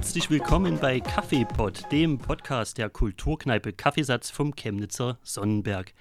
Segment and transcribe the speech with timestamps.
[0.00, 5.92] Herzlich willkommen bei Kaffeepot, dem Podcast der Kulturkneipe Kaffeesatz vom Chemnitzer Sonnenberg.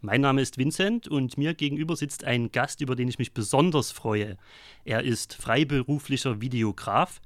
[0.00, 3.90] Mein Name ist Vincent und mir gegenüber sitzt ein Gast, über den ich mich besonders
[3.90, 4.36] freue.
[4.84, 7.20] Er ist freiberuflicher Videograf,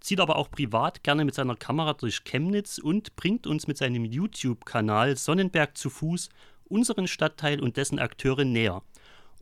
[0.00, 4.04] zieht aber auch privat gerne mit seiner Kamera durch Chemnitz und bringt uns mit seinem
[4.04, 6.28] YouTube-Kanal Sonnenberg zu Fuß
[6.64, 8.82] unseren Stadtteil und dessen Akteure näher.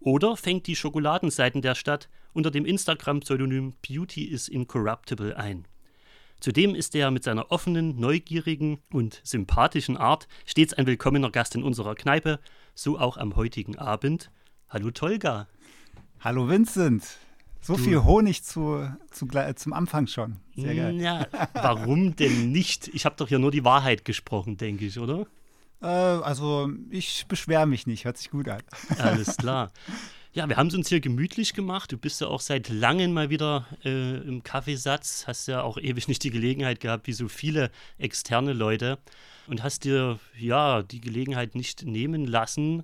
[0.00, 5.66] Oder fängt die Schokoladenseiten der Stadt unter dem Instagram-Pseudonym Beauty is Incorruptible ein.
[6.40, 11.62] Zudem ist er mit seiner offenen, neugierigen und sympathischen Art stets ein willkommener Gast in
[11.62, 12.40] unserer Kneipe,
[12.74, 14.30] so auch am heutigen Abend.
[14.68, 15.48] Hallo Tolga.
[16.20, 17.04] Hallo Vincent.
[17.60, 17.82] So du.
[17.82, 20.36] viel Honig zu, zu, zum Anfang schon.
[20.54, 21.00] Sehr geil.
[21.00, 22.88] Ja, warum denn nicht?
[22.88, 25.26] Ich habe doch hier nur die Wahrheit gesprochen, denke ich, oder?
[25.82, 28.62] Äh, also ich beschwere mich nicht, hört sich gut an.
[28.98, 29.72] Alles klar.
[30.36, 31.90] Ja, wir haben es uns hier gemütlich gemacht.
[31.92, 36.08] Du bist ja auch seit langem mal wieder äh, im Kaffeesatz, hast ja auch ewig
[36.08, 38.98] nicht die Gelegenheit gehabt, wie so viele externe Leute,
[39.46, 42.82] und hast dir ja die Gelegenheit nicht nehmen lassen,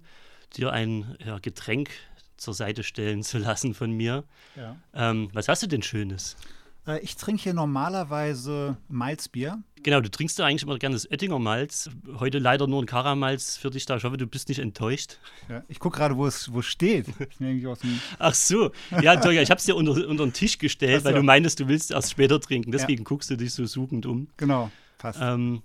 [0.56, 1.90] dir ein ja, Getränk
[2.38, 4.24] zur Seite stellen zu lassen von mir.
[4.56, 4.78] Ja.
[4.94, 6.38] Ähm, was hast du denn Schönes?
[6.86, 9.62] Äh, ich trinke hier normalerweise Malzbier.
[9.82, 11.90] Genau, du trinkst ja eigentlich immer gerne das Oettinger Malz.
[12.18, 13.96] Heute leider nur ein Karamalz für dich da.
[13.96, 15.18] Ich hoffe, du bist nicht enttäuscht.
[15.48, 17.06] Ja, ich gucke gerade, wo es wo steht.
[18.18, 18.70] Ach so.
[19.00, 21.04] Ja, Tolga, ich habe es dir unter, unter den Tisch gestellt, so.
[21.06, 22.70] weil du meintest, du willst erst später trinken.
[22.70, 23.04] Deswegen ja.
[23.04, 24.28] guckst du dich so suchend um.
[24.36, 25.18] Genau, passt.
[25.20, 25.62] Ähm,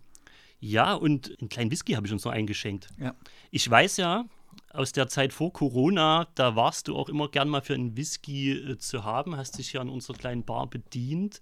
[0.60, 2.88] ja, und einen kleinen Whisky habe ich uns noch eingeschenkt.
[3.00, 3.14] Ja.
[3.52, 4.26] Ich weiß ja,
[4.72, 8.52] aus der Zeit vor Corona, da warst du auch immer gern mal für einen Whisky
[8.52, 11.42] äh, zu haben, hast dich ja an unserer kleinen Bar bedient.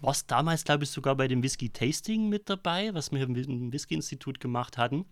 [0.00, 4.76] Warst damals, glaube ich, sogar bei dem Whisky-Tasting mit dabei, was wir im Whisky-Institut gemacht
[4.76, 5.04] hatten.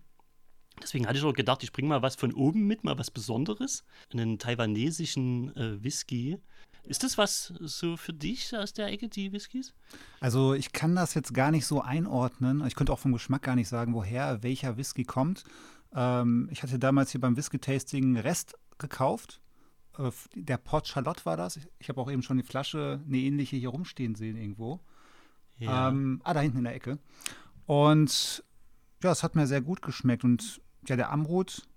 [0.81, 3.83] Deswegen hatte ich auch gedacht, ich bringe mal was von oben mit, mal was Besonderes.
[4.11, 6.39] Einen taiwanesischen äh, Whisky.
[6.83, 9.73] Ist das was so für dich aus der Ecke, die Whiskys?
[10.19, 12.65] Also ich kann das jetzt gar nicht so einordnen.
[12.65, 15.43] Ich könnte auch vom Geschmack gar nicht sagen, woher welcher Whisky kommt.
[15.93, 19.41] Ähm, ich hatte damals hier beim Whisky-Tasting Rest gekauft.
[19.97, 21.59] Äh, der Port Charlotte war das.
[21.79, 24.79] Ich habe auch eben schon die Flasche, eine ähnliche hier rumstehen sehen irgendwo.
[25.57, 25.89] Ja.
[25.89, 26.97] Ähm, ah, da hinten in der Ecke.
[27.65, 28.43] Und
[29.03, 30.23] ja, es hat mir sehr gut geschmeckt.
[30.23, 31.67] Und ja, der Amrut,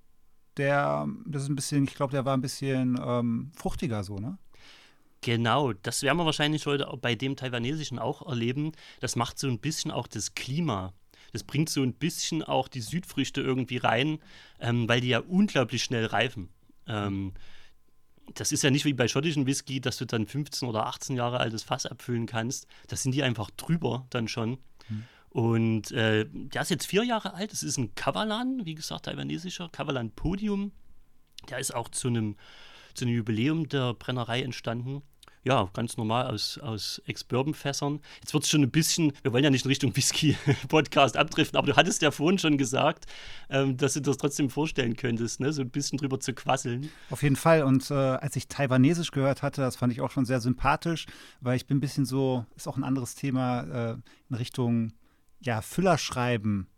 [0.56, 4.38] der, das ist ein bisschen, ich glaube, der war ein bisschen ähm, fruchtiger so, ne?
[5.20, 8.72] Genau, das werden wir wahrscheinlich heute bei dem Taiwanesischen auch erleben.
[9.00, 10.92] Das macht so ein bisschen auch das Klima
[11.34, 14.20] das bringt so ein bisschen auch die Südfrüchte irgendwie rein,
[14.60, 16.48] ähm, weil die ja unglaublich schnell reifen.
[16.86, 17.32] Ähm,
[18.34, 21.40] das ist ja nicht wie bei schottischen Whisky, dass du dann 15 oder 18 Jahre
[21.40, 22.68] altes Fass abfüllen kannst.
[22.86, 24.58] Das sind die einfach drüber dann schon.
[24.88, 25.04] Mhm.
[25.30, 27.50] Und äh, der ist jetzt vier Jahre alt.
[27.50, 30.70] Das ist ein Kavalan, wie gesagt, taiwanesischer Kavalan Podium.
[31.50, 32.36] Der ist auch zu einem,
[32.94, 35.02] zu einem Jubiläum der Brennerei entstanden
[35.44, 38.00] ja, ganz normal aus, aus Ex-Bourbon-Fässern.
[38.20, 41.66] Jetzt wird es schon ein bisschen, wir wollen ja nicht in Richtung Whisky-Podcast abdriften, aber
[41.66, 43.04] du hattest ja vorhin schon gesagt,
[43.50, 45.52] ähm, dass du das trotzdem vorstellen könntest, ne?
[45.52, 46.90] so ein bisschen drüber zu quasseln.
[47.10, 47.62] Auf jeden Fall.
[47.62, 51.04] Und äh, als ich Taiwanesisch gehört hatte, das fand ich auch schon sehr sympathisch,
[51.40, 53.96] weil ich bin ein bisschen so, ist auch ein anderes Thema, äh,
[54.30, 54.92] in Richtung
[55.40, 56.68] ja, Füllerschreiben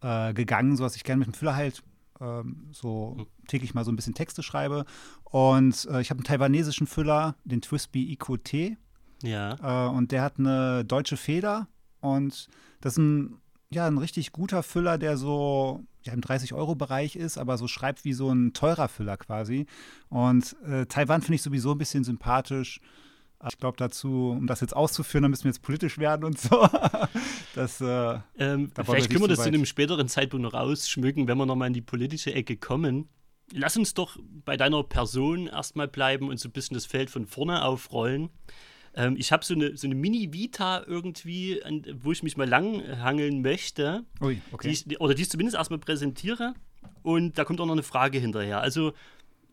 [0.00, 1.82] äh, gegangen, so dass ich gerne mit dem Füller halt
[2.20, 3.26] ähm, so.
[3.50, 4.84] Täglich mal so ein bisschen Texte schreibe.
[5.24, 8.76] Und äh, ich habe einen taiwanesischen Füller, den Twisby IQT.
[9.22, 9.88] Ja.
[9.88, 11.68] Äh, und der hat eine deutsche Feder.
[12.00, 12.48] Und
[12.80, 13.40] das ist ein,
[13.70, 18.12] ja, ein richtig guter Füller, der so ja, im 30-Euro-Bereich ist, aber so schreibt wie
[18.12, 19.66] so ein teurer Füller quasi.
[20.08, 22.80] Und äh, Taiwan finde ich sowieso ein bisschen sympathisch.
[23.48, 26.68] Ich glaube dazu, um das jetzt auszuführen, da müssen wir jetzt politisch werden und so.
[27.54, 31.26] das, äh, ähm, da vielleicht können wir das so zu einem späteren Zeitpunkt noch ausschmücken,
[31.26, 33.08] wenn wir nochmal in die politische Ecke kommen.
[33.52, 37.26] Lass uns doch bei deiner Person erstmal bleiben und so ein bisschen das Feld von
[37.26, 38.30] vorne aufrollen.
[38.94, 43.42] Ähm, ich habe so eine, so eine Mini-Vita irgendwie, an, wo ich mich mal langhangeln
[43.42, 44.04] möchte.
[44.20, 44.68] Ui, okay.
[44.68, 46.54] Die ich, oder die ich zumindest erstmal präsentiere.
[47.02, 48.60] Und da kommt auch noch eine Frage hinterher.
[48.60, 48.92] Also,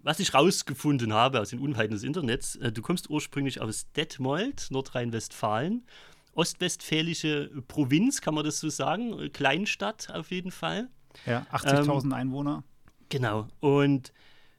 [0.04, 4.68] was ich rausgefunden habe aus den Unheiten des Internets, äh, du kommst ursprünglich aus Detmold,
[4.70, 5.86] Nordrhein-Westfalen.
[6.34, 9.32] Ostwestfälische Provinz, kann man das so sagen?
[9.34, 10.90] Kleinstadt auf jeden Fall.
[11.26, 12.64] Ja, 80.000 ähm, Einwohner.
[13.10, 13.48] Genau.
[13.60, 14.14] Und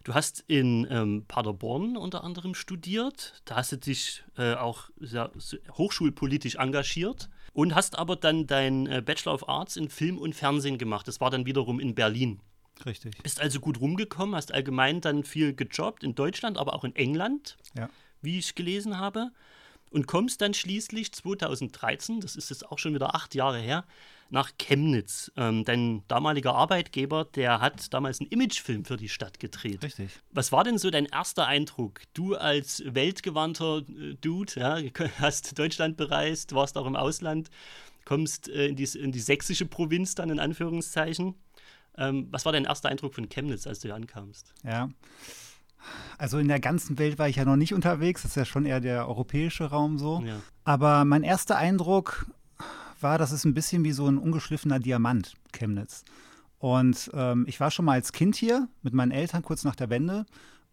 [0.05, 3.43] du hast in ähm, Paderborn unter anderem studiert.
[3.45, 5.31] Da hast du dich äh, auch sehr,
[5.73, 10.79] hochschulpolitisch engagiert und hast aber dann dein äh, Bachelor of Arts in Film und Fernsehen
[10.79, 11.09] gemacht.
[11.09, 12.41] Das war dann wiederum in Berlin.
[12.87, 13.23] Richtig.
[13.23, 17.57] Bist also gut rumgekommen, hast allgemein dann viel gejobbt in Deutschland, aber auch in England,
[17.77, 17.91] ja.
[18.23, 19.31] wie ich gelesen habe.
[19.91, 23.85] und kommst dann schließlich 2013, das ist jetzt auch schon wieder acht Jahre her,
[24.31, 25.33] nach Chemnitz.
[25.37, 29.83] Ähm, dein damaliger Arbeitgeber, der hat damals einen Imagefilm für die Stadt gedreht.
[29.83, 30.11] Richtig.
[30.31, 32.01] Was war denn so dein erster Eindruck?
[32.15, 34.79] Du als weltgewandter äh, Dude, ja,
[35.19, 37.49] hast Deutschland bereist, warst auch im Ausland,
[38.05, 41.35] kommst äh, in, die, in die sächsische Provinz dann in Anführungszeichen.
[41.97, 44.55] Ähm, was war dein erster Eindruck von Chemnitz, als du hier ankamst?
[44.63, 44.91] Ja.
[46.19, 48.67] Also in der ganzen Welt war ich ja noch nicht unterwegs, das ist ja schon
[48.67, 50.23] eher der europäische Raum so.
[50.25, 50.41] Ja.
[50.65, 52.27] Aber mein erster Eindruck
[53.03, 56.05] war, das ist ein bisschen wie so ein ungeschliffener Diamant, Chemnitz.
[56.59, 59.91] Und ähm, ich war schon mal als Kind hier mit meinen Eltern kurz nach der
[59.91, 60.27] Wende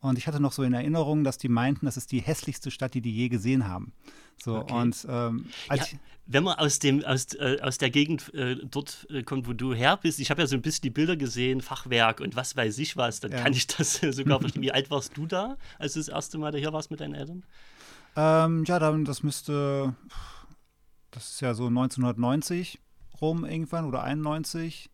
[0.05, 2.93] und ich hatte noch so in Erinnerung, dass die meinten, das ist die hässlichste Stadt,
[2.93, 3.91] die die je gesehen haben.
[4.37, 4.73] So okay.
[4.73, 5.83] und ähm, ja,
[6.27, 9.73] wenn man aus dem aus, äh, aus der Gegend äh, dort äh, kommt, wo du
[9.73, 12.77] her bist, ich habe ja so ein bisschen die Bilder gesehen, Fachwerk und was weiß
[12.79, 13.41] ich was, dann ja.
[13.41, 14.61] kann ich das sogar verstehen.
[14.61, 17.15] Wie alt warst du da, als du das erste Mal da hier warst mit deinen
[17.15, 17.43] Eltern?
[18.15, 19.95] Ähm, ja, dann das müsste,
[21.15, 22.79] das ist ja so 1990
[23.21, 24.89] rum irgendwann oder 91.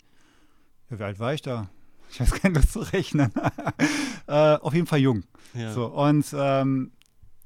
[0.89, 1.67] Ja, wie alt war ich da?
[2.11, 3.31] Ich weiß gar nicht, das zu rechnen.
[4.27, 5.23] äh, auf jeden Fall jung.
[5.53, 5.73] Ja.
[5.73, 6.91] So, und ähm,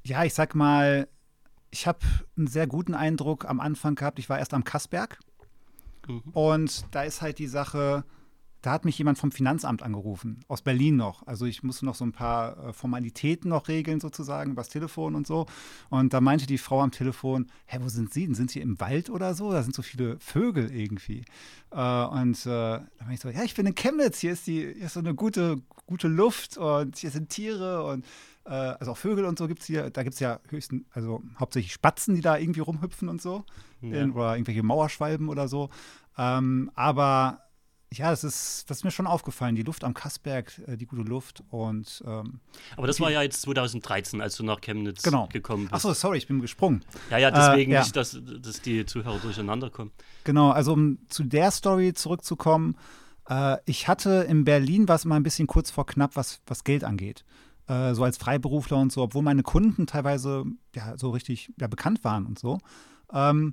[0.04, 1.08] ja, ich sag mal,
[1.70, 2.00] ich habe
[2.36, 4.18] einen sehr guten Eindruck am Anfang gehabt.
[4.18, 5.18] Ich war erst am Kassberg.
[6.06, 6.22] Mhm.
[6.32, 8.04] Und da ist halt die Sache,
[8.66, 11.24] da hat mich jemand vom Finanzamt angerufen, aus Berlin noch.
[11.24, 15.24] Also ich musste noch so ein paar äh, Formalitäten noch regeln, sozusagen, übers Telefon und
[15.24, 15.46] so.
[15.88, 18.34] Und da meinte die Frau am Telefon, hä, wo sind Sie denn?
[18.34, 19.52] Sind Sie im Wald oder so?
[19.52, 21.24] Da sind so viele Vögel irgendwie.
[21.70, 24.74] Äh, und äh, da meinte ich so, ja, ich bin in Chemnitz, hier ist, die,
[24.74, 28.04] hier ist so eine gute, gute Luft und hier sind Tiere und
[28.48, 29.90] also auch Vögel und so gibt es hier.
[29.90, 33.44] Da gibt es ja höchstens, also hauptsächlich Spatzen, die da irgendwie rumhüpfen und so.
[33.80, 34.02] Ja.
[34.02, 35.68] In, oder irgendwelche Mauerschwalben oder so.
[36.16, 37.45] Ähm, aber
[37.98, 39.56] ja, das ist, das ist mir schon aufgefallen.
[39.56, 42.02] Die Luft am Kassberg, äh, die gute Luft und.
[42.06, 42.40] Ähm,
[42.76, 45.28] Aber das war ja jetzt 2013, als du nach Chemnitz genau.
[45.32, 45.74] gekommen bist.
[45.74, 46.84] Achso, sorry, ich bin gesprungen.
[47.10, 47.80] Ja, ja, deswegen äh, ja.
[47.82, 49.92] nicht, dass, dass die Zuhörer durcheinander kommen.
[50.24, 52.76] Genau, also um zu der Story zurückzukommen.
[53.28, 56.84] Äh, ich hatte in Berlin was immer ein bisschen kurz vor knapp, was, was Geld
[56.84, 57.24] angeht.
[57.66, 60.44] Äh, so als Freiberufler und so, obwohl meine Kunden teilweise
[60.74, 62.58] ja so richtig ja, bekannt waren und so.
[63.12, 63.52] Ähm,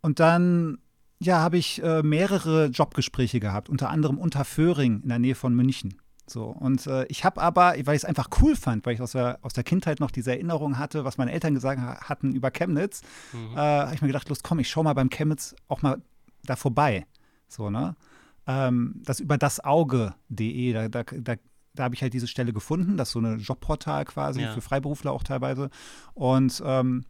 [0.00, 0.78] und dann
[1.20, 5.54] ja, habe ich äh, mehrere Jobgespräche gehabt, unter anderem unter Föhring in der Nähe von
[5.54, 6.00] München.
[6.26, 9.12] So, und äh, ich habe aber, weil ich es einfach cool fand, weil ich aus
[9.12, 13.00] der, aus der Kindheit noch diese Erinnerung hatte, was meine Eltern gesagt hatten über Chemnitz,
[13.32, 13.56] mhm.
[13.56, 16.02] äh, habe ich mir gedacht, los komm, ich schau mal beim Chemnitz auch mal
[16.44, 17.06] da vorbei.
[17.48, 17.96] So, ne?
[18.46, 21.34] Ähm, das über das Auge.de, da, da, da,
[21.74, 24.52] da habe ich halt diese Stelle gefunden, das ist so eine Jobportal quasi ja.
[24.52, 25.70] für Freiberufler auch teilweise.
[26.12, 27.04] Und ähm,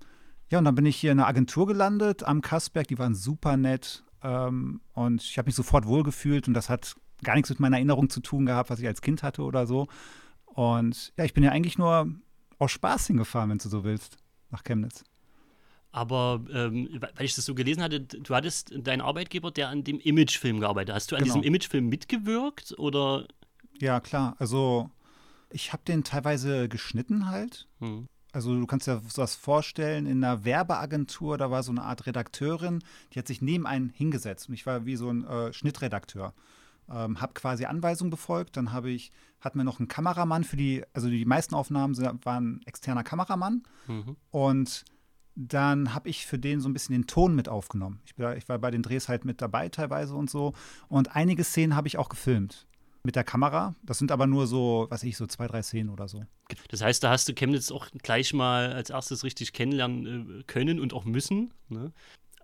[0.50, 2.88] ja, und dann bin ich hier in einer Agentur gelandet am Kassberg.
[2.88, 4.04] Die waren super nett.
[4.22, 6.48] Ähm, und ich habe mich sofort wohlgefühlt.
[6.48, 9.22] Und das hat gar nichts mit meiner Erinnerung zu tun gehabt, was ich als Kind
[9.22, 9.88] hatte oder so.
[10.46, 12.08] Und ja, ich bin ja eigentlich nur
[12.58, 14.16] aus Spaß hingefahren, wenn du so willst,
[14.50, 15.04] nach Chemnitz.
[15.90, 20.00] Aber ähm, weil ich das so gelesen hatte, du hattest deinen Arbeitgeber, der an dem
[20.00, 20.96] Imagefilm gearbeitet hat.
[20.96, 21.34] Hast du an genau.
[21.34, 23.26] diesem Imagefilm mitgewirkt oder?
[23.80, 24.36] Ja, klar.
[24.38, 24.90] Also
[25.50, 27.68] ich habe den teilweise geschnitten halt.
[27.80, 28.08] Hm.
[28.32, 32.80] Also du kannst dir sowas vorstellen, in einer Werbeagentur, da war so eine Art Redakteurin,
[33.12, 36.34] die hat sich neben einen hingesetzt und ich war wie so ein äh, Schnittredakteur.
[36.90, 40.84] Ähm, habe quasi Anweisungen befolgt, dann habe ich, hatten wir noch einen Kameramann für die,
[40.92, 44.16] also die meisten Aufnahmen waren externer Kameramann mhm.
[44.30, 44.84] und
[45.34, 48.00] dann habe ich für den so ein bisschen den Ton mit aufgenommen.
[48.04, 50.52] Ich, ich, war bei den Drehs halt mit dabei teilweise und so.
[50.88, 52.67] Und einige Szenen habe ich auch gefilmt
[53.02, 53.74] mit der Kamera.
[53.82, 56.24] Das sind aber nur so, was ich, so zwei, drei Szenen oder so.
[56.68, 60.80] Das heißt, da hast du Chemnitz auch gleich mal als erstes richtig kennenlernen äh, können
[60.80, 61.52] und auch müssen.
[61.68, 61.92] Ne?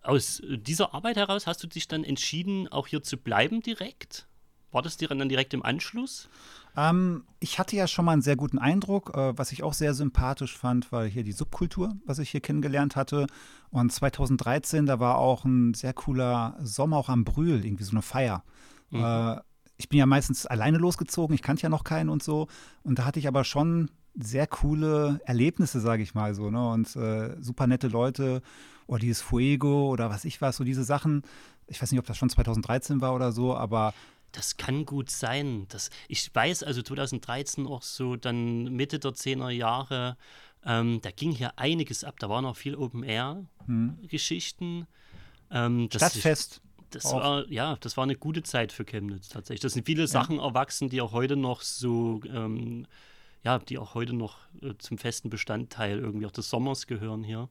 [0.02, 4.26] Aus dieser Arbeit heraus hast du dich dann entschieden, auch hier zu bleiben direkt?
[4.74, 6.28] War das dir dann direkt im Anschluss?
[6.76, 9.16] Ähm, ich hatte ja schon mal einen sehr guten Eindruck.
[9.16, 12.96] Äh, was ich auch sehr sympathisch fand, war hier die Subkultur, was ich hier kennengelernt
[12.96, 13.28] hatte.
[13.70, 18.02] Und 2013, da war auch ein sehr cooler Sommer auch am Brühl, irgendwie so eine
[18.02, 18.42] Feier.
[18.90, 19.04] Mhm.
[19.04, 19.36] Äh,
[19.76, 22.48] ich bin ja meistens alleine losgezogen, ich kannte ja noch keinen und so.
[22.82, 26.70] Und da hatte ich aber schon sehr coole Erlebnisse, sage ich mal so, ne?
[26.70, 28.40] Und äh, super nette Leute
[28.86, 31.22] oder dieses Fuego oder was ich was, so diese Sachen.
[31.66, 33.92] Ich weiß nicht, ob das schon 2013 war oder so, aber
[34.32, 35.66] das kann gut sein.
[35.68, 40.16] Das, ich weiß also 2013 auch so, dann Mitte der 10er Jahre,
[40.64, 42.16] ähm, da ging hier einiges ab.
[42.18, 44.80] Da waren auch viel Open-Air-Geschichten.
[44.80, 44.86] Hm.
[45.50, 46.60] Ähm, Stadtfest.
[46.94, 47.20] Das auch.
[47.20, 49.60] war, ja, das war eine gute Zeit für Chemnitz tatsächlich.
[49.60, 50.06] Das sind viele ja.
[50.06, 52.86] Sachen erwachsen, die auch heute noch so, ähm,
[53.42, 57.48] ja, die auch heute noch äh, zum festen Bestandteil irgendwie auch des Sommers gehören hier.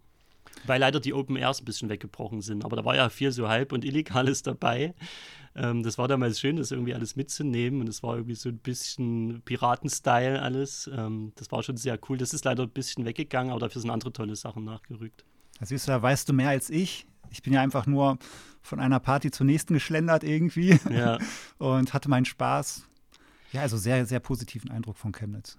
[0.66, 2.64] Weil leider die Open Airs ein bisschen weggebrochen sind.
[2.64, 4.94] Aber da war ja viel so halb und illegales dabei.
[5.56, 7.82] Ähm, das war damals schön, das irgendwie alles mitzunehmen.
[7.82, 10.90] Und es war irgendwie so ein bisschen Piraten-Style alles.
[10.94, 12.18] Ähm, das war schon sehr cool.
[12.18, 15.26] Das ist leider ein bisschen weggegangen, aber dafür sind andere tolle Sachen nachgerückt.
[15.60, 17.06] Da siehst du, da weißt du mehr als ich.
[17.34, 18.18] Ich bin ja einfach nur
[18.62, 21.18] von einer Party zur nächsten geschlendert irgendwie Ja.
[21.58, 22.88] und hatte meinen Spaß.
[23.52, 25.58] Ja, also sehr, sehr positiven Eindruck von Chemnitz.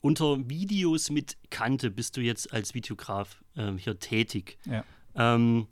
[0.00, 4.58] Unter Videos mit Kante bist du jetzt als Videograf ähm, hier tätig.
[4.66, 4.84] Ja.
[5.14, 5.66] Ähm,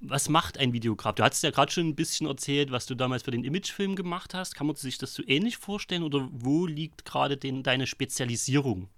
[0.00, 1.16] was macht ein Videograf?
[1.16, 4.32] Du hast ja gerade schon ein bisschen erzählt, was du damals für den Imagefilm gemacht
[4.32, 4.54] hast.
[4.54, 8.88] Kann man sich das so ähnlich vorstellen oder wo liegt gerade deine Spezialisierung?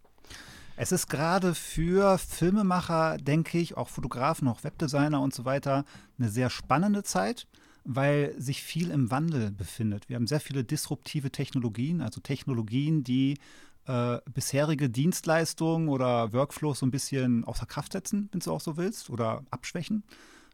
[0.82, 5.84] Es ist gerade für Filmemacher, denke ich, auch Fotografen, auch Webdesigner und so weiter,
[6.18, 7.46] eine sehr spannende Zeit,
[7.84, 10.08] weil sich viel im Wandel befindet.
[10.08, 13.36] Wir haben sehr viele disruptive Technologien, also Technologien, die
[13.84, 18.78] äh, bisherige Dienstleistungen oder Workflows so ein bisschen außer Kraft setzen, wenn du auch so
[18.78, 20.02] willst, oder abschwächen.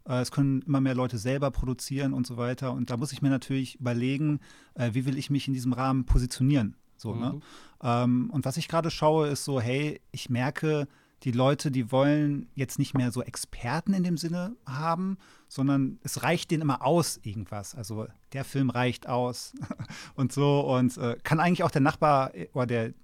[0.09, 2.73] Äh, Es können immer mehr Leute selber produzieren und so weiter.
[2.73, 4.41] Und da muss ich mir natürlich überlegen,
[4.75, 6.75] äh, wie will ich mich in diesem Rahmen positionieren.
[6.97, 7.33] So, ne?
[7.33, 7.43] Mhm.
[7.83, 10.89] Ähm, und was ich gerade schaue, ist so, hey, ich merke,
[11.23, 15.17] die Leute, die wollen jetzt nicht mehr so Experten in dem Sinne haben,
[15.49, 17.75] sondern es reicht denen immer aus, irgendwas.
[17.75, 19.55] Also der Film reicht aus
[20.15, 22.95] und so und äh, kann eigentlich auch der Nachbar äh, oder der,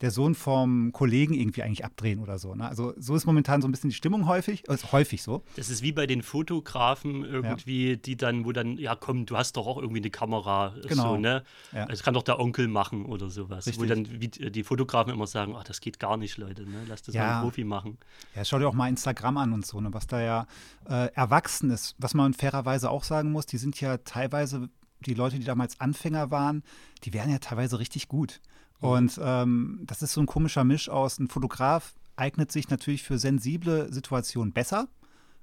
[0.00, 2.54] der Sohn vom Kollegen irgendwie eigentlich abdrehen oder so.
[2.54, 2.68] Ne?
[2.68, 5.42] Also so ist momentan so ein bisschen die Stimmung häufig, ist häufig so.
[5.56, 9.56] Das ist wie bei den Fotografen irgendwie, die dann, wo dann, ja komm, du hast
[9.56, 10.74] doch auch irgendwie eine Kamera.
[10.86, 11.14] Genau.
[11.14, 11.42] So, ne?
[11.72, 11.86] Ja.
[11.86, 13.66] Das kann doch der Onkel machen oder sowas.
[13.66, 13.88] Wo Richtig.
[13.88, 16.84] dann wie, die Fotografen immer sagen, ach, das geht gar nicht, Leute, ne?
[16.88, 17.36] Lass das mal Ja.
[17.38, 17.98] ein Profi machen.
[18.34, 20.46] Ja, schau dir auch mal Instagram an und so, ne, was da ja
[20.88, 21.96] äh, erwachsen ist.
[21.98, 24.68] Was man fairerweise auch sagen muss, die sind ja teilweise,
[25.06, 26.62] die Leute, die damals Anfänger waren,
[27.04, 28.40] die wären ja teilweise richtig gut.
[28.80, 33.18] Und ähm, das ist so ein komischer Misch aus, ein Fotograf eignet sich natürlich für
[33.18, 34.88] sensible Situationen besser.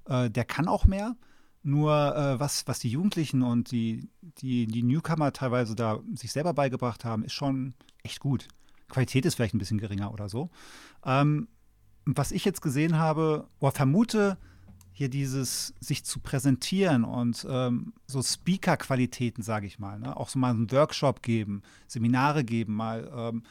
[0.06, 1.16] Äh, der kann auch mehr.
[1.62, 6.54] Nur äh, was, was die Jugendlichen und die, die, die Newcomer teilweise da sich selber
[6.54, 7.74] beigebracht haben, ist schon
[8.04, 8.46] echt gut.
[8.88, 10.50] Qualität ist vielleicht ein bisschen geringer oder so.
[11.04, 11.48] Ähm,
[12.04, 14.38] was ich jetzt gesehen habe, oder vermute,
[14.96, 20.16] hier dieses sich zu präsentieren und ähm, so Speaker-Qualitäten, sage ich mal, ne?
[20.16, 23.42] auch so mal einen Workshop geben, Seminare geben, mal, ähm,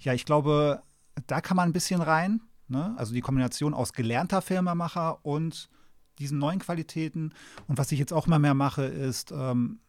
[0.00, 0.82] ja, ich glaube,
[1.26, 2.94] da kann man ein bisschen rein, ne?
[2.98, 5.70] also die Kombination aus gelernter Filmemacher und
[6.18, 7.32] diesen neuen Qualitäten.
[7.68, 9.80] Und was ich jetzt auch immer mehr mache, ist, ähm,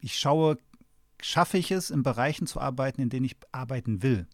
[0.00, 0.58] ich schaue,
[1.22, 4.26] schaffe ich es, in Bereichen zu arbeiten, in denen ich arbeiten will.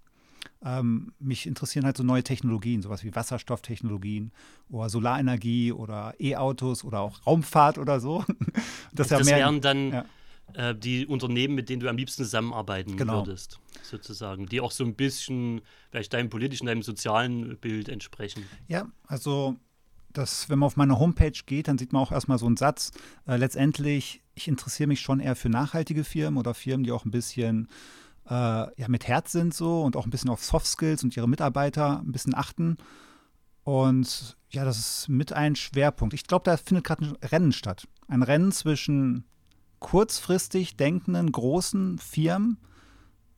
[0.64, 4.32] Ähm, mich interessieren halt so neue Technologien, sowas wie Wasserstofftechnologien
[4.70, 8.24] oder Solarenergie oder E-Autos oder auch Raumfahrt oder so.
[8.92, 10.04] Das, ja das mehr, wären dann ja.
[10.52, 13.26] äh, die Unternehmen, mit denen du am liebsten zusammenarbeiten Genau.
[13.26, 14.46] würdest, sozusagen.
[14.46, 18.44] Die auch so ein bisschen vielleicht deinem politischen, deinem sozialen Bild entsprechen.
[18.68, 19.56] Ja, also
[20.12, 22.92] das, wenn man auf meine Homepage geht, dann sieht man auch erstmal so einen Satz.
[23.26, 27.10] Äh, letztendlich, ich interessiere mich schon eher für nachhaltige Firmen oder Firmen, die auch ein
[27.10, 27.68] bisschen
[28.28, 31.28] äh, ja, mit Herz sind so und auch ein bisschen auf Soft Skills und ihre
[31.28, 32.76] Mitarbeiter ein bisschen achten.
[33.64, 36.14] Und ja, das ist mit ein Schwerpunkt.
[36.14, 37.88] Ich glaube, da findet gerade ein Rennen statt.
[38.08, 39.24] Ein Rennen zwischen
[39.80, 42.58] kurzfristig denkenden großen Firmen,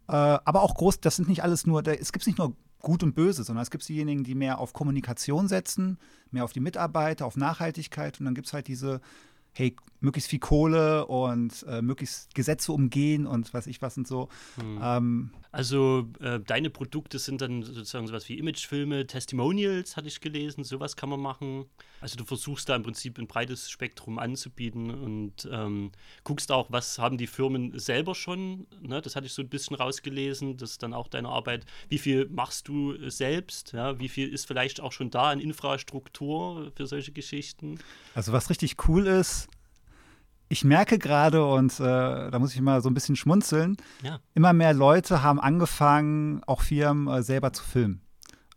[0.08, 3.02] äh, aber auch groß, das sind nicht alles nur, da, es gibt nicht nur gut
[3.02, 5.98] und böse, sondern es gibt diejenigen, die mehr auf Kommunikation setzen,
[6.30, 9.00] mehr auf die Mitarbeiter, auf Nachhaltigkeit und dann gibt es halt diese,
[9.56, 14.28] hey, möglichst viel Kohle und äh, möglichst Gesetze umgehen und was ich was und so.
[14.82, 20.64] Ähm, Also äh, deine Produkte sind dann sozusagen sowas wie Imagefilme, Testimonials hatte ich gelesen,
[20.64, 21.64] sowas kann man machen.
[22.02, 25.92] Also du versuchst da im Prinzip ein breites Spektrum anzubieten und ähm,
[26.24, 28.66] guckst auch, was haben die Firmen selber schon.
[28.82, 29.00] Ne?
[29.00, 31.64] Das hatte ich so ein bisschen rausgelesen, das ist dann auch deine Arbeit.
[31.88, 33.72] Wie viel machst du selbst?
[33.72, 33.98] Ja?
[33.98, 37.78] Wie viel ist vielleicht auch schon da an Infrastruktur für solche Geschichten?
[38.14, 39.48] Also was richtig cool ist,
[40.48, 44.20] ich merke gerade, und äh, da muss ich mal so ein bisschen schmunzeln, Ja.
[44.34, 48.00] immer mehr Leute haben angefangen, auch Firmen äh, selber zu filmen.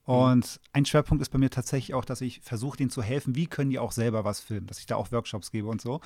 [0.03, 3.45] Und ein Schwerpunkt ist bei mir tatsächlich auch, dass ich versuche, denen zu helfen, wie
[3.45, 6.01] können die auch selber was filmen, dass ich da auch Workshops gebe und so.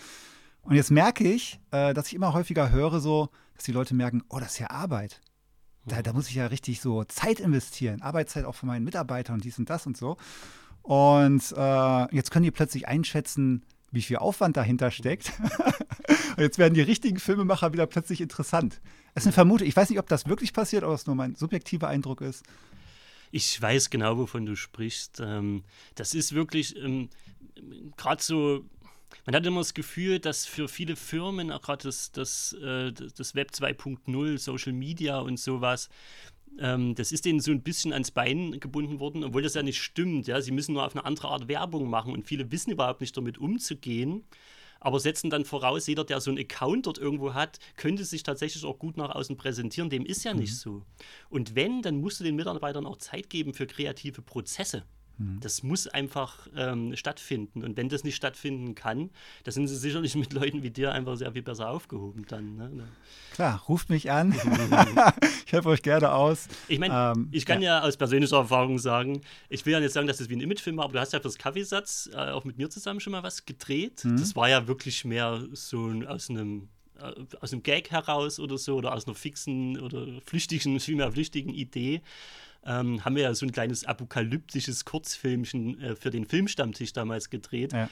[0.64, 4.22] Und jetzt merke ich, äh, dass ich immer häufiger höre, so, dass die Leute merken,
[4.30, 5.22] oh, das ist ja Arbeit.
[5.86, 9.44] Da, da muss ich ja richtig so Zeit investieren, Arbeitszeit auch von meinen Mitarbeitern und
[9.44, 10.18] dies und das und so.
[10.82, 15.32] Und äh, jetzt können die plötzlich einschätzen, wie viel Aufwand dahinter steckt.
[16.36, 18.82] und jetzt werden die richtigen Filmemacher wieder plötzlich interessant.
[19.14, 19.68] Es ist eine Vermutung.
[19.68, 22.44] Ich weiß nicht, ob das wirklich passiert, oder es nur mein subjektiver Eindruck ist.
[23.32, 25.20] Ich weiß genau, wovon du sprichst.
[25.20, 25.64] Ähm,
[25.96, 27.10] das ist wirklich ähm,
[27.96, 28.66] gerade so.
[29.26, 33.36] Man hat immer das Gefühl, dass für viele Firmen, auch gerade das, das, äh, das
[33.36, 35.90] Web 2.0, Social Media und sowas,
[36.60, 39.82] ähm, das ist denen so ein bisschen ans Bein gebunden worden, obwohl das ja nicht
[39.82, 40.28] stimmt.
[40.28, 40.42] Ja?
[40.42, 43.38] Sie müssen nur auf eine andere Art Werbung machen und viele wissen überhaupt nicht damit
[43.38, 44.24] umzugehen.
[44.80, 48.66] Aber setzen dann voraus, jeder, der so einen Account dort irgendwo hat, könnte sich tatsächlich
[48.66, 49.90] auch gut nach außen präsentieren.
[49.90, 50.84] Dem ist ja nicht so.
[51.30, 54.84] Und wenn, dann musst du den Mitarbeitern auch Zeit geben für kreative Prozesse.
[55.18, 55.40] Mhm.
[55.42, 57.64] Das muss einfach ähm, stattfinden.
[57.64, 59.10] Und wenn das nicht stattfinden kann,
[59.44, 62.56] da sind sie sicherlich mit Leuten wie dir einfach sehr viel besser aufgehoben dann.
[62.56, 62.88] Ne?
[63.34, 64.34] Klar, ruft mich an.
[65.46, 66.48] ich helfe euch gerne aus.
[66.68, 67.80] Ich meine, ähm, ich kann ja.
[67.80, 67.88] ja.
[67.88, 70.86] aus persönlicher Erfahrung sagen, ich will ja nicht sagen, dass das wie ein Imagefilm war,
[70.86, 74.04] aber du hast ja fürs Kaffeesatz äh, auch mit mir zusammen schon mal was gedreht.
[74.06, 74.18] Mhm.
[74.18, 78.76] Das war ja wirklich mehr so aus einem äh, aus einem Gag heraus oder so
[78.76, 82.02] oder aus einer fixen oder flüchtigen, vielmehr flüchtigen Idee
[82.66, 87.74] ähm, haben wir ja so ein kleines apokalyptisches Kurzfilmchen äh, für den Filmstammtisch damals gedreht.
[87.74, 87.90] Ja.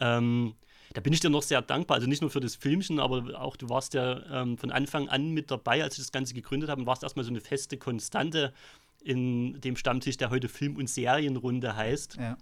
[0.00, 0.54] Ähm,
[0.92, 1.96] da bin ich dir noch sehr dankbar.
[1.96, 5.30] Also nicht nur für das Filmchen, aber auch du warst ja ähm, von Anfang an
[5.30, 8.52] mit dabei, als ich das Ganze gegründet habe, und warst erstmal so eine feste Konstante
[9.02, 12.16] in dem Stammtisch, der heute Film- und Serienrunde heißt.
[12.16, 12.36] Ja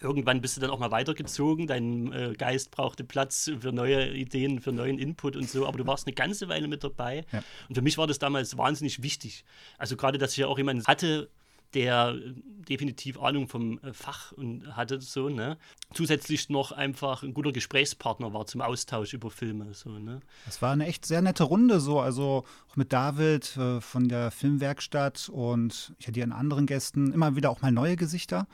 [0.00, 1.66] irgendwann bist du dann auch mal weitergezogen.
[1.66, 5.66] Dein äh, Geist brauchte Platz für neue Ideen, für neuen Input und so.
[5.66, 7.24] Aber du warst eine ganze Weile mit dabei.
[7.32, 7.42] Ja.
[7.68, 9.44] Und für mich war das damals wahnsinnig wichtig.
[9.78, 11.28] Also gerade, dass ich ja auch jemanden hatte,
[11.74, 12.34] der äh,
[12.68, 15.58] definitiv Ahnung vom äh, Fach und hatte so, ne?
[15.92, 19.74] Zusätzlich noch einfach ein guter Gesprächspartner war zum Austausch über Filme.
[19.74, 20.20] So, ne?
[20.46, 24.30] Das war eine echt sehr nette Runde, so, also auch mit David äh, von der
[24.30, 28.46] Filmwerkstatt und ich hatte hier an anderen Gästen immer wieder auch mal neue Gesichter.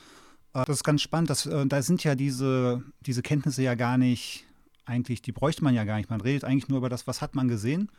[0.54, 1.30] Äh, das ist ganz spannend.
[1.30, 4.47] Das, äh, da sind ja diese, diese Kenntnisse ja gar nicht,
[4.85, 6.11] eigentlich, die bräuchte man ja gar nicht.
[6.11, 7.90] Man redet eigentlich nur über das, was hat man gesehen,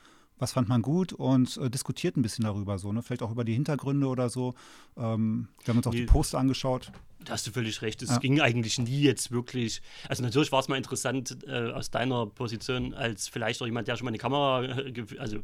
[0.41, 3.03] was fand man gut und äh, diskutiert ein bisschen darüber so, ne?
[3.03, 4.55] Vielleicht auch über die Hintergründe oder so.
[4.97, 6.91] Ähm, wir haben uns auch die, die Poster angeschaut.
[7.23, 8.01] Da hast du völlig recht.
[8.01, 8.17] Es ja.
[8.17, 9.83] ging eigentlich nie jetzt wirklich.
[10.09, 13.95] Also natürlich war es mal interessant äh, aus deiner Position als vielleicht auch jemand, der
[13.95, 15.37] schon mal eine Kamera, äh, also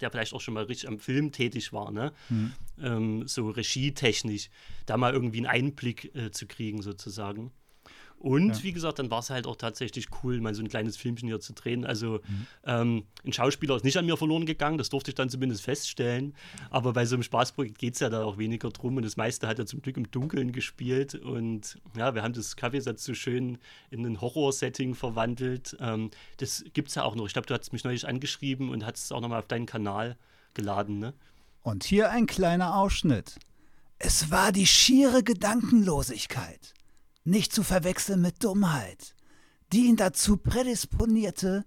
[0.00, 2.12] der vielleicht auch schon mal richtig am Film tätig war, ne?
[2.28, 2.52] Mhm.
[2.80, 4.50] Ähm, so regietechnisch,
[4.86, 7.50] da mal irgendwie einen Einblick äh, zu kriegen sozusagen.
[8.20, 8.62] Und ja.
[8.64, 11.38] wie gesagt, dann war es halt auch tatsächlich cool, mal so ein kleines Filmchen hier
[11.38, 11.84] zu drehen.
[11.84, 12.46] Also mhm.
[12.64, 16.34] ähm, ein Schauspieler ist nicht an mir verloren gegangen, das durfte ich dann zumindest feststellen.
[16.70, 18.96] Aber bei so einem Spaßprojekt geht es ja da auch weniger drum.
[18.96, 21.14] Und das meiste hat er zum Glück im Dunkeln gespielt.
[21.14, 23.58] Und ja, wir haben das Kaffeesatz so schön
[23.90, 25.76] in ein Horror-Setting verwandelt.
[25.78, 27.26] Ähm, das gibt es ja auch noch.
[27.26, 30.16] Ich glaube, du hast mich neulich angeschrieben und hast es auch nochmal auf deinen Kanal
[30.54, 31.14] geladen, ne?
[31.62, 33.36] Und hier ein kleiner Ausschnitt.
[33.98, 36.74] Es war die schiere Gedankenlosigkeit
[37.28, 39.14] nicht zu verwechseln mit Dummheit,
[39.72, 41.64] die ihn dazu prädisponierte,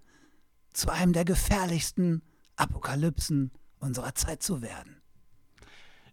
[0.72, 2.22] zu einem der gefährlichsten
[2.56, 5.02] Apokalypsen unserer Zeit zu werden.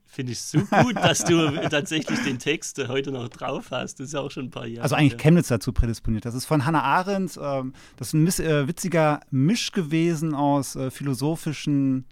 [0.06, 4.00] Finde ich so gut, dass du tatsächlich den Text heute noch drauf hast.
[4.00, 4.84] Das ist ja auch schon ein paar Jahre.
[4.84, 6.26] Also eigentlich Chemnitz dazu prädisponiert.
[6.26, 7.40] Das ist von Hannah Arendt.
[7.42, 12.06] Ähm, das ist ein miss, äh, witziger Misch gewesen aus äh, philosophischen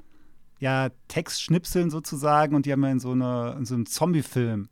[0.60, 2.56] ja, Textschnipseln sozusagen.
[2.56, 4.70] Und die haben wir in so, eine, in so einem Zombie-Film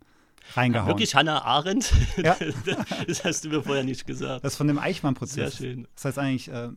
[0.54, 0.88] reingehauen.
[0.88, 1.92] Wirklich Hannah Arendt?
[2.18, 2.38] Ja.
[3.08, 4.44] das hast du mir vorher nicht gesagt.
[4.44, 5.58] Das ist von dem Eichmann-Prozess.
[5.58, 5.88] Sehr schön.
[5.96, 6.70] Das heißt eigentlich, äh,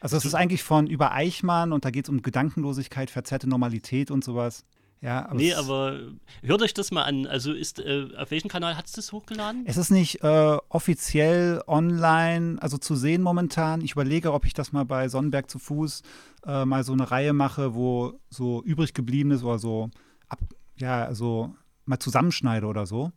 [0.00, 4.10] also es ist eigentlich von über Eichmann und da geht es um Gedankenlosigkeit, verzerrte Normalität
[4.10, 4.64] und sowas.
[5.02, 5.98] Ja, aber nee, aber
[6.42, 7.26] hört euch das mal an.
[7.26, 9.64] Also ist, äh, auf welchem Kanal hat es das hochgeladen?
[9.66, 13.80] Es ist nicht äh, offiziell online, also zu sehen momentan.
[13.80, 16.02] Ich überlege, ob ich das mal bei Sonnenberg zu Fuß
[16.46, 19.90] äh, mal so eine Reihe mache, wo so übrig geblieben ist oder so
[20.28, 20.40] ab,
[20.76, 23.12] ja, so mal zusammenschneide oder so.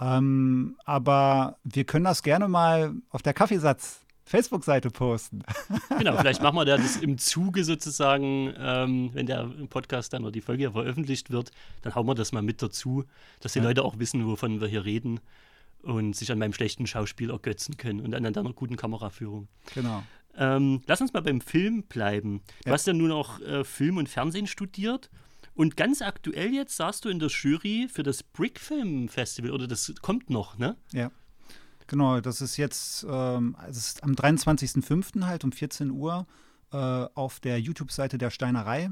[0.00, 5.42] Ähm, aber wir können das gerne mal auf der Kaffeesatz Facebook-Seite posten.
[5.98, 10.40] Genau, vielleicht machen wir das im Zuge sozusagen, ähm, wenn der Podcast dann oder die
[10.40, 11.50] Folge veröffentlicht wird,
[11.82, 13.04] dann hauen wir das mal mit dazu,
[13.40, 13.64] dass die ja.
[13.64, 15.20] Leute auch wissen, wovon wir hier reden
[15.82, 19.48] und sich an meinem schlechten Schauspiel ergötzen können und an deiner guten Kameraführung.
[19.74, 20.02] Genau.
[20.36, 22.40] Ähm, lass uns mal beim Film bleiben.
[22.62, 22.74] Du ja.
[22.74, 25.10] hast ja nun auch äh, Film und Fernsehen studiert
[25.60, 29.66] und ganz aktuell jetzt saßt du in der Jury für das Brick Film Festival oder
[29.66, 30.74] das kommt noch, ne?
[30.90, 31.10] Ja.
[31.86, 35.26] Genau, das ist jetzt ähm, das ist am 23.05.
[35.26, 36.26] halt um 14 Uhr
[36.72, 38.88] äh, auf der YouTube-Seite der Steinerei.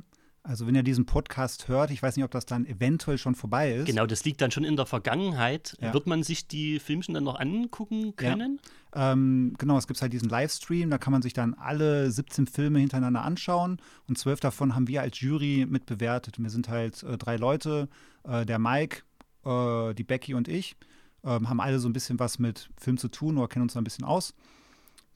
[0.49, 3.71] Also wenn ihr diesen Podcast hört, ich weiß nicht, ob das dann eventuell schon vorbei
[3.71, 3.85] ist.
[3.85, 5.77] Genau, das liegt dann schon in der Vergangenheit.
[5.79, 5.93] Ja.
[5.93, 8.59] Wird man sich die Filmchen dann noch angucken können?
[8.95, 9.13] Ja.
[9.13, 12.79] Ähm, genau, es gibt halt diesen Livestream, da kann man sich dann alle 17 Filme
[12.79, 13.77] hintereinander anschauen
[14.09, 16.39] und zwölf davon haben wir als Jury mitbewertet.
[16.39, 17.91] Wir sind halt äh, drei Leute,
[18.25, 19.03] äh, der Mike,
[19.45, 20.77] äh, die Becky und ich,
[21.25, 23.83] ähm, haben alle so ein bisschen was mit Film zu tun oder kennen uns da
[23.83, 24.33] ein bisschen aus.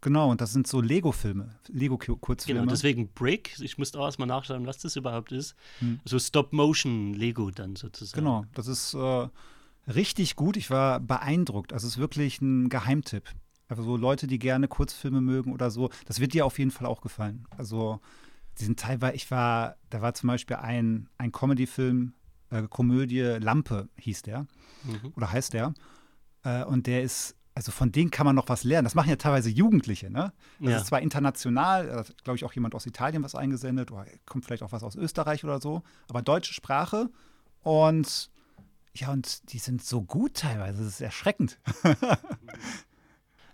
[0.02, 2.60] Genau, und das sind so Lego-Filme, Lego-Kurzfilme.
[2.60, 3.54] Genau, deswegen Brick.
[3.60, 5.54] Ich musste auch erstmal nachschauen, was das überhaupt ist.
[5.78, 6.00] Hm.
[6.04, 8.20] So Stop-Motion-Lego dann sozusagen.
[8.20, 9.28] Genau, das ist äh,
[9.88, 10.56] richtig gut.
[10.56, 11.72] Ich war beeindruckt.
[11.72, 13.30] Also es ist wirklich ein Geheimtipp.
[13.68, 16.88] Also so Leute, die gerne Kurzfilme mögen oder so, das wird dir auf jeden Fall
[16.88, 17.46] auch gefallen.
[17.56, 18.00] Also
[18.58, 22.12] die sind teilweise, ich war, da war zum Beispiel ein, ein Comedy-Film,
[22.50, 24.46] äh, Komödie Lampe hieß der
[24.82, 25.12] mhm.
[25.14, 25.74] oder heißt der.
[26.42, 28.84] Äh, und der ist also von denen kann man noch was lernen.
[28.84, 30.32] Das machen ja teilweise Jugendliche, ne?
[30.60, 30.76] Das ja.
[30.78, 34.72] ist zwar international, glaube ich auch jemand aus Italien was eingesendet oder kommt vielleicht auch
[34.72, 37.10] was aus Österreich oder so, aber deutsche Sprache
[37.62, 38.30] und
[38.94, 41.58] Ja, und die sind so gut teilweise, das ist erschreckend.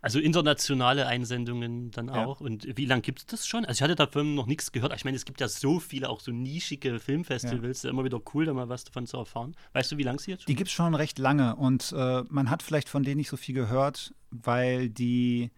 [0.01, 2.41] Also internationale Einsendungen dann auch.
[2.41, 2.47] Ja.
[2.47, 3.65] Und wie lange gibt es das schon?
[3.65, 4.95] Also ich hatte davon noch nichts gehört.
[4.95, 7.83] Ich meine, es gibt ja so viele, auch so nischige Filmfestivals.
[7.83, 7.91] Ja.
[7.91, 9.57] Immer wieder cool, da mal was davon zu erfahren.
[9.73, 10.47] Weißt du, wie lange sie jetzt schon?
[10.49, 11.57] Die gibt es schon recht lange.
[11.57, 15.51] Und äh, man hat vielleicht von denen nicht so viel gehört, weil die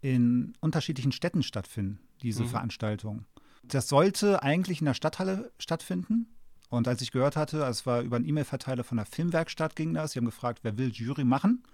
[0.00, 2.48] in unterschiedlichen Städten stattfinden, diese mhm.
[2.48, 3.26] Veranstaltungen.
[3.62, 6.34] Das sollte eigentlich in der Stadthalle stattfinden.
[6.70, 10.12] Und als ich gehört hatte, es war über einen E-Mail-Verteiler von der Filmwerkstatt ging das,
[10.12, 11.64] sie haben gefragt, wer will Jury machen?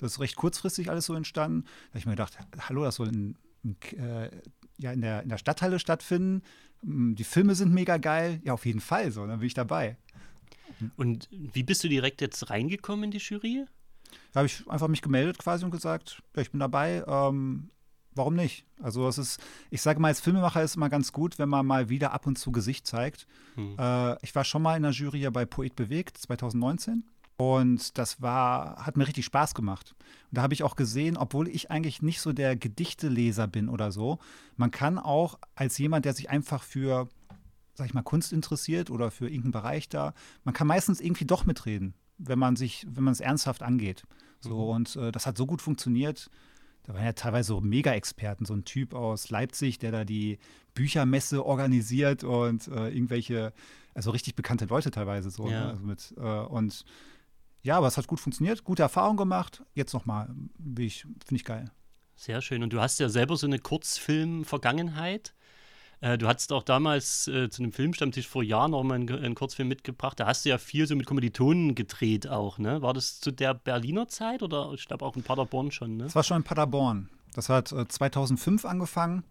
[0.00, 1.64] Das ist recht kurzfristig alles so entstanden.
[1.64, 4.30] Da habe ich mir gedacht, hallo, das soll in, in, äh,
[4.78, 6.42] ja, in, der, in der Stadthalle stattfinden.
[6.82, 8.40] Hm, die Filme sind mega geil.
[8.44, 9.96] Ja, auf jeden Fall so, dann bin ich dabei.
[10.96, 13.66] Und wie bist du direkt jetzt reingekommen in die Jury?
[14.32, 17.04] Da habe ich einfach mich gemeldet quasi und gesagt, ja, ich bin dabei.
[17.06, 17.70] Ähm,
[18.14, 18.64] warum nicht?
[18.80, 21.66] Also es ist, ich sage mal, als Filmemacher ist es immer ganz gut, wenn man
[21.66, 23.26] mal wieder ab und zu Gesicht zeigt.
[23.54, 23.76] Hm.
[23.78, 27.04] Äh, ich war schon mal in der Jury bei Poet bewegt 2019.
[27.40, 29.94] Und das war, hat mir richtig Spaß gemacht.
[30.30, 33.92] Und da habe ich auch gesehen, obwohl ich eigentlich nicht so der Gedichteleser bin oder
[33.92, 34.18] so,
[34.58, 37.08] man kann auch als jemand, der sich einfach für,
[37.72, 40.12] sag ich mal, Kunst interessiert oder für irgendeinen Bereich da,
[40.44, 44.02] man kann meistens irgendwie doch mitreden, wenn man sich, wenn man es ernsthaft angeht.
[44.40, 44.76] So, mhm.
[44.76, 46.28] und äh, das hat so gut funktioniert.
[46.82, 50.38] Da waren ja teilweise so Mega-Experten, so ein Typ aus Leipzig, der da die
[50.74, 53.54] Büchermesse organisiert und äh, irgendwelche,
[53.94, 55.48] also richtig bekannte Leute teilweise so.
[55.48, 55.60] Ja.
[55.60, 55.70] Ne?
[55.70, 56.84] Also mit, äh, und
[57.62, 59.62] ja, aber es hat gut funktioniert, gute Erfahrung gemacht.
[59.74, 60.82] Jetzt nochmal, finde
[61.30, 61.70] ich geil.
[62.16, 62.62] Sehr schön.
[62.62, 65.34] Und du hast ja selber so eine Kurzfilm-Vergangenheit.
[66.00, 69.34] Äh, du hattest auch damals äh, zu einem Filmstammtisch vor Jahren noch mal einen, einen,
[69.34, 70.18] Kurzfilm mitgebracht.
[70.18, 72.80] Da hast du ja viel so mit Kommilitonen gedreht auch, ne?
[72.82, 76.04] War das zu der Berliner Zeit oder ich glaube auch in Paderborn schon, ne?
[76.04, 77.10] Das war schon in Paderborn.
[77.34, 79.24] Das hat äh, 2005 angefangen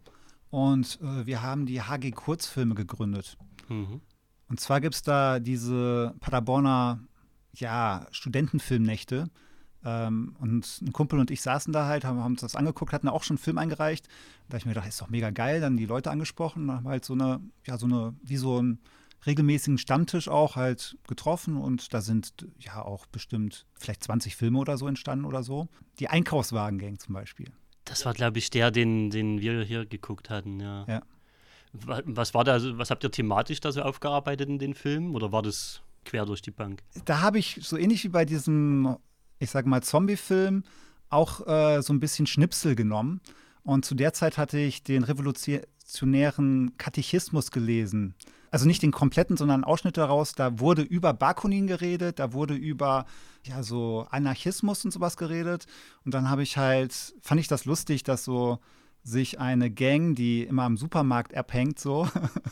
[0.50, 3.36] und äh, wir haben die HG Kurzfilme gegründet.
[3.68, 4.00] Mhm.
[4.48, 7.00] Und zwar gibt es da diese Paderborner
[7.54, 9.30] ja, Studentenfilmnächte.
[9.84, 13.08] Ähm, und ein Kumpel und ich saßen da halt, haben, haben uns das angeguckt, hatten
[13.08, 14.06] auch schon einen Film eingereicht.
[14.48, 17.04] Da habe ich mir gedacht, ist doch mega geil, dann die Leute angesprochen, haben halt
[17.04, 18.80] so eine, ja, so eine, wie so einen
[19.26, 24.78] regelmäßigen Stammtisch auch halt getroffen und da sind ja auch bestimmt vielleicht 20 Filme oder
[24.78, 25.68] so entstanden oder so.
[25.98, 27.50] Die Einkaufswagen-Gang zum Beispiel.
[27.84, 30.84] Das war, glaube ich, der, den, den wir hier geguckt hatten, ja.
[30.86, 31.02] ja.
[31.72, 35.42] Was war da, was habt ihr thematisch da so aufgearbeitet in den Filmen oder war
[35.42, 36.82] das quer durch die Bank.
[37.04, 38.96] Da habe ich so ähnlich wie bei diesem,
[39.38, 40.64] ich sage mal, Zombie-Film
[41.08, 43.20] auch äh, so ein bisschen Schnipsel genommen.
[43.62, 48.14] Und zu der Zeit hatte ich den revolutionären Katechismus gelesen.
[48.50, 50.32] Also nicht den kompletten, sondern Ausschnitte daraus.
[50.32, 53.06] Da wurde über Bakunin geredet, da wurde über
[53.44, 55.66] ja so Anarchismus und sowas geredet.
[56.04, 58.58] Und dann habe ich halt, fand ich das lustig, dass so
[59.02, 62.08] sich eine Gang, die immer am Supermarkt abhängt, so,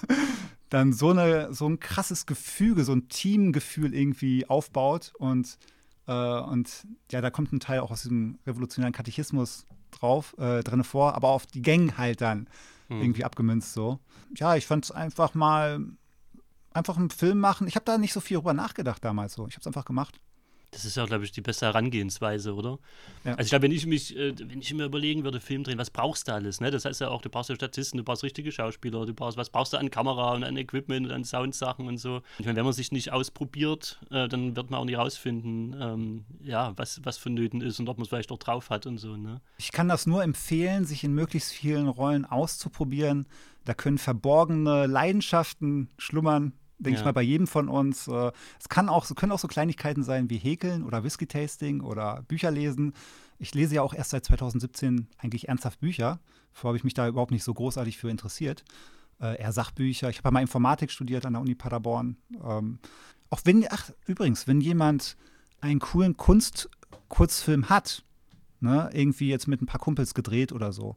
[0.68, 5.12] dann so, eine, so ein krasses Gefüge, so ein Teamgefühl irgendwie aufbaut.
[5.18, 5.58] Und,
[6.06, 10.84] äh, und ja, da kommt ein Teil auch aus diesem revolutionären Katechismus drauf, äh, drin
[10.84, 12.48] vor, aber auf die Gang halt dann
[12.88, 13.00] hm.
[13.00, 13.98] irgendwie abgemünzt so.
[14.36, 15.80] Ja, ich fand es einfach mal,
[16.70, 17.66] einfach einen Film machen.
[17.66, 19.46] Ich habe da nicht so viel drüber nachgedacht damals so.
[19.46, 20.20] Ich habe es einfach gemacht.
[20.70, 22.78] Das ist ja, glaube ich, die beste Herangehensweise, oder?
[23.24, 23.32] Ja.
[23.32, 25.90] Also ich glaube, wenn ich mich, äh, wenn ich mir überlegen würde, Film drehen, was
[25.90, 26.60] brauchst du alles?
[26.60, 26.70] Ne?
[26.70, 29.48] Das heißt ja auch, du brauchst ja Statisten, du brauchst richtige Schauspieler, du brauchst, was
[29.48, 32.20] brauchst du an Kamera und an Equipment und an Soundsachen und so.
[32.38, 36.24] Ich meine, wenn man sich nicht ausprobiert, äh, dann wird man auch nicht rausfinden, ähm,
[36.42, 39.16] ja, was, was vonnöten ist und ob man es vielleicht auch drauf hat und so.
[39.16, 39.40] Ne?
[39.56, 43.26] Ich kann das nur empfehlen, sich in möglichst vielen Rollen auszuprobieren.
[43.64, 47.00] Da können verborgene Leidenschaften schlummern, denke ja.
[47.00, 48.08] ich mal, bei jedem von uns.
[48.08, 52.50] Äh, es kann auch, können auch so Kleinigkeiten sein wie Häkeln oder Whisky-Tasting oder Bücher
[52.50, 52.92] lesen.
[53.38, 56.20] Ich lese ja auch erst seit 2017 eigentlich ernsthaft Bücher.
[56.52, 58.64] Vorher habe ich mich da überhaupt nicht so großartig für interessiert.
[59.20, 60.10] Äh, eher Sachbücher.
[60.10, 62.16] Ich habe mal Informatik studiert an der Uni Paderborn.
[62.44, 62.78] Ähm,
[63.30, 65.16] auch wenn, ach, übrigens, wenn jemand
[65.60, 68.04] einen coolen Kunstkurzfilm hat,
[68.60, 70.96] ne, irgendwie jetzt mit ein paar Kumpels gedreht oder so,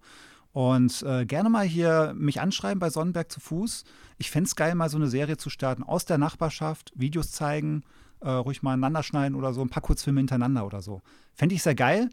[0.53, 3.83] und äh, gerne mal hier mich anschreiben bei Sonnenberg zu Fuß.
[4.17, 7.83] Ich fände es geil, mal so eine Serie zu starten aus der Nachbarschaft, Videos zeigen,
[8.19, 11.01] äh, ruhig mal aneinander schneiden oder so, ein paar Kurzfilme hintereinander oder so.
[11.33, 12.09] Fände ich sehr geil,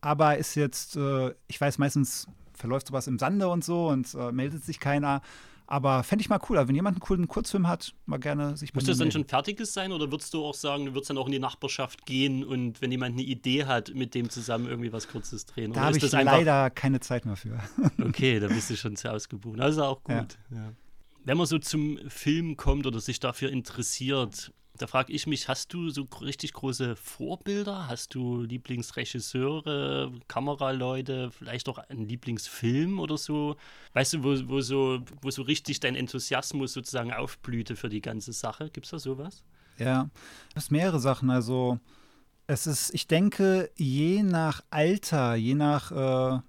[0.00, 4.32] aber ist jetzt, äh, ich weiß, meistens verläuft sowas im Sande und so und äh,
[4.32, 5.22] meldet sich keiner.
[5.66, 6.58] Aber fände ich mal cool.
[6.58, 9.72] Also wenn jemand einen coolen Kurzfilm hat, mal gerne sich Muss das dann schon fertiges
[9.72, 12.80] sein oder würdest du auch sagen, du würdest dann auch in die Nachbarschaft gehen und
[12.80, 15.72] wenn jemand eine Idee hat, mit dem zusammen irgendwie was Kurzes drehen?
[15.72, 17.58] Da habe ich leider keine Zeit mehr für.
[18.02, 19.60] okay, da bist du schon sehr ausgebucht.
[19.60, 20.38] Also auch gut.
[20.50, 20.56] Ja.
[20.56, 20.72] Ja.
[21.24, 25.72] Wenn man so zum Film kommt oder sich dafür interessiert, da frage ich mich, hast
[25.72, 27.88] du so richtig große Vorbilder?
[27.88, 33.56] Hast du Lieblingsregisseure, Kameraleute, vielleicht auch einen Lieblingsfilm oder so?
[33.92, 38.32] Weißt du, wo, wo, so, wo so richtig dein Enthusiasmus sozusagen aufblühte für die ganze
[38.32, 38.70] Sache?
[38.70, 39.42] Gibt es da sowas?
[39.78, 40.10] Ja,
[40.54, 41.30] es ist mehrere Sachen.
[41.30, 41.78] Also
[42.46, 46.40] es ist, ich denke, je nach Alter, je nach äh,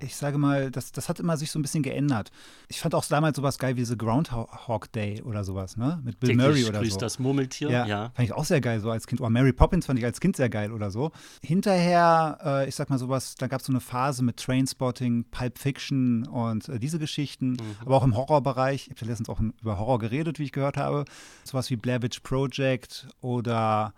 [0.00, 2.30] ich sage mal, das, das hat immer sich so ein bisschen geändert.
[2.68, 6.00] Ich fand auch damals sowas geil wie The Groundhog Day oder sowas, ne?
[6.04, 6.98] Mit Bill Murray oder so.
[6.98, 8.10] das Murmeltier, ja, ja.
[8.14, 9.20] Fand ich auch sehr geil, so als Kind.
[9.20, 11.12] Oder Mary Poppins fand ich als Kind sehr geil oder so.
[11.42, 15.58] Hinterher, äh, ich sag mal sowas, da gab es so eine Phase mit Trainspotting, Pulp
[15.58, 17.76] Fiction und äh, diese Geschichten, mhm.
[17.80, 18.86] aber auch im Horrorbereich.
[18.86, 21.04] Ich habe ja letztens auch über Horror geredet, wie ich gehört habe.
[21.44, 23.94] Sowas wie Blair Witch Project oder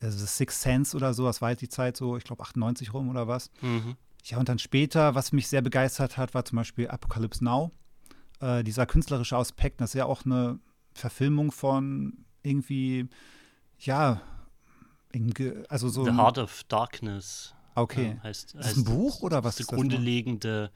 [0.00, 2.92] äh, The Sixth Sense oder so, das war halt die Zeit so, ich glaube 98
[2.92, 3.50] rum oder was.
[3.60, 3.96] Mhm.
[4.26, 7.70] Ja, und dann später, was mich sehr begeistert hat, war zum Beispiel Apocalypse Now.
[8.40, 10.58] Äh, dieser künstlerische Aspekt, das ist ja auch eine
[10.94, 13.08] Verfilmung von irgendwie,
[13.78, 14.20] ja,
[15.68, 16.04] also so.
[16.04, 17.54] The Heart of Darkness.
[17.76, 18.16] Okay.
[18.16, 19.78] Ja, heißt, ist das ein Buch oder was ist das?
[19.78, 20.72] Grundlegende,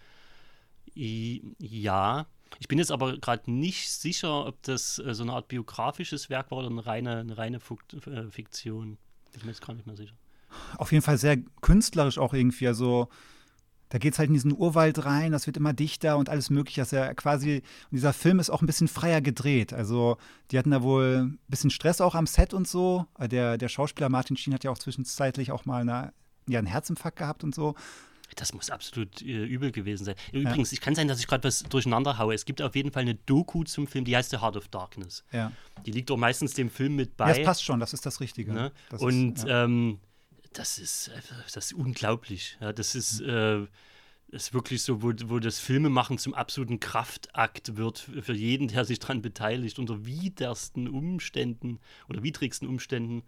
[0.95, 2.27] ja.
[2.59, 6.53] Ich bin jetzt aber gerade nicht sicher, ob das äh, so eine Art biografisches Werk
[6.53, 8.97] war oder eine reine, eine reine äh, Fiktion.
[9.33, 10.15] Ich bin mir jetzt gar nicht mehr sicher.
[10.77, 12.69] Auf jeden Fall sehr künstlerisch auch irgendwie.
[12.69, 13.09] Also
[13.90, 16.81] da geht es halt in diesen Urwald rein, das wird immer dichter und alles mögliche.
[16.81, 19.72] Das ist ja quasi, dieser Film ist auch ein bisschen freier gedreht.
[19.72, 20.16] Also,
[20.50, 23.07] die hatten da wohl ein bisschen Stress auch am Set und so.
[23.18, 26.12] Der, der Schauspieler Martin Sheen hat ja auch zwischenzeitlich auch mal eine,
[26.48, 27.74] ja, einen Herzinfarkt gehabt und so.
[28.37, 30.14] Das muss absolut äh, übel gewesen sein.
[30.33, 30.74] Übrigens, ja.
[30.74, 32.33] ich kann sein, dass ich gerade was durcheinander haue.
[32.33, 35.24] Es gibt auf jeden Fall eine Doku zum Film, die heißt The Heart of Darkness.
[35.33, 35.50] Ja.
[35.85, 37.31] Die liegt doch meistens dem Film mit bei.
[37.31, 38.53] Ja, das passt schon, das ist das Richtige.
[38.53, 38.70] Ne?
[38.88, 39.64] Das und ist, ja.
[39.64, 39.98] ähm,
[40.53, 41.11] das ist,
[41.55, 42.59] das ist unglaublich.
[42.61, 43.67] Ja, das ist, äh,
[44.29, 48.99] ist wirklich so, wo, wo das Filmemachen zum absoluten Kraftakt wird für jeden, der sich
[48.99, 53.23] daran beteiligt, unter widersten Umständen oder widrigsten Umständen.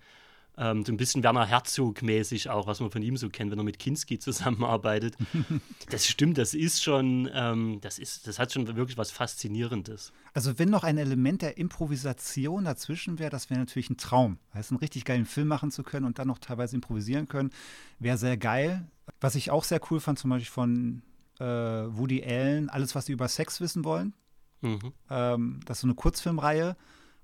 [0.58, 3.64] Ähm, so ein bisschen Werner Herzog-mäßig auch, was man von ihm so kennt, wenn er
[3.64, 5.16] mit Kinski zusammenarbeitet.
[5.90, 10.12] das stimmt, das ist schon, ähm, das ist, das hat schon wirklich was Faszinierendes.
[10.34, 14.38] Also wenn noch ein Element der Improvisation dazwischen wäre, das wäre natürlich ein Traum.
[14.52, 17.50] Heißt, einen richtig geilen Film machen zu können und dann noch teilweise improvisieren können,
[17.98, 18.86] wäre sehr geil.
[19.20, 21.02] Was ich auch sehr cool fand, zum Beispiel von
[21.40, 24.12] äh, Woody Allen, alles, was sie über Sex wissen wollen.
[24.60, 24.92] Mhm.
[25.08, 26.76] Ähm, das ist so eine Kurzfilmreihe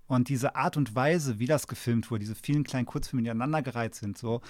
[0.08, 3.94] und diese Art und Weise, wie das gefilmt wurde, diese vielen kleinen Kurzfilme, die aneinandergereiht
[3.94, 4.40] sind, so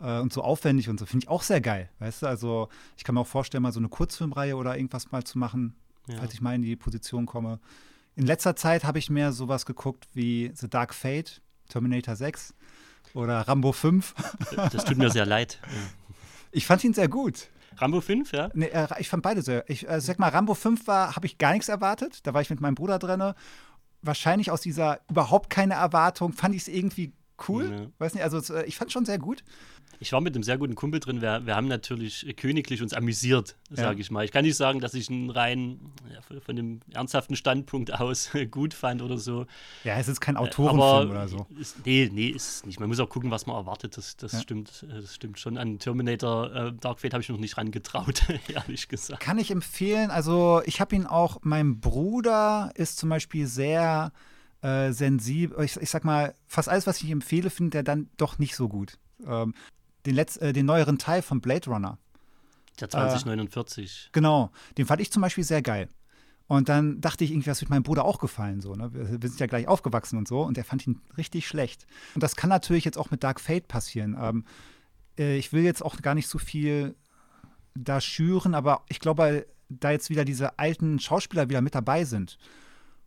[0.00, 1.88] äh, und so aufwendig und so, finde ich auch sehr geil.
[2.00, 5.24] Weißt du, also ich kann mir auch vorstellen, mal so eine Kurzfilmreihe oder irgendwas mal
[5.24, 5.76] zu machen,
[6.08, 6.18] ja.
[6.18, 7.60] falls ich mal in die Position komme.
[8.16, 12.54] In letzter Zeit habe ich mehr sowas geguckt wie The Dark Fate, Terminator 6
[13.14, 14.14] oder Rambo 5.
[14.72, 15.60] Das tut mir sehr leid.
[16.56, 17.48] Ich fand ihn sehr gut.
[17.78, 18.48] Rambo 5, ja?
[18.54, 19.68] Nee, äh, ich fand beide sehr.
[19.68, 22.24] Ich äh, sag mal, Rambo 5 war, habe ich gar nichts erwartet.
[22.24, 23.34] Da war ich mit meinem Bruder drin
[24.06, 27.12] wahrscheinlich aus dieser überhaupt keine Erwartung fand ich es irgendwie
[27.48, 27.70] cool.
[27.70, 27.86] Ja.
[27.98, 29.44] Weiß nicht, also äh, ich fand es schon sehr gut.
[30.00, 31.20] Ich war mit einem sehr guten Kumpel drin.
[31.20, 34.00] Wir, wir haben natürlich königlich uns amüsiert, sage ja.
[34.00, 34.24] ich mal.
[34.24, 38.74] Ich kann nicht sagen, dass ich ihn rein ja, von dem ernsthaften Standpunkt aus gut
[38.74, 39.46] fand oder so.
[39.84, 41.46] Ja, es ist kein Autorenfilm oder so.
[41.58, 42.80] Ist, nee, nee, ist es nicht.
[42.80, 43.96] Man muss auch gucken, was man erwartet.
[43.96, 44.40] Das, das, ja.
[44.40, 45.58] stimmt, äh, das stimmt schon.
[45.58, 49.20] An Terminator äh, Dark Fate habe ich noch nicht rangetraut, ehrlich gesagt.
[49.20, 50.10] Kann ich empfehlen.
[50.10, 54.12] Also, ich habe ihn auch, mein Bruder ist zum Beispiel sehr
[54.64, 55.62] äh, sensibel.
[55.62, 58.68] Ich, ich sag mal, fast alles, was ich empfehle, findet er dann doch nicht so
[58.68, 58.98] gut.
[59.26, 59.54] Ähm,
[60.06, 61.98] den, Letz-, äh, den neueren Teil von Blade Runner.
[62.80, 64.06] Der 2049.
[64.06, 65.88] Äh, genau, den fand ich zum Beispiel sehr geil.
[66.46, 68.60] Und dann dachte ich irgendwie, das wird meinem Bruder auch gefallen.
[68.60, 68.92] So, ne?
[68.92, 70.40] wir, wir, sind ja gleich aufgewachsen und so.
[70.42, 71.86] Und der fand ihn richtig schlecht.
[72.14, 74.16] Und das kann natürlich jetzt auch mit Dark Fate passieren.
[74.18, 74.44] Ähm,
[75.18, 76.94] äh, ich will jetzt auch gar nicht so viel
[77.74, 82.38] da schüren, aber ich glaube, da jetzt wieder diese alten Schauspieler wieder mit dabei sind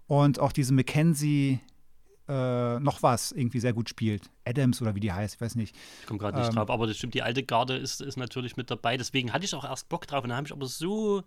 [0.08, 1.60] und auch diese Mackenzie
[2.28, 4.30] äh, noch was irgendwie sehr gut spielt.
[4.46, 5.76] Adams oder wie die heißt, ich weiß nicht.
[6.02, 8.58] Ich komme gerade nicht ähm, drauf, aber das stimmt, die alte Garde ist, ist natürlich
[8.58, 8.98] mit dabei.
[8.98, 11.24] Deswegen hatte ich auch erst Bock drauf und dann habe ich aber so,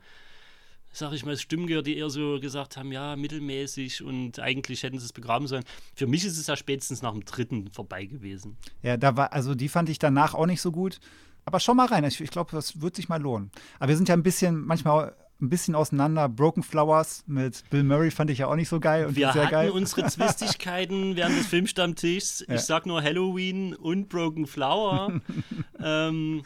[0.93, 4.99] sag ich mal, Stimmen gehört, die eher so gesagt haben, ja, mittelmäßig und eigentlich hätten
[4.99, 5.65] sie es begraben sollen.
[5.95, 8.59] Für mich ist es ja spätestens nach dem dritten vorbei gewesen.
[8.83, 11.01] Ja, da war, also die fand ich danach auch nicht so gut.
[11.47, 13.51] Aber schau mal rein, ich, ich glaube, das wird sich mal lohnen.
[13.79, 16.29] Aber wir sind ja ein bisschen manchmal ein bisschen auseinander.
[16.29, 19.43] Broken Flowers mit Bill Murray fand ich ja auch nicht so geil und Wir sehr
[19.43, 19.71] hatten geil.
[19.71, 22.45] unsere Zwistigkeiten während des Filmstammtischs.
[22.49, 22.55] Ja.
[22.55, 25.21] Ich sag nur Halloween und Broken Flower.
[25.83, 26.43] ähm,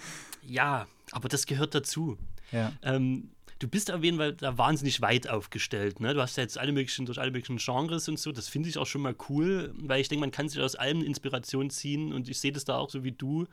[0.47, 2.17] ja, aber das gehört dazu.
[2.53, 2.73] Ja.
[2.83, 6.01] Ähm, du bist auf jeden Fall da wahnsinnig weit aufgestellt.
[6.01, 6.15] Ne?
[6.15, 8.33] Du hast ja jetzt alle möglichen, durch alle möglichen Genres und so.
[8.33, 11.03] Das finde ich auch schon mal cool, weil ich denke, man kann sich aus allem
[11.03, 13.47] Inspiration ziehen und ich sehe das da auch so wie du,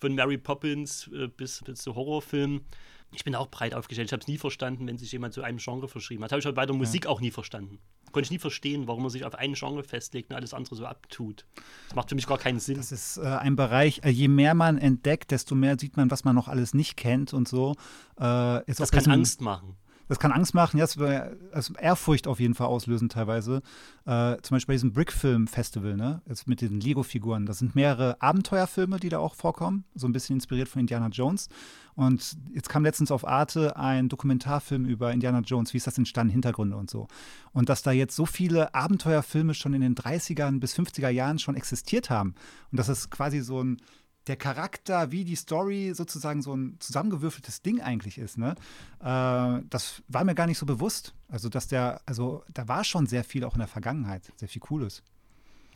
[0.00, 2.62] von Mary Poppins äh, bis, bis zu Horrorfilmen
[3.14, 4.08] ich bin auch breit aufgestellt.
[4.08, 6.32] Ich habe es nie verstanden, wenn sich jemand zu einem Genre verschrieben hat.
[6.32, 7.10] Habe ich halt bei der Musik ja.
[7.10, 7.78] auch nie verstanden.
[8.10, 10.86] Konnte ich nie verstehen, warum man sich auf einen Genre festlegt und alles andere so
[10.86, 11.46] abtut.
[11.88, 12.76] Das macht für mich gar keinen Sinn.
[12.76, 16.24] Das ist äh, ein Bereich, äh, je mehr man entdeckt, desto mehr sieht man, was
[16.24, 17.72] man noch alles nicht kennt und so.
[18.16, 19.76] Äh, das kann Angst machen.
[20.12, 20.84] Das kann Angst machen, ja,
[21.52, 23.62] also Ehrfurcht auf jeden Fall auslösen teilweise.
[24.04, 26.20] Äh, zum Beispiel bei diesem Brickfilm-Festival, ne?
[26.28, 27.46] Jetzt mit diesen Lego-Figuren.
[27.46, 31.48] Das sind mehrere Abenteuerfilme, die da auch vorkommen, so ein bisschen inspiriert von Indiana Jones.
[31.94, 36.32] Und jetzt kam letztens auf Arte ein Dokumentarfilm über Indiana Jones, wie ist das entstanden,
[36.32, 37.08] Hintergründe und so.
[37.54, 41.54] Und dass da jetzt so viele Abenteuerfilme schon in den 30ern bis 50er Jahren schon
[41.54, 42.34] existiert haben.
[42.70, 43.78] Und dass es quasi so ein
[44.26, 48.54] der Charakter wie die Story sozusagen so ein zusammengewürfeltes Ding eigentlich ist, ne?
[49.00, 51.14] Äh, das war mir gar nicht so bewusst.
[51.28, 54.60] Also, dass der, also da war schon sehr viel auch in der Vergangenheit, sehr viel
[54.60, 55.02] Cooles.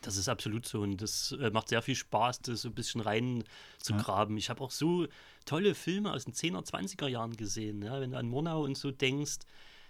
[0.01, 3.01] Das ist absolut so und das äh, macht sehr viel Spaß, das so ein bisschen
[3.01, 3.43] rein
[3.79, 4.35] zu graben.
[4.35, 4.39] Ja.
[4.39, 5.07] Ich habe auch so
[5.45, 7.81] tolle Filme aus den 10er, 20er Jahren gesehen.
[7.81, 7.99] Ja?
[7.99, 9.39] Wenn du an Murnau und so denkst,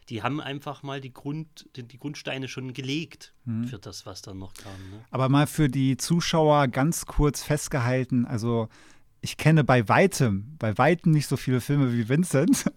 [0.09, 3.65] die haben einfach mal die, Grund, die, die Grundsteine schon gelegt mhm.
[3.65, 4.73] für das, was dann noch kam.
[4.91, 5.05] Ne?
[5.11, 8.69] Aber mal für die Zuschauer ganz kurz festgehalten, also
[9.19, 12.65] ich kenne bei weitem, bei weitem nicht so viele Filme wie Vincent.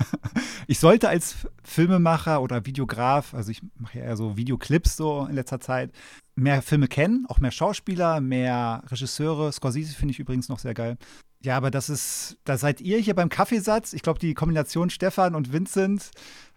[0.67, 5.35] Ich sollte als Filmemacher oder Videograf, also ich mache ja eher so Videoclips so in
[5.35, 5.91] letzter Zeit,
[6.37, 9.51] mehr Filme kennen, auch mehr Schauspieler, mehr Regisseure.
[9.51, 10.97] Scorsese finde ich übrigens noch sehr geil.
[11.43, 13.95] Ja, aber das ist, da seid ihr hier beim Kaffeesatz.
[13.95, 16.11] Ich glaube, die Kombination Stefan und Vincent,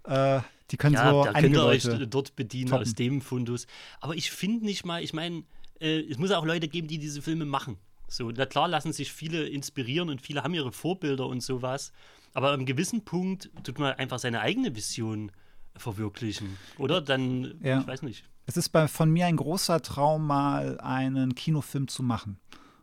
[0.06, 2.84] äh, die können ja, so da könnt ihr euch dort bedienen toppen.
[2.84, 3.68] aus dem Fundus.
[4.00, 5.44] Aber ich finde nicht mal, ich meine,
[5.80, 7.78] äh, es muss auch Leute geben, die diese Filme machen.
[8.08, 11.92] So, na klar lassen sich viele inspirieren und viele haben ihre Vorbilder und sowas.
[12.34, 15.32] Aber einem gewissen Punkt tut man einfach seine eigene Vision
[15.76, 16.58] verwirklichen.
[16.78, 17.02] Oder?
[17.02, 17.82] Dann, ja.
[17.82, 18.26] ich weiß nicht.
[18.46, 22.40] Es ist bei, von mir ein großer Traum, mal einen Kinofilm zu machen.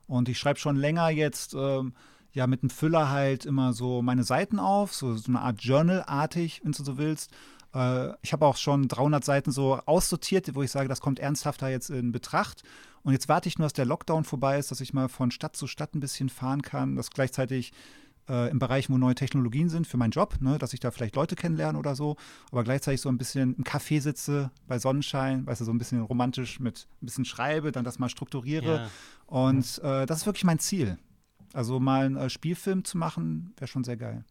[0.06, 1.94] Und ich schreibe schon länger jetzt ähm,
[2.33, 6.61] ja mit einem Füller halt immer so meine Seiten auf, so, so eine Art Journal-artig,
[6.64, 7.31] wenn du so willst.
[7.75, 11.69] Äh, ich habe auch schon 300 Seiten so aussortiert, wo ich sage, das kommt ernsthafter
[11.69, 12.62] jetzt in Betracht.
[13.03, 15.57] Und jetzt warte ich nur, dass der Lockdown vorbei ist, dass ich mal von Stadt
[15.57, 17.73] zu Stadt ein bisschen fahren kann, dass gleichzeitig
[18.29, 21.16] äh, im Bereich, wo neue Technologien sind für meinen Job, ne, dass ich da vielleicht
[21.16, 22.16] Leute kennenlerne oder so,
[22.53, 26.03] aber gleichzeitig so ein bisschen im Café sitze bei Sonnenschein, weißt du, so ein bisschen
[26.03, 28.77] romantisch mit ein bisschen schreibe, dann das mal strukturiere.
[28.77, 28.90] Ja.
[29.27, 30.99] Und äh, das ist wirklich mein Ziel.
[31.53, 34.25] Also mal einen äh, Spielfilm zu machen, wäre schon sehr geil.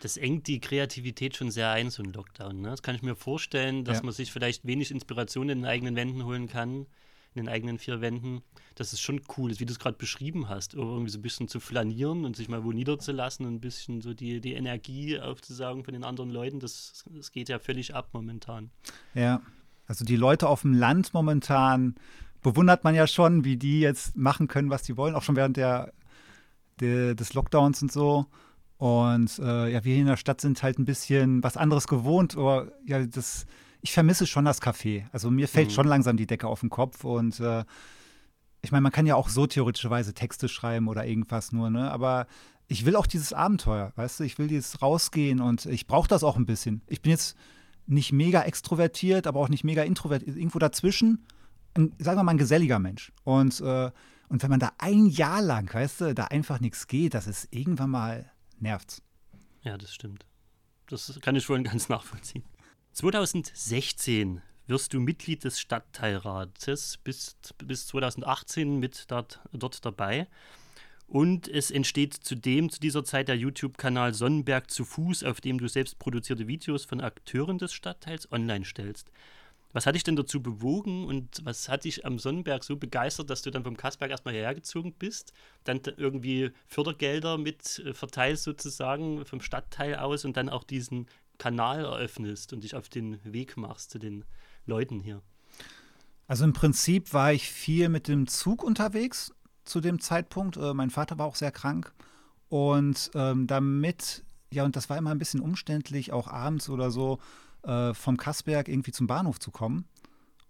[0.00, 2.60] Das engt die Kreativität schon sehr ein, so ein Lockdown.
[2.60, 2.68] Ne?
[2.68, 4.04] Das kann ich mir vorstellen, dass ja.
[4.04, 6.86] man sich vielleicht wenig Inspiration in den eigenen Wänden holen kann,
[7.34, 8.42] in den eigenen vier Wänden.
[8.74, 11.60] Das ist schon cool, wie du es gerade beschrieben hast, irgendwie so ein bisschen zu
[11.60, 15.94] flanieren und sich mal wo niederzulassen und ein bisschen so die, die Energie aufzusagen von
[15.94, 16.60] den anderen Leuten.
[16.60, 18.70] Das, das geht ja völlig ab momentan.
[19.14, 19.40] Ja,
[19.86, 21.94] also die Leute auf dem Land momentan
[22.42, 25.56] bewundert man ja schon, wie die jetzt machen können, was sie wollen, auch schon während
[25.56, 25.92] der
[26.80, 28.26] de, des Lockdowns und so.
[28.78, 32.36] Und äh, ja, wir hier in der Stadt sind halt ein bisschen was anderes gewohnt.
[32.36, 33.46] Aber ja, das,
[33.80, 35.06] ich vermisse schon das Café.
[35.12, 35.72] Also mir fällt mhm.
[35.72, 37.04] schon langsam die Decke auf den Kopf.
[37.04, 37.64] Und äh,
[38.62, 41.90] ich meine, man kann ja auch so theoretischerweise Texte schreiben oder irgendwas nur, ne?
[41.90, 42.26] Aber
[42.68, 44.24] ich will auch dieses Abenteuer, weißt du?
[44.24, 46.82] Ich will jetzt rausgehen und ich brauche das auch ein bisschen.
[46.88, 47.36] Ich bin jetzt
[47.86, 50.36] nicht mega extrovertiert, aber auch nicht mega introvertiert.
[50.36, 51.24] Irgendwo dazwischen,
[51.74, 53.12] ein, sagen wir mal, ein geselliger Mensch.
[53.22, 53.90] Und äh,
[54.28, 57.48] und wenn man da ein Jahr lang, weißt du, da einfach nichts geht, das ist
[57.52, 59.02] irgendwann mal nervt.
[59.62, 60.26] Ja, das stimmt.
[60.88, 62.44] Das kann ich wohl ganz nachvollziehen.
[62.92, 70.28] 2016 wirst du Mitglied des Stadtteilrates, bis, bis 2018 mit dort, dort dabei.
[71.08, 75.68] Und es entsteht zudem zu dieser Zeit der YouTube-Kanal Sonnenberg zu Fuß, auf dem du
[75.68, 79.10] selbst produzierte Videos von Akteuren des Stadtteils online stellst.
[79.76, 83.42] Was hat dich denn dazu bewogen und was hat dich am Sonnenberg so begeistert, dass
[83.42, 85.34] du dann vom Kassberg erstmal hergezogen bist,
[85.64, 91.84] dann irgendwie Fördergelder mit äh, verteilst sozusagen vom Stadtteil aus und dann auch diesen Kanal
[91.84, 94.24] eröffnest und dich auf den Weg machst zu den
[94.64, 95.20] Leuten hier?
[96.26, 99.34] Also im Prinzip war ich viel mit dem Zug unterwegs
[99.66, 100.56] zu dem Zeitpunkt.
[100.56, 101.92] Äh, mein Vater war auch sehr krank
[102.48, 107.18] und ähm, damit, ja, und das war immer ein bisschen umständlich, auch abends oder so,
[107.66, 109.86] äh, vom Kassberg irgendwie zum Bahnhof zu kommen.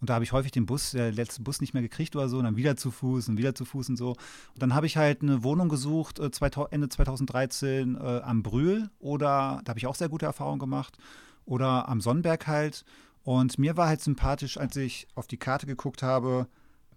[0.01, 2.39] Und da habe ich häufig den Bus, der letzte Bus nicht mehr gekriegt oder so,
[2.39, 4.11] und dann wieder zu Fuß und wieder zu Fuß und so.
[4.11, 6.31] Und dann habe ich halt eine Wohnung gesucht, äh,
[6.71, 10.99] Ende 2013 äh, am Brühl oder, da habe ich auch sehr gute Erfahrungen gemacht,
[11.47, 12.85] oder am Sonnenberg halt.
[13.23, 16.47] Und mir war halt sympathisch, als ich auf die Karte geguckt habe,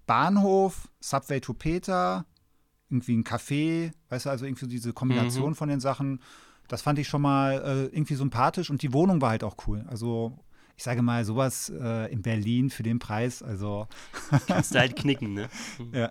[0.05, 2.25] Bahnhof, Subway to Peter,
[2.89, 5.55] irgendwie ein Café, weißt du, also irgendwie diese Kombination mhm.
[5.55, 6.19] von den Sachen.
[6.69, 9.83] Das fand ich schon mal äh, irgendwie sympathisch und die Wohnung war halt auch cool.
[9.87, 10.37] Also
[10.77, 13.89] ich sage mal, sowas äh, in Berlin für den Preis, also.
[14.47, 15.49] Kannst du halt knicken, ne?
[15.91, 16.09] ja.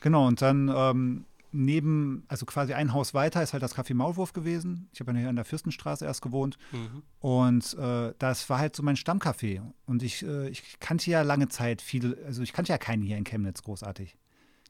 [0.00, 4.32] Genau, und dann ähm, neben, also quasi ein Haus weiter ist halt das Café Maulwurf
[4.32, 4.88] gewesen.
[4.94, 6.56] Ich habe ja hier an der Fürstenstraße erst gewohnt.
[6.72, 7.02] Mhm.
[7.18, 9.60] Und äh, das war halt so mein Stammcafé.
[9.84, 13.18] Und ich, äh, ich kannte ja lange Zeit viele, also ich kannte ja keinen hier
[13.18, 14.16] in Chemnitz großartig.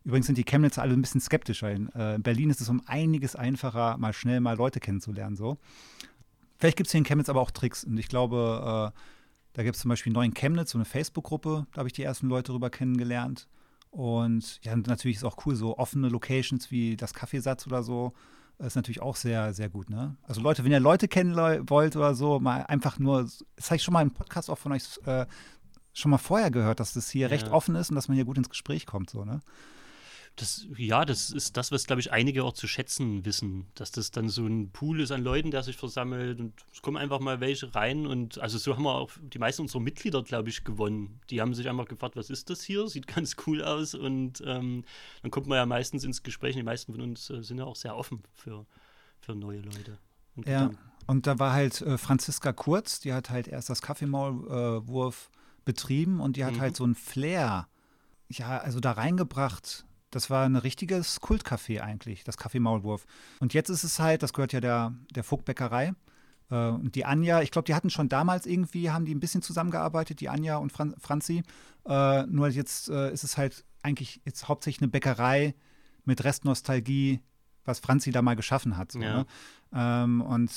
[0.05, 1.71] Übrigens sind die Chemnitzer alle ein bisschen skeptischer.
[1.71, 5.37] In äh, Berlin ist es um einiges einfacher, mal schnell mal Leute kennenzulernen.
[5.37, 5.59] So.
[6.59, 7.85] Vielleicht gibt es hier in Chemnitz aber auch Tricks.
[7.85, 8.99] Und ich glaube, äh,
[9.53, 11.67] da gibt es zum Beispiel neu in Chemnitz so eine Facebook-Gruppe.
[11.73, 13.49] Da habe ich die ersten Leute drüber kennengelernt.
[13.91, 18.13] Und ja, natürlich ist auch cool, so offene Locations wie das Kaffeesatz oder so.
[18.59, 20.17] Ist natürlich auch sehr, sehr gut, ne?
[20.23, 23.83] Also Leute, wenn ihr Leute kennen wollt oder so, mal einfach nur, das habe ich
[23.83, 25.25] schon mal im Podcast auch von euch äh,
[25.95, 27.29] schon mal vorher gehört, dass das hier ja.
[27.29, 29.41] recht offen ist und dass man hier gut ins Gespräch kommt, so, ne?
[30.37, 34.11] Das, ja, das ist das, was, glaube ich, einige auch zu schätzen wissen, dass das
[34.11, 37.41] dann so ein Pool ist an Leuten, der sich versammelt und es kommen einfach mal
[37.41, 41.21] welche rein und also so haben wir auch die meisten unserer Mitglieder, glaube ich, gewonnen.
[41.29, 42.89] Die haben sich einfach gefragt, was ist das hier?
[42.89, 44.85] Sieht ganz cool aus und ähm,
[45.23, 46.57] dann kommt man ja meistens ins Gespräch.
[46.57, 48.65] Die meisten von uns äh, sind ja auch sehr offen für,
[49.19, 49.99] für neue Leute.
[50.37, 50.71] Und ja,
[51.07, 56.21] und da war halt äh, Franziska Kurz, die hat halt erst das Kaffeemaulwurf äh, betrieben
[56.21, 56.61] und die hat mhm.
[56.61, 57.69] halt so ein Flair,
[58.29, 63.07] ja, also da reingebracht das war ein richtiges Kultcafé eigentlich, das Café Maulwurf.
[63.41, 65.95] Und jetzt ist es halt, das gehört ja der, der Vogtbäckerei.
[66.51, 69.43] Äh, und die Anja, ich glaube, die hatten schon damals irgendwie, haben die ein bisschen
[69.43, 71.43] zusammengearbeitet, die Anja und Fran Franzi.
[71.87, 75.55] Äh, nur jetzt äh, ist es halt eigentlich jetzt hauptsächlich eine Bäckerei
[76.05, 77.21] mit Restnostalgie
[77.65, 78.93] was Franzi da mal geschaffen hat.
[78.93, 79.19] So, ja.
[79.19, 79.27] ne?
[79.73, 80.51] Ähm, und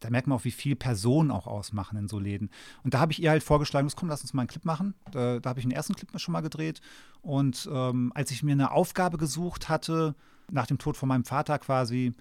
[0.00, 2.50] da merkt man auch, wie viel Personen auch ausmachen in so Läden.
[2.82, 4.94] Und da habe ich ihr halt vorgeschlagen, komm, lass uns mal einen Clip machen.
[5.10, 6.80] Da, da habe ich den ersten Clip schon mal gedreht.
[7.22, 10.14] Und ähm, als ich mir eine Aufgabe gesucht hatte,
[10.50, 12.14] nach dem Tod von meinem Vater quasi,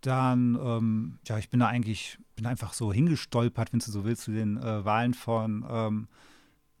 [0.00, 4.22] dann, ähm, ja, ich bin da eigentlich, bin einfach so hingestolpert, wenn du so willst,
[4.22, 6.08] zu den äh, Wahlen von ähm,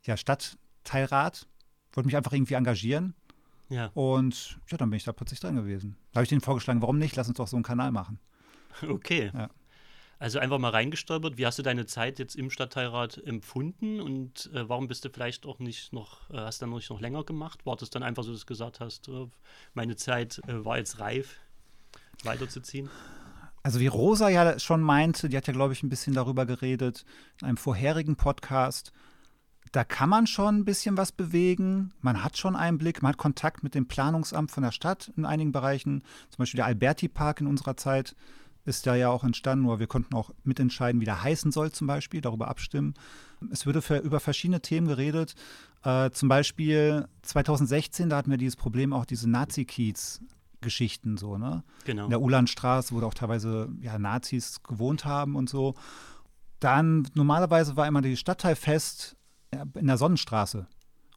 [0.04, 1.46] ja, Stadtteilrat.
[1.92, 3.14] Wollte mich einfach irgendwie engagieren
[3.68, 3.90] ja.
[3.94, 5.96] Und ja, dann bin ich da plötzlich dran gewesen.
[6.12, 7.16] Da habe ich denen vorgeschlagen, warum nicht?
[7.16, 8.18] Lass uns doch so einen Kanal machen.
[8.88, 9.30] Okay.
[9.34, 9.50] Ja.
[10.18, 11.36] Also einfach mal reingestolpert.
[11.36, 15.44] Wie hast du deine Zeit jetzt im Stadtteilrat empfunden und äh, warum bist du vielleicht
[15.44, 17.66] auch nicht noch, äh, hast du dann nicht noch länger gemacht?
[17.66, 19.26] War das dann einfach so, dass du gesagt hast, äh,
[19.74, 21.36] meine Zeit äh, war jetzt reif,
[22.24, 22.88] weiterzuziehen?
[23.62, 27.04] Also wie Rosa ja schon meinte, die hat ja, glaube ich, ein bisschen darüber geredet
[27.42, 28.92] in einem vorherigen Podcast,
[29.72, 31.92] da kann man schon ein bisschen was bewegen.
[32.00, 35.52] Man hat schon Einblick, man hat Kontakt mit dem Planungsamt von der Stadt in einigen
[35.52, 36.02] Bereichen.
[36.30, 38.14] Zum Beispiel der Alberti-Park in unserer Zeit
[38.66, 41.86] ist da ja auch entstanden, wo wir konnten auch mitentscheiden, wie der heißen soll zum
[41.86, 42.94] Beispiel, darüber abstimmen.
[43.50, 45.34] Es würde für, über verschiedene Themen geredet.
[45.84, 50.20] Äh, zum Beispiel 2016, da hatten wir dieses Problem auch diese Nazi-Kiez.
[50.62, 51.62] Geschichten so, ne?
[51.84, 52.04] Genau.
[52.04, 55.74] In der Ulandstraße, wo da auch teilweise ja, Nazis gewohnt haben und so.
[56.60, 59.16] Dann normalerweise war immer die Stadtteilfest
[59.74, 60.66] in der Sonnenstraße.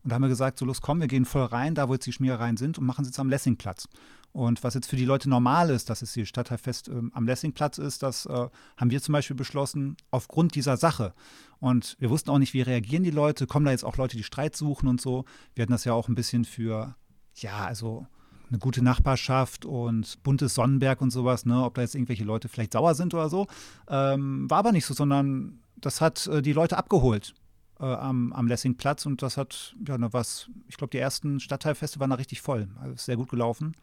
[0.03, 2.05] Und da haben wir gesagt, so los, komm, wir gehen voll rein, da wo jetzt
[2.05, 3.87] die Schmierereien sind und machen es jetzt am Lessingplatz.
[4.31, 7.77] Und was jetzt für die Leute normal ist, dass es hier Stadtteilfest äh, am Lessingplatz
[7.77, 11.13] ist, das äh, haben wir zum Beispiel beschlossen aufgrund dieser Sache.
[11.59, 14.23] Und wir wussten auch nicht, wie reagieren die Leute, kommen da jetzt auch Leute, die
[14.23, 15.25] Streit suchen und so.
[15.55, 16.95] Wir hatten das ja auch ein bisschen für,
[17.35, 18.05] ja, also
[18.49, 22.73] eine gute Nachbarschaft und buntes Sonnenberg und sowas, ne, ob da jetzt irgendwelche Leute vielleicht
[22.73, 23.47] sauer sind oder so.
[23.87, 27.33] Ähm, war aber nicht so, sondern das hat äh, die Leute abgeholt
[27.79, 31.99] äh, am, am Lessingplatz und das hat, ja, ne, was, ich glaube, die ersten Stadtteilfeste
[31.99, 32.69] waren da richtig voll.
[32.79, 33.75] Also sehr gut gelaufen.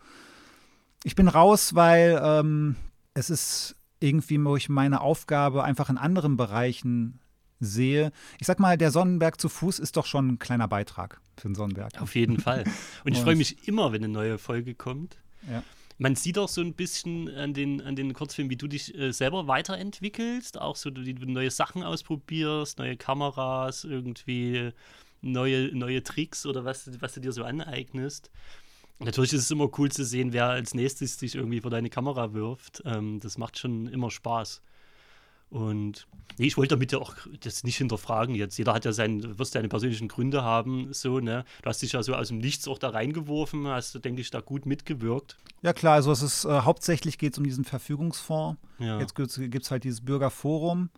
[1.05, 2.77] Ich bin raus, weil ähm,
[3.15, 7.21] es ist irgendwie, wo ich meine Aufgabe einfach in anderen Bereichen
[7.61, 8.13] sehe.
[8.39, 11.55] Ich sag mal, der Sonnenberg zu Fuß ist doch schon ein kleiner Beitrag für den
[11.55, 12.01] Sonnenberg.
[12.03, 12.65] Auf jeden Fall.
[13.05, 15.19] Und ich freue mich immer, wenn eine neue Folge kommt.
[15.51, 15.63] Ja
[15.99, 19.13] man sieht auch so ein bisschen an den, an den Kurzfilmen, wie du dich äh,
[19.13, 24.73] selber weiterentwickelst, auch so, wie du neue Sachen ausprobierst, neue Kameras, irgendwie
[25.23, 28.31] neue, neue Tricks oder was, was du dir so aneignest.
[28.99, 32.33] Natürlich ist es immer cool zu sehen, wer als nächstes sich irgendwie vor deine Kamera
[32.33, 32.83] wirft.
[32.87, 34.63] Ähm, das macht schon immer Spaß.
[35.49, 38.59] Und nee, ich wollte damit ja auch das nicht hinterfragen jetzt.
[38.59, 41.45] Jeder hat ja seinen, wirst seine persönlichen Gründe haben, so, ne?
[41.63, 44.41] Du hast dich ja so aus dem Nichts auch da reingeworfen, hast, denke ich, da
[44.41, 45.37] gut mitgewirkt.
[45.63, 48.61] Ja, klar, also es ist äh, hauptsächlich geht es um diesen Verfügungsfonds.
[48.79, 48.99] Ja.
[48.99, 50.91] Jetzt gibt es halt dieses Bürgerforum,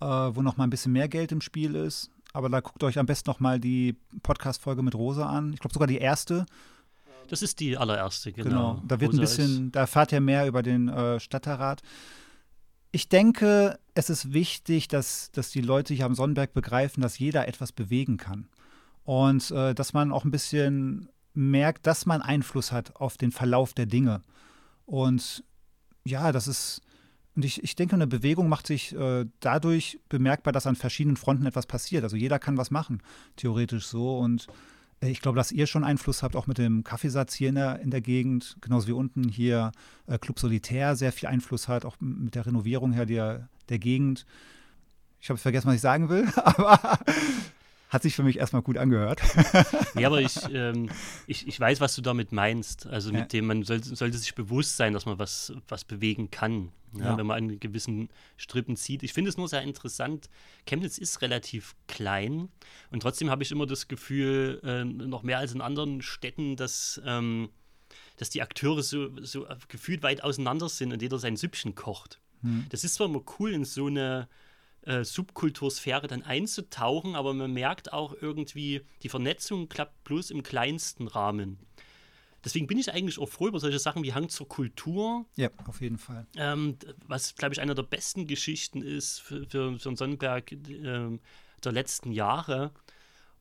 [0.00, 2.10] äh, wo noch mal ein bisschen mehr Geld im Spiel ist.
[2.32, 5.52] Aber da guckt euch am besten noch mal die Podcast-Folge mit Rosa an.
[5.52, 6.46] Ich glaube sogar die erste.
[7.28, 8.48] Das ist die allererste, genau.
[8.74, 11.82] Genau, da wird ein bisschen, da erfahrt ihr mehr über den äh, Stadtteilrat
[12.94, 17.48] ich denke, es ist wichtig, dass, dass die Leute hier am Sonnenberg begreifen, dass jeder
[17.48, 18.46] etwas bewegen kann.
[19.02, 23.74] Und äh, dass man auch ein bisschen merkt, dass man Einfluss hat auf den Verlauf
[23.74, 24.22] der Dinge.
[24.86, 25.42] Und
[26.04, 26.82] ja, das ist,
[27.34, 31.46] und ich, ich denke, eine Bewegung macht sich äh, dadurch bemerkbar, dass an verschiedenen Fronten
[31.46, 32.04] etwas passiert.
[32.04, 33.02] Also jeder kann was machen,
[33.34, 34.18] theoretisch so.
[34.18, 34.46] Und
[35.00, 37.90] ich glaube, dass ihr schon Einfluss habt, auch mit dem Kaffeesatz hier in der, in
[37.90, 39.72] der Gegend, genauso wie unten hier
[40.06, 44.26] äh, Club Solitär sehr viel Einfluss hat, auch mit der Renovierung her der, der Gegend.
[45.20, 46.98] Ich habe vergessen, was ich sagen will, aber
[47.88, 49.20] hat sich für mich erstmal gut angehört.
[49.94, 50.88] ja, aber ich, ähm,
[51.26, 52.86] ich, ich weiß, was du damit meinst.
[52.86, 53.26] Also mit ja.
[53.26, 56.72] dem, man soll, sollte sich bewusst sein, dass man was, was bewegen kann.
[56.96, 57.18] Ja, ja.
[57.18, 59.02] Wenn man an gewissen Strippen zieht.
[59.02, 60.28] Ich finde es nur sehr interessant.
[60.64, 62.48] Chemnitz ist relativ klein
[62.90, 67.00] und trotzdem habe ich immer das Gefühl, äh, noch mehr als in anderen Städten, dass.
[67.04, 67.50] Ähm,
[68.16, 72.20] dass die Akteure so, so gefühlt weit auseinander sind und jeder sein Süppchen kocht.
[72.42, 72.66] Hm.
[72.70, 74.28] Das ist zwar immer cool, in so eine
[74.86, 81.08] äh, Subkultursphäre dann einzutauchen, aber man merkt auch irgendwie, die Vernetzung klappt bloß im kleinsten
[81.08, 81.58] Rahmen.
[82.44, 85.24] Deswegen bin ich eigentlich auch froh über solche Sachen wie Hang zur Kultur.
[85.36, 86.26] Ja, auf jeden Fall.
[86.36, 86.76] Ähm,
[87.06, 91.18] was, glaube ich, einer der besten Geschichten ist für, für, für Sonnenberg äh,
[91.64, 92.72] der letzten Jahre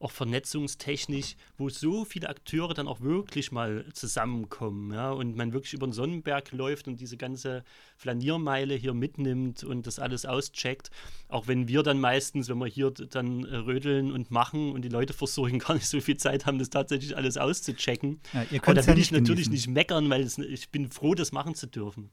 [0.03, 5.73] auch vernetzungstechnisch, wo so viele Akteure dann auch wirklich mal zusammenkommen, ja, und man wirklich
[5.73, 7.63] über den Sonnenberg läuft und diese ganze
[7.95, 10.91] Flaniermeile hier mitnimmt und das alles auscheckt,
[11.29, 14.89] auch wenn wir dann meistens, wenn wir hier dann äh, rödeln und machen und die
[14.89, 18.19] Leute versuchen, gar nicht so viel Zeit haben, das tatsächlich alles auszuchecken.
[18.33, 21.31] Ja, aber da will ja ich natürlich nicht meckern, weil es, ich bin froh, das
[21.31, 22.09] machen zu dürfen.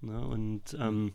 [0.00, 1.12] Ne, und ähm,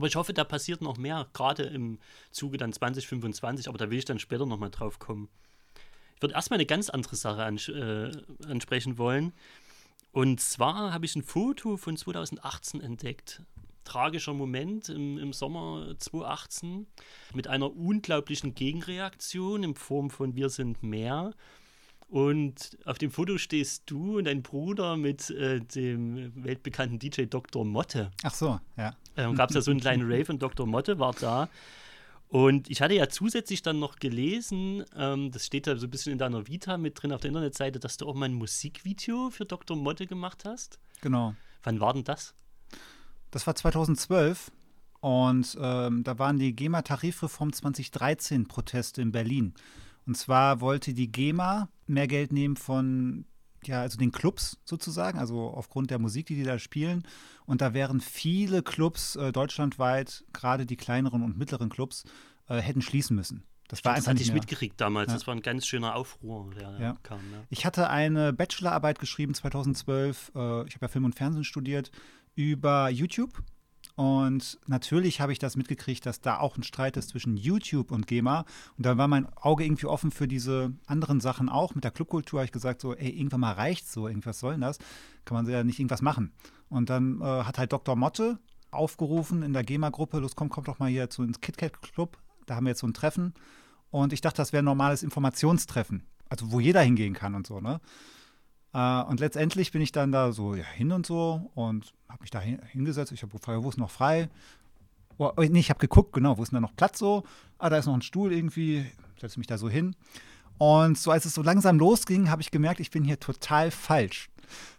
[0.00, 1.98] aber ich hoffe, da passiert noch mehr, gerade im
[2.30, 5.28] Zuge dann 2025, aber da will ich dann später nochmal drauf kommen.
[6.16, 8.10] Ich würde erstmal eine ganz andere Sache ans äh,
[8.46, 9.34] ansprechen wollen.
[10.12, 13.42] Und zwar habe ich ein Foto von 2018 entdeckt.
[13.84, 16.86] Tragischer Moment im, im Sommer 2018
[17.34, 21.34] mit einer unglaublichen Gegenreaktion in Form von Wir sind mehr.
[22.10, 27.64] Und auf dem Foto stehst du und dein Bruder mit äh, dem weltbekannten DJ Dr.
[27.64, 28.10] Motte.
[28.24, 28.96] Ach so, ja.
[29.16, 30.66] Ähm, Gab es ja so einen kleinen Rave und Dr.
[30.66, 31.48] Motte war da.
[32.26, 36.12] Und ich hatte ja zusätzlich dann noch gelesen, ähm, das steht da so ein bisschen
[36.12, 39.44] in deiner Vita mit drin auf der Internetseite, dass du auch mal ein Musikvideo für
[39.44, 39.76] Dr.
[39.76, 40.80] Motte gemacht hast.
[41.02, 41.36] Genau.
[41.62, 42.34] Wann war denn das?
[43.30, 44.50] Das war 2012
[45.00, 49.54] und ähm, da waren die GEMA-Tarifreform 2013 Proteste in Berlin.
[50.06, 53.24] Und zwar wollte die GEMA mehr Geld nehmen von
[53.64, 57.06] ja, also den Clubs sozusagen, also aufgrund der Musik, die die da spielen.
[57.44, 62.04] Und da wären viele Clubs äh, deutschlandweit, gerade die kleineren und mittleren Clubs,
[62.48, 63.44] äh, hätten schließen müssen.
[63.68, 65.08] Das war einfach das hatte ich mitgekriegt damals.
[65.08, 65.14] Ja.
[65.14, 66.96] Das war ein ganz schöner Aufruhr, der ja.
[67.02, 67.20] kam.
[67.32, 67.44] Ja.
[67.50, 70.32] Ich hatte eine Bachelorarbeit geschrieben 2012.
[70.34, 71.92] Äh, ich habe ja Film und Fernsehen studiert
[72.34, 73.42] über YouTube
[73.96, 78.06] und natürlich habe ich das mitgekriegt, dass da auch ein Streit ist zwischen YouTube und
[78.06, 78.44] GEMA.
[78.76, 81.74] Und da war mein Auge irgendwie offen für diese anderen Sachen auch.
[81.74, 84.62] Mit der Clubkultur habe ich gesagt, so, ey, irgendwann mal reicht's so, irgendwas soll denn
[84.62, 84.78] das?
[85.24, 86.32] Kann man ja nicht irgendwas machen.
[86.68, 87.96] Und dann äh, hat halt Dr.
[87.96, 88.38] Motte
[88.70, 92.16] aufgerufen in der GEMA-Gruppe, los, komm, komm doch mal hier zu ins KitKat Club.
[92.46, 93.34] Da haben wir jetzt so ein Treffen.
[93.90, 96.04] Und ich dachte, das wäre ein normales Informationstreffen.
[96.28, 97.80] Also wo jeder hingehen kann und so, ne?
[98.72, 102.30] Äh, und letztendlich bin ich dann da so ja, hin und so und habe mich
[102.30, 103.12] da hin, hingesetzt.
[103.12, 104.28] Ich habe gefragt, wo ist noch frei?
[105.18, 107.24] Oh, oh, nee, ich habe geguckt, genau, wo ist denn da noch Platz so?
[107.58, 108.86] Ah, da ist noch ein Stuhl irgendwie.
[109.20, 109.94] Setze mich da so hin.
[110.56, 114.30] Und so als es so langsam losging, habe ich gemerkt, ich bin hier total falsch.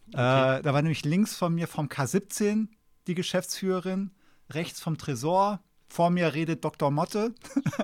[0.09, 0.57] Okay.
[0.57, 2.67] Äh, da war nämlich links von mir vom K17
[3.07, 4.11] die Geschäftsführerin,
[4.49, 5.59] rechts vom Tresor
[5.91, 6.89] vor mir redet Dr.
[6.89, 7.33] Motte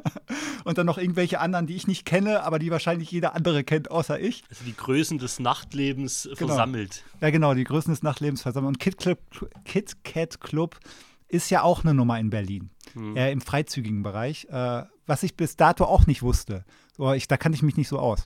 [0.64, 3.91] und dann noch irgendwelche anderen, die ich nicht kenne, aber die wahrscheinlich jeder andere kennt,
[3.91, 4.43] außer ich.
[4.49, 6.47] Also die Größen des Nachtlebens genau.
[6.47, 7.03] versammelt.
[7.22, 8.70] Ja, genau, die Größen des Nachtlebens versammelt.
[8.70, 9.20] Und Kit, Club,
[9.66, 10.80] Kit Kat Club
[11.28, 13.18] ist ja auch eine Nummer in Berlin, mhm.
[13.18, 16.64] äh, im freizügigen Bereich, äh, was ich bis dato auch nicht wusste.
[16.95, 18.26] So, ich, da kannte ich mich nicht so aus.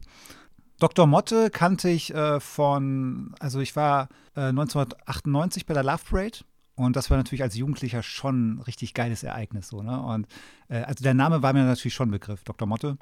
[0.79, 1.05] Dr.
[1.07, 6.39] Motte kannte ich äh, von, also ich war 1998 äh, bei der Love Parade
[6.75, 9.67] und das war natürlich als Jugendlicher schon ein richtig geiles Ereignis.
[9.67, 10.01] So, ne?
[10.01, 10.27] Und
[10.69, 12.67] äh, also der Name war mir natürlich schon ein Begriff, Dr.
[12.67, 12.97] Motte.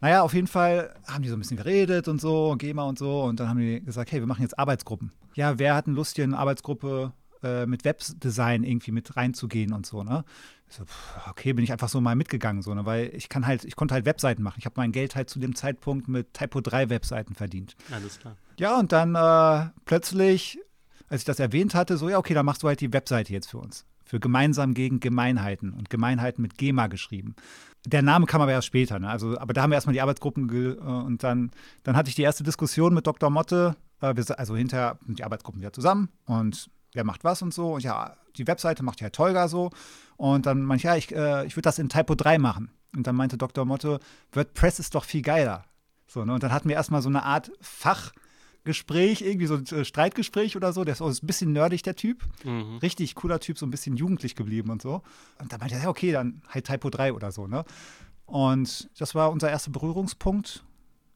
[0.00, 3.22] Naja, auf jeden Fall haben die so ein bisschen geredet und so, GEMA und so.
[3.22, 5.12] Und dann haben die gesagt, hey, wir machen jetzt Arbeitsgruppen.
[5.34, 9.72] Ja, wer hat denn Lust, hier in eine Arbeitsgruppe äh, mit Webdesign irgendwie mit reinzugehen
[9.72, 10.24] und so, ne?
[10.68, 10.84] So,
[11.28, 12.86] okay, bin ich einfach so mal mitgegangen, so, ne?
[12.86, 14.56] Weil ich kann halt, ich konnte halt Webseiten machen.
[14.58, 17.76] Ich habe mein Geld halt zu dem Zeitpunkt mit Typo 3 Webseiten verdient.
[17.90, 18.36] Alles klar.
[18.58, 20.60] Ja, und dann äh, plötzlich
[21.10, 23.50] als ich das erwähnt hatte, so, ja, okay, dann machst du halt die Webseite jetzt
[23.50, 23.84] für uns.
[24.04, 27.34] Für Gemeinsam gegen Gemeinheiten und Gemeinheiten mit GEMA geschrieben.
[27.84, 29.08] Der Name kam aber erst später, ne?
[29.08, 31.50] also, aber da haben wir erstmal die Arbeitsgruppen äh, und dann,
[31.82, 33.30] dann hatte ich die erste Diskussion mit Dr.
[33.30, 33.76] Motte.
[34.00, 37.74] Äh, wir, also hinterher sind die Arbeitsgruppen wieder zusammen und wer macht was und so.
[37.74, 39.70] Und ja, die Webseite macht ja Tolga so.
[40.16, 42.70] Und dann meinte ich, ja, ich, äh, ich würde das in Typo 3 machen.
[42.94, 43.64] Und dann meinte Dr.
[43.64, 44.00] Motte,
[44.32, 45.64] WordPress ist doch viel geiler.
[46.06, 46.34] So, ne?
[46.34, 48.12] Und dann hatten wir erstmal so eine Art Fach,
[48.64, 50.84] Gespräch, irgendwie so ein äh, Streitgespräch oder so.
[50.84, 52.22] Der ist auch ein bisschen nerdig, der Typ.
[52.44, 52.78] Mhm.
[52.78, 55.02] Richtig cooler Typ, so ein bisschen jugendlich geblieben und so.
[55.38, 57.64] Und da meinte er, ja, okay, dann halt Typo 3 oder so, ne?
[58.26, 60.64] Und das war unser erster Berührungspunkt.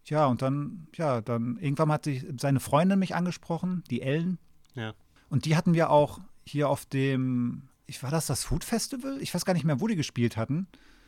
[0.06, 4.38] Ja, und dann, ja, dann irgendwann hat sich seine Freundin mich angesprochen, die Ellen.
[4.74, 4.94] Ja.
[5.30, 9.18] Und die hatten wir auch hier auf dem, ich war das das Food Festival?
[9.20, 10.66] Ich weiß gar nicht mehr, wo die gespielt hatten.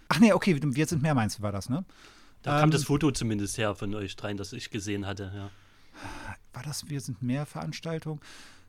[0.08, 1.84] Ach nee, okay, wir sind mehr meinst du, war das, ne?
[2.42, 5.50] Da ähm, kam das Foto zumindest her von euch dreien, das ich gesehen hatte, ja.
[6.56, 8.18] War das Wir sind mehr Veranstaltung?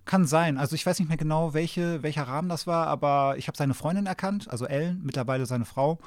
[0.03, 0.57] Kann sein.
[0.57, 3.73] Also ich weiß nicht mehr genau, welche, welcher Rahmen das war, aber ich habe seine
[3.73, 5.97] Freundin erkannt, also Ellen, mittlerweile seine Frau.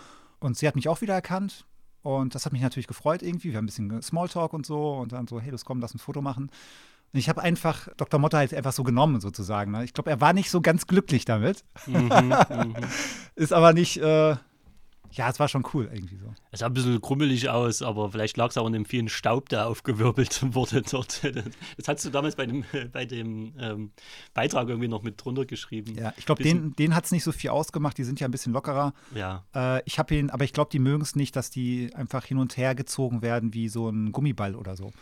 [0.41, 1.65] Und sie hat mich auch wieder erkannt.
[2.03, 3.51] Und das hat mich natürlich gefreut irgendwie.
[3.51, 4.93] Wir haben ein bisschen Smalltalk und so.
[4.93, 6.51] Und dann so, hey, los komm, lass ein Foto machen.
[7.13, 8.21] Und ich habe einfach Dr.
[8.21, 9.73] Motte halt einfach so genommen, sozusagen.
[9.73, 9.85] Ne?
[9.85, 11.65] Ich glaube, er war nicht so ganz glücklich damit.
[11.87, 12.11] Mhm,
[12.51, 12.77] mhm.
[13.37, 14.37] Ist aber nicht, äh,
[15.13, 16.33] ja, es war schon cool irgendwie so.
[16.51, 19.49] Es sah ein bisschen krummelig aus, aber vielleicht lag es auch an dem vielen Staub,
[19.49, 21.23] der aufgewirbelt wurde dort.
[21.77, 23.93] Das hast du damals bei dem, bei dem ähm,
[24.35, 25.97] Beitrag irgendwie noch mit drunter geschrieben.
[25.97, 27.99] Ja, ich glaube, den, den hat es nicht so viel ausgemacht.
[27.99, 28.95] Die sind ja ein bisschen lockerer.
[29.15, 29.45] Ja.
[29.55, 32.39] Äh, ich habe ihn, aber ich glaube, die mögen es nicht, dass die einfach hin
[32.39, 34.93] und her gezogen werden wie so ein Gummiball oder so.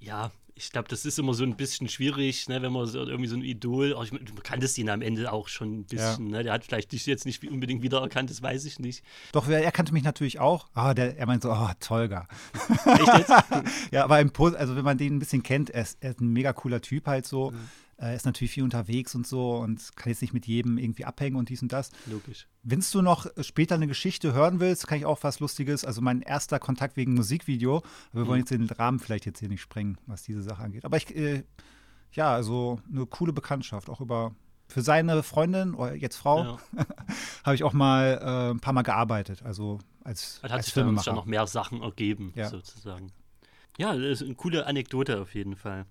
[0.00, 3.28] Ja, ich glaube, das ist immer so ein bisschen schwierig, ne, wenn man so, irgendwie
[3.28, 6.38] so ein Idol, oh, ich, du kanntest ihn am Ende auch schon ein bisschen, ja.
[6.38, 6.42] ne?
[6.42, 9.04] der hat vielleicht dich jetzt nicht unbedingt wiedererkannt, das weiß ich nicht.
[9.32, 10.66] Doch, er kannte mich natürlich auch.
[10.74, 12.26] Ah, der, er meint so, oh, Tolga.
[12.86, 13.32] Echt jetzt?
[13.92, 16.32] ja, aber im, also wenn man den ein bisschen kennt, er ist, er ist ein
[16.32, 17.52] mega cooler Typ halt so.
[17.52, 17.68] Mhm.
[18.00, 21.34] Er ist natürlich viel unterwegs und so und kann jetzt nicht mit jedem irgendwie abhängen
[21.34, 21.90] und dies und das.
[22.06, 22.46] Logisch.
[22.62, 25.84] Wenn du noch später eine Geschichte hören willst, kann ich auch was Lustiges.
[25.84, 27.82] Also mein erster Kontakt wegen Musikvideo.
[28.12, 28.46] wir wollen mhm.
[28.46, 30.84] jetzt den Rahmen vielleicht jetzt hier nicht sprengen, was diese Sache angeht.
[30.84, 31.42] Aber ich, äh,
[32.12, 34.32] ja, also eine coole Bekanntschaft, auch über
[34.68, 36.58] für seine Freundin oder jetzt Frau ja.
[37.44, 39.42] habe ich auch mal äh, ein paar Mal gearbeitet.
[39.42, 42.48] Also als, hat als sich dann noch mehr Sachen ergeben, ja.
[42.48, 43.10] sozusagen.
[43.76, 45.86] Ja, das ist eine coole Anekdote auf jeden Fall.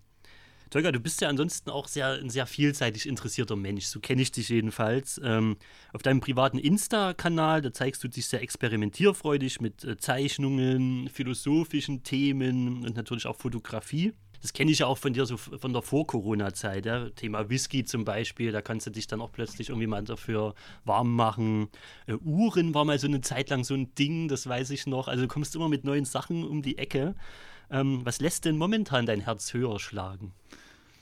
[0.69, 3.85] Tolga, du bist ja ansonsten auch sehr, ein sehr vielseitig interessierter Mensch.
[3.85, 5.19] So kenne ich dich jedenfalls.
[5.23, 5.57] Ähm,
[5.93, 12.85] auf deinem privaten Insta-Kanal, da zeigst du dich sehr experimentierfreudig mit äh, Zeichnungen, philosophischen Themen
[12.85, 14.13] und natürlich auch Fotografie.
[14.41, 16.85] Das kenne ich ja auch von dir so von der Vor-Corona-Zeit.
[16.85, 17.09] Ja?
[17.09, 20.53] Thema Whisky zum Beispiel, da kannst du dich dann auch plötzlich irgendwie mal dafür
[20.85, 21.69] warm machen.
[22.05, 25.07] Äh, Uhren war mal so eine Zeit lang so ein Ding, das weiß ich noch.
[25.07, 27.15] Also du kommst immer mit neuen Sachen um die Ecke.
[27.69, 30.33] Ähm, was lässt denn momentan dein Herz höher schlagen?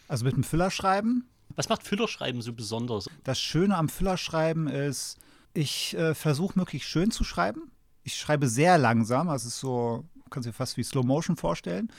[0.08, 1.28] Also mit dem Füllerschreiben.
[1.56, 3.10] Was macht Füllerschreiben so besonders?
[3.24, 5.18] Das Schöne am Füllerschreiben ist,
[5.54, 7.72] ich äh, versuche möglichst schön zu schreiben.
[8.04, 11.38] Ich schreibe sehr langsam, also es ist so, kannst du dir fast wie Slow Motion
[11.38, 11.92] vorstellen.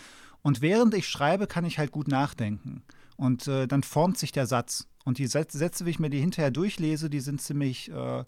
[0.43, 2.83] Und während ich schreibe, kann ich halt gut nachdenken.
[3.17, 4.87] Und äh, dann formt sich der Satz.
[5.05, 8.25] Und die Sätze, wie ich mir die hinterher durchlese, die sind ziemlich äh,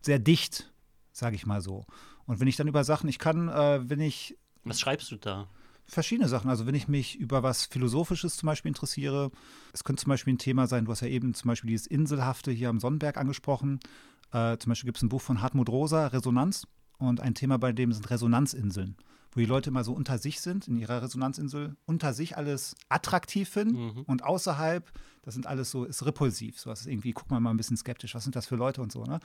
[0.00, 0.72] sehr dicht,
[1.12, 1.86] sage ich mal so.
[2.26, 5.48] Und wenn ich dann über Sachen, ich kann, äh, wenn ich was schreibst du da?
[5.86, 6.48] Verschiedene Sachen.
[6.48, 9.30] Also wenn ich mich über was Philosophisches zum Beispiel interessiere,
[9.72, 12.50] es könnte zum Beispiel ein Thema sein, du hast ja eben zum Beispiel dieses Inselhafte
[12.50, 13.80] hier am Sonnenberg angesprochen.
[14.32, 16.66] Äh, zum Beispiel gibt es ein Buch von Hartmut Rosa, Resonanz.
[16.98, 18.96] Und ein Thema bei dem sind Resonanzinseln,
[19.32, 23.48] wo die Leute immer so unter sich sind, in ihrer Resonanzinsel, unter sich alles attraktiv
[23.48, 24.02] finden mhm.
[24.02, 24.88] und außerhalb,
[25.22, 26.60] das sind alles so, ist repulsiv.
[26.60, 28.82] So, das ist irgendwie, guck mal mal ein bisschen skeptisch, was sind das für Leute
[28.82, 29.18] und so, ne?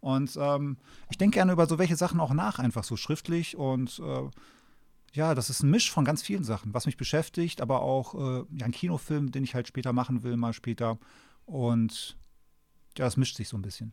[0.00, 0.76] Und ähm,
[1.10, 4.28] ich denke gerne über so welche Sachen auch nach, einfach so schriftlich und äh,
[5.12, 8.44] ja, das ist ein Misch von ganz vielen Sachen, was mich beschäftigt, aber auch äh,
[8.56, 10.98] ja, ein Kinofilm, den ich halt später machen will, mal später.
[11.44, 12.16] Und
[12.96, 13.92] ja, das mischt sich so ein bisschen.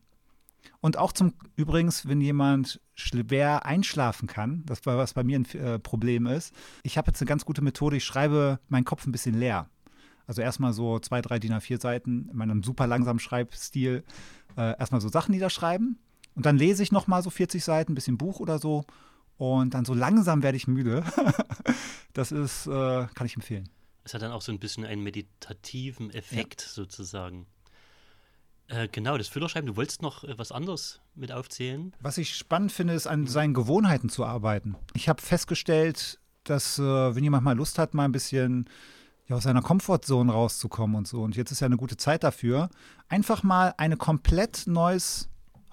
[0.81, 5.45] Und auch zum übrigens, wenn jemand schwer einschlafen kann, das war was bei mir ein
[5.55, 6.53] äh, Problem ist.
[6.83, 9.69] Ich habe jetzt eine ganz gute Methode, ich schreibe meinen Kopf ein bisschen leer.
[10.25, 14.03] Also erstmal so zwei, drei DIN A4 Seiten in meinem super langsamen Schreibstil
[14.57, 15.97] äh, erstmal so Sachen niederschreiben
[16.35, 18.85] und dann lese ich nochmal so 40 Seiten, ein bisschen Buch oder so
[19.39, 21.01] und dann so langsam werde ich müde.
[22.13, 23.69] das ist, äh, kann ich empfehlen.
[24.03, 26.67] Es hat dann auch so ein bisschen einen meditativen Effekt ja.
[26.67, 27.47] sozusagen.
[28.67, 29.67] Äh, genau, das Füllerschreiben.
[29.67, 31.95] Du wolltest noch äh, was anderes mit aufzählen?
[32.01, 34.75] Was ich spannend finde, ist an seinen Gewohnheiten zu arbeiten.
[34.93, 38.69] Ich habe festgestellt, dass äh, wenn jemand mal Lust hat, mal ein bisschen
[39.27, 42.69] ja, aus seiner Komfortzone rauszukommen und so, und jetzt ist ja eine gute Zeit dafür,
[43.07, 45.29] einfach mal ein komplett neues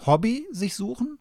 [0.07, 1.19] Hobby sich suchen,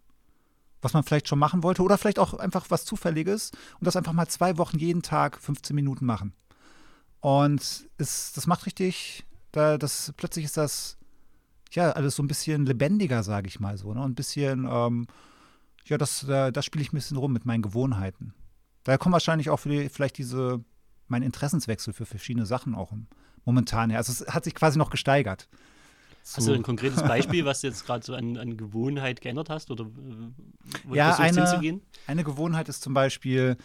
[0.85, 4.13] was man vielleicht schon machen wollte oder vielleicht auch einfach was Zufälliges und das einfach
[4.13, 6.33] mal zwei Wochen jeden Tag 15 Minuten machen.
[7.21, 10.97] Und es, das macht richtig, da, das, plötzlich ist das
[11.71, 13.95] ja alles so ein bisschen lebendiger, sage ich mal so.
[13.95, 13.99] Ne?
[13.99, 15.07] Und ein bisschen, ähm,
[15.85, 18.35] ja, das, da, da spiele ich ein bisschen rum mit meinen Gewohnheiten.
[18.83, 20.63] Da kommt wahrscheinlich auch vielleicht diese,
[21.07, 22.93] mein Interessenswechsel für verschiedene Sachen auch
[23.43, 23.97] momentan her.
[23.97, 25.49] Also es hat sich quasi noch gesteigert.
[26.33, 29.69] Hast du ein konkretes Beispiel, was du jetzt gerade so an, an, Gewohnheit geändert hast
[29.69, 31.81] oder äh, ja, eine, hinzugehen?
[32.07, 33.57] eine Gewohnheit ist zum Beispiel,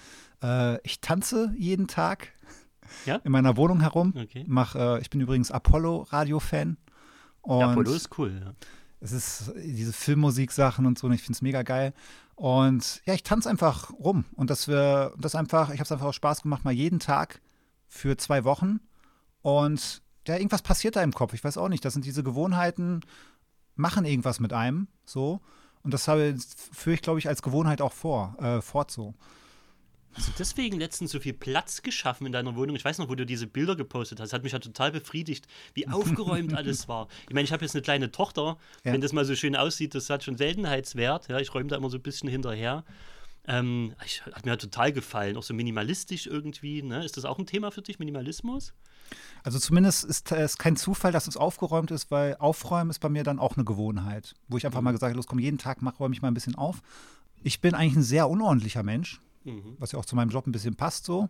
[0.42, 2.32] äh, ich tanze jeden Tag
[3.06, 3.16] ja?
[3.16, 4.14] in meiner Wohnung herum.
[4.16, 4.44] Okay.
[4.46, 6.76] Mach, äh, ich bin übrigens Apollo-Radio-Fan.
[7.46, 8.52] Ja, Apollo ist cool, ja.
[9.00, 11.94] Es ist diese Filmmusik-Sachen und so, und ich finde es mega geil.
[12.34, 14.26] Und ja, ich tanze einfach rum.
[14.36, 17.40] Und das wir, das einfach, ich habe es einfach auch Spaß gemacht, mal jeden Tag
[17.88, 18.80] für zwei Wochen.
[19.40, 21.34] Und ja, irgendwas passiert da im Kopf.
[21.34, 21.84] Ich weiß auch nicht.
[21.84, 23.00] Das sind diese Gewohnheiten,
[23.74, 24.88] machen irgendwas mit einem.
[25.04, 25.40] So.
[25.82, 26.36] Und das habe,
[26.72, 29.14] führe ich, glaube ich, als Gewohnheit auch vor, äh, fort so.
[30.12, 32.74] Hast du deswegen letztens so viel Platz geschaffen in deiner Wohnung?
[32.74, 34.30] Ich weiß noch, wo du diese Bilder gepostet hast.
[34.30, 37.08] Das hat mich ja total befriedigt, wie aufgeräumt alles war.
[37.28, 38.58] Ich meine, ich habe jetzt eine kleine Tochter.
[38.84, 38.92] Ja.
[38.92, 41.28] Wenn das mal so schön aussieht, das hat schon Seltenheitswert.
[41.28, 42.84] Ja, ich räume da immer so ein bisschen hinterher.
[43.46, 46.82] Ähm, ich, hat mir total gefallen, auch so minimalistisch irgendwie.
[46.82, 47.04] Ne?
[47.04, 48.74] Ist das auch ein Thema für dich, Minimalismus?
[49.42, 53.24] Also zumindest ist es kein Zufall, dass es aufgeräumt ist, weil Aufräumen ist bei mir
[53.24, 54.86] dann auch eine Gewohnheit, wo ich einfach mhm.
[54.86, 56.82] mal gesagt habe, los komm, jeden Tag mach, räume ich mal ein bisschen auf.
[57.42, 59.76] Ich bin eigentlich ein sehr unordentlicher Mensch, mhm.
[59.78, 61.28] was ja auch zu meinem Job ein bisschen passt so.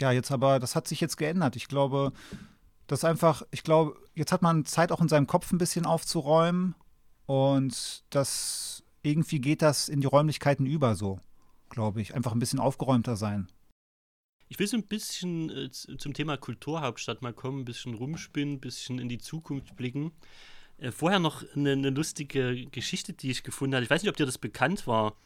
[0.00, 1.56] Ja, jetzt aber, das hat sich jetzt geändert.
[1.56, 2.12] Ich glaube,
[2.86, 6.74] das einfach, ich glaube, jetzt hat man Zeit auch in seinem Kopf ein bisschen aufzuräumen
[7.26, 11.20] und das irgendwie geht das in die Räumlichkeiten über so
[11.68, 12.14] glaube ich.
[12.14, 13.48] Einfach ein bisschen aufgeräumter sein.
[14.48, 18.60] Ich will so ein bisschen äh, zum Thema Kulturhauptstadt mal kommen, ein bisschen rumspinnen, ein
[18.60, 20.12] bisschen in die Zukunft blicken.
[20.78, 23.84] Äh, vorher noch eine, eine, lustige Geschichte, die ich gefunden habe.
[23.84, 25.16] Ich weiß nicht, ob dir das bekannt war,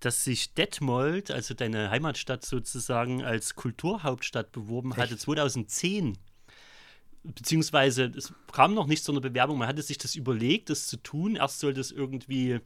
[0.00, 5.00] dass sich Detmold, also deine Heimatstadt sozusagen, als Kulturhauptstadt beworben Echt?
[5.00, 6.18] hatte 2010
[7.24, 10.96] beziehungsweise es kam noch nicht zu einer Bewerbung, man hatte sich das überlegt, das zu
[10.96, 11.36] tun.
[11.36, 12.58] Erst sollte es irgendwie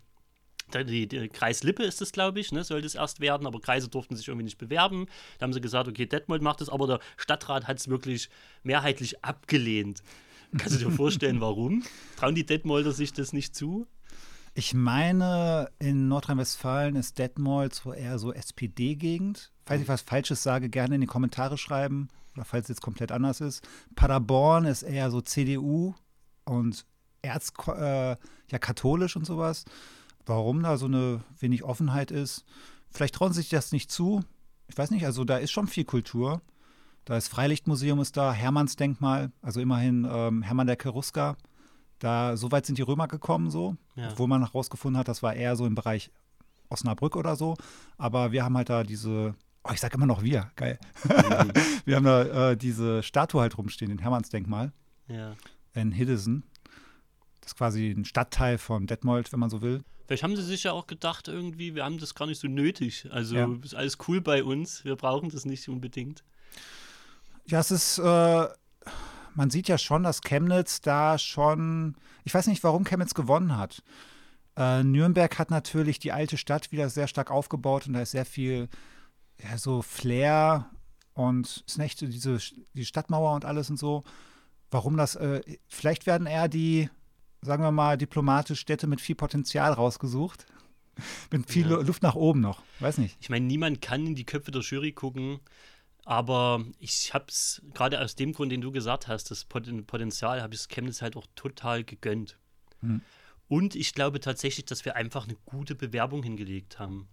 [0.75, 3.89] die, die Kreis Lippe ist es, glaube ich, ne, soll das erst werden, aber Kreise
[3.89, 5.07] durften sich irgendwie nicht bewerben.
[5.39, 8.29] Da haben sie gesagt, okay, Detmold macht es, aber der Stadtrat hat es wirklich
[8.63, 10.03] mehrheitlich abgelehnt.
[10.59, 11.83] Kannst du dir vorstellen, warum?
[12.17, 13.87] Trauen die Detmolder sich das nicht zu?
[14.55, 19.53] Ich meine, in Nordrhein-Westfalen ist Detmold so eher so SPD-Gegend.
[19.67, 22.09] Falls ich was Falsches sage, gerne in die Kommentare schreiben.
[22.35, 23.67] Oder falls es jetzt komplett anders ist.
[23.97, 25.95] Paderborn ist eher so CDU
[26.45, 26.87] und
[27.21, 28.17] erz äh,
[28.51, 29.65] ja, katholisch und sowas
[30.27, 32.45] warum da so eine wenig Offenheit ist.
[32.91, 34.23] Vielleicht trauen sie sich das nicht zu.
[34.69, 36.43] Ich weiß nicht, also da ist schon viel Kultur.
[37.05, 41.37] Da ist Freilichtmuseum ist da, Hermannsdenkmal, also immerhin ähm, Hermann der Cherusker.
[42.01, 43.77] Da, so weit sind die Römer gekommen, so.
[43.95, 44.11] Ja.
[44.11, 46.11] Obwohl man herausgefunden hat, das war eher so im Bereich
[46.69, 47.57] Osnabrück oder so.
[47.97, 50.79] Aber wir haben halt da diese, oh, ich sag immer noch wir, geil.
[51.05, 51.53] Mhm.
[51.85, 54.73] wir haben da äh, diese Statue halt rumstehen, den Hermannsdenkmal.
[55.07, 55.37] Ja.
[55.75, 56.43] In Hiddesen.
[57.41, 59.85] Das ist quasi ein Stadtteil von Detmold, wenn man so will.
[60.07, 63.09] Vielleicht haben sie sich ja auch gedacht, irgendwie, wir haben das gar nicht so nötig.
[63.11, 63.49] Also ja.
[63.63, 66.23] ist alles cool bei uns, wir brauchen das nicht unbedingt.
[67.47, 68.47] Ja, es ist, äh,
[69.35, 73.83] man sieht ja schon, dass Chemnitz da schon, ich weiß nicht, warum Chemnitz gewonnen hat.
[74.57, 78.25] Äh, Nürnberg hat natürlich die alte Stadt wieder sehr stark aufgebaut und da ist sehr
[78.25, 78.69] viel,
[79.43, 80.71] ja, so Flair
[81.15, 82.39] und ist nicht so diese
[82.75, 84.05] die Stadtmauer und alles und so.
[84.71, 86.91] Warum das, äh, vielleicht werden eher die
[87.43, 90.47] sagen wir mal, diplomatisch Städte mit viel Potenzial rausgesucht.
[91.31, 91.81] mit viel ja.
[91.81, 92.63] Luft nach oben noch.
[92.81, 93.17] Weiß nicht.
[93.21, 95.41] Ich meine, niemand kann in die Köpfe der Jury gucken.
[96.05, 100.55] Aber ich habe es gerade aus dem Grund, den du gesagt hast, das Potenzial, habe
[100.55, 102.39] ich es Chemnitz halt auch total gegönnt.
[102.81, 103.01] Hm.
[103.49, 107.09] Und ich glaube tatsächlich, dass wir einfach eine gute Bewerbung hingelegt haben.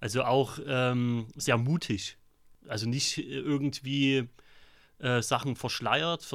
[0.00, 2.18] Also auch ähm, sehr mutig.
[2.68, 4.28] Also nicht irgendwie
[4.98, 6.26] äh, Sachen verschleiert,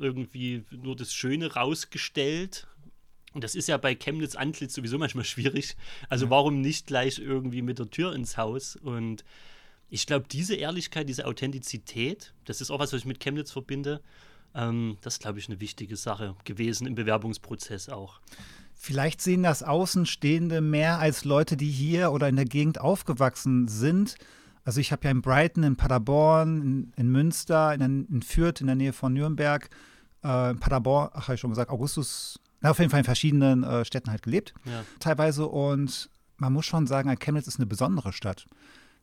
[0.00, 2.68] irgendwie nur das Schöne rausgestellt,
[3.34, 5.76] und das ist ja bei Chemnitz Antlitz sowieso manchmal schwierig.
[6.08, 6.30] Also ja.
[6.30, 8.76] warum nicht gleich irgendwie mit der Tür ins Haus?
[8.76, 9.24] Und
[9.90, 14.00] ich glaube, diese Ehrlichkeit, diese Authentizität, das ist auch was, was ich mit Chemnitz verbinde.
[14.54, 18.20] Ähm, das ist, glaube ich, eine wichtige Sache gewesen im Bewerbungsprozess auch.
[18.74, 24.14] Vielleicht sehen das Außenstehende mehr als Leute, die hier oder in der Gegend aufgewachsen sind.
[24.64, 28.68] Also ich habe ja in Brighton, in Paderborn, in, in Münster, in, in, Fürth, in
[28.68, 29.68] der Nähe von Nürnberg,
[30.22, 33.84] äh, in Paderborn, ach, habe ich schon gesagt, Augustus auf jeden Fall in verschiedenen äh,
[33.84, 34.84] Städten halt gelebt, ja.
[35.00, 35.46] teilweise.
[35.46, 38.46] Und man muss schon sagen, Chemnitz ist eine besondere Stadt.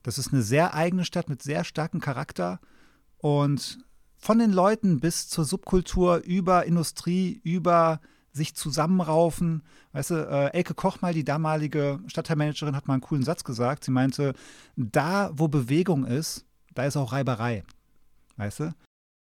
[0.04, 2.60] Das ist eine sehr eigene Stadt mit sehr starkem Charakter.
[3.18, 3.80] Und
[4.18, 8.02] von den Leuten bis zur Subkultur, über Industrie, über
[8.32, 9.64] sich zusammenraufen.
[9.94, 13.86] Weißt du, äh, Elke Kochmal, die damalige Stadtteilmanagerin, hat mal einen coolen Satz gesagt.
[13.86, 14.34] Sie meinte,
[14.76, 17.64] da, wo Bewegung ist, da ist auch Reiberei.
[18.36, 18.76] Weißt du?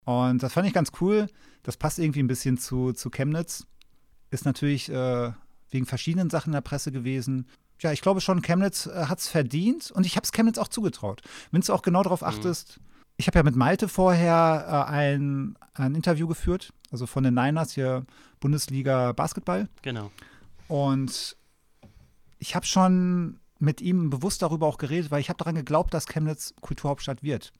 [0.04, 1.28] Und das fand ich ganz cool.
[1.62, 3.66] Das passt irgendwie ein bisschen zu, zu Chemnitz
[4.30, 5.32] ist natürlich äh,
[5.70, 7.46] wegen verschiedenen Sachen in der Presse gewesen.
[7.80, 10.68] Ja, ich glaube schon, Chemnitz äh, hat es verdient und ich habe es Chemnitz auch
[10.68, 11.22] zugetraut.
[11.50, 12.28] Wenn du auch genau darauf mhm.
[12.28, 12.84] achtest, mhm.
[13.18, 17.72] ich habe ja mit Malte vorher äh, ein, ein Interview geführt, also von den Niners
[17.72, 18.04] hier
[18.40, 19.68] Bundesliga Basketball.
[19.82, 20.10] Genau.
[20.68, 21.36] Und
[22.38, 26.06] ich habe schon mit ihm bewusst darüber auch geredet, weil ich habe daran geglaubt, dass
[26.06, 27.52] Chemnitz Kulturhauptstadt wird.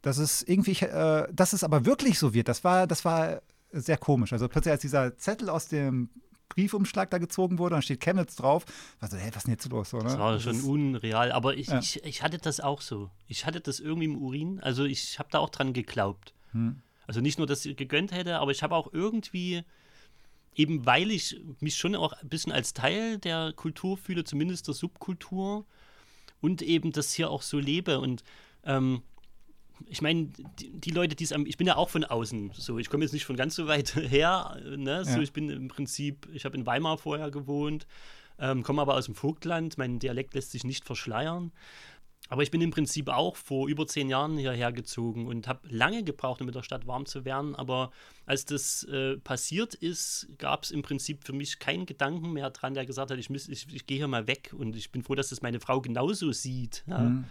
[0.00, 3.40] Das ist irgendwie, äh, dass es aber wirklich so wird, das war, das war
[3.72, 4.32] sehr komisch.
[4.32, 6.10] Also plötzlich, als dieser Zettel aus dem
[6.48, 8.64] Briefumschlag da gezogen wurde, dann steht Chemnitz drauf.
[9.00, 9.90] War so, hey, was ist denn jetzt los?
[9.90, 10.04] So, ne?
[10.04, 11.78] Das war schon unreal, aber ich, ja.
[11.78, 13.10] ich, ich hatte das auch so.
[13.26, 16.34] Ich hatte das irgendwie im Urin, also ich habe da auch dran geglaubt.
[16.52, 16.82] Hm.
[17.06, 19.64] Also nicht nur, dass ich gegönnt hätte, aber ich habe auch irgendwie,
[20.54, 24.74] eben weil ich mich schon auch ein bisschen als Teil der Kultur fühle, zumindest der
[24.74, 25.64] Subkultur
[26.40, 28.22] und eben das hier auch so lebe und
[28.64, 29.02] ähm,
[29.88, 30.28] ich meine,
[30.58, 33.04] die, die, Leute, die es am, ich bin ja auch von außen, so, ich komme
[33.04, 35.20] jetzt nicht von ganz so weit her, ne, so, ja.
[35.20, 37.86] ich bin im Prinzip, ich habe in Weimar vorher gewohnt,
[38.38, 41.52] ähm, komme aber aus dem Vogtland, mein Dialekt lässt sich nicht verschleiern.
[42.28, 46.02] Aber ich bin im Prinzip auch vor über zehn Jahren hierher gezogen und habe lange
[46.02, 47.54] gebraucht, um mit der Stadt warm zu werden.
[47.54, 47.90] Aber
[48.24, 52.72] als das äh, passiert ist, gab es im Prinzip für mich keinen Gedanken mehr dran,
[52.72, 54.54] der gesagt hat, ich, ich, ich gehe hier mal weg.
[54.56, 56.84] Und ich bin froh, dass das meine Frau genauso sieht.
[56.86, 57.00] Ja.
[57.00, 57.24] Mhm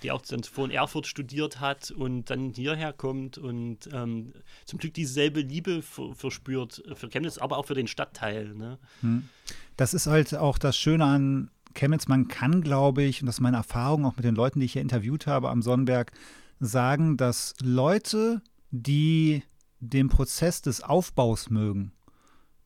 [0.00, 4.32] die auch dann vor in Erfurt studiert hat und dann hierher kommt und ähm,
[4.64, 8.54] zum Glück dieselbe Liebe verspürt für Chemnitz, aber auch für den Stadtteil.
[8.54, 8.78] Ne?
[9.00, 9.28] Hm.
[9.76, 12.08] Das ist halt auch das Schöne an Chemnitz.
[12.08, 14.72] Man kann, glaube ich, und das ist meine Erfahrung auch mit den Leuten, die ich
[14.72, 16.12] hier interviewt habe am Sonnenberg,
[16.58, 19.42] sagen, dass Leute, die
[19.80, 21.92] den Prozess des Aufbaus mögen,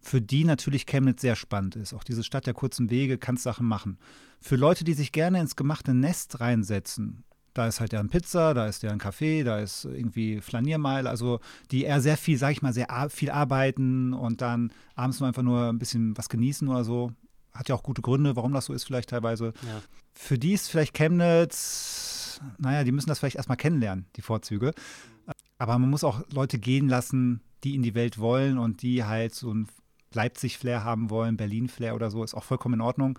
[0.01, 1.92] für die natürlich Chemnitz sehr spannend ist.
[1.92, 3.98] Auch diese Stadt der kurzen Wege kann Sachen machen.
[4.40, 8.66] Für Leute, die sich gerne ins gemachte Nest reinsetzen, da ist halt deren Pizza, da
[8.66, 11.40] ist deren Kaffee, da ist irgendwie Flaniermeile, also
[11.70, 15.42] die eher sehr viel, sag ich mal, sehr viel arbeiten und dann abends nur einfach
[15.42, 17.12] nur ein bisschen was genießen oder so.
[17.53, 19.53] Hat ja auch gute Gründe, warum das so ist, vielleicht teilweise.
[19.66, 19.82] Ja.
[20.14, 24.72] Für die ist vielleicht Chemnitz, naja, die müssen das vielleicht erstmal kennenlernen, die Vorzüge.
[25.59, 29.34] Aber man muss auch Leute gehen lassen, die in die Welt wollen und die halt
[29.34, 29.68] so ein
[30.15, 33.19] Leipzig-Flair haben wollen, Berlin-Flair oder so, ist auch vollkommen in Ordnung.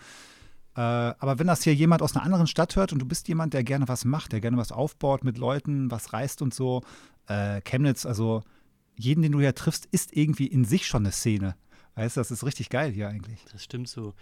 [0.75, 3.53] Äh, aber wenn das hier jemand aus einer anderen Stadt hört und du bist jemand,
[3.53, 6.81] der gerne was macht, der gerne was aufbaut mit Leuten, was reist und so,
[7.27, 8.43] äh, Chemnitz, also
[8.95, 11.55] jeden, den du hier triffst, ist irgendwie in sich schon eine Szene.
[11.95, 13.45] Weißt du, das ist richtig geil hier eigentlich.
[13.51, 14.13] Das stimmt so.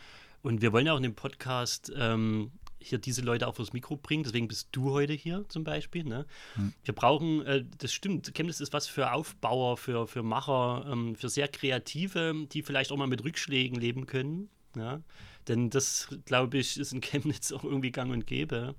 [0.42, 2.52] Und wir wollen ja auch in dem Podcast ähm,
[2.82, 4.24] hier diese Leute auch fürs Mikro bringen.
[4.24, 6.04] Deswegen bist du heute hier zum Beispiel.
[6.04, 6.26] Ne?
[6.56, 6.74] Hm.
[6.84, 11.30] Wir brauchen, äh, das stimmt, Chemnitz ist was für Aufbauer, für, für Macher, ähm, für
[11.30, 14.50] sehr Kreative, die vielleicht auch mal mit Rückschlägen leben können.
[14.76, 15.02] Ja?
[15.48, 18.76] Denn das, glaube ich, ist in Chemnitz auch irgendwie gang und gäbe.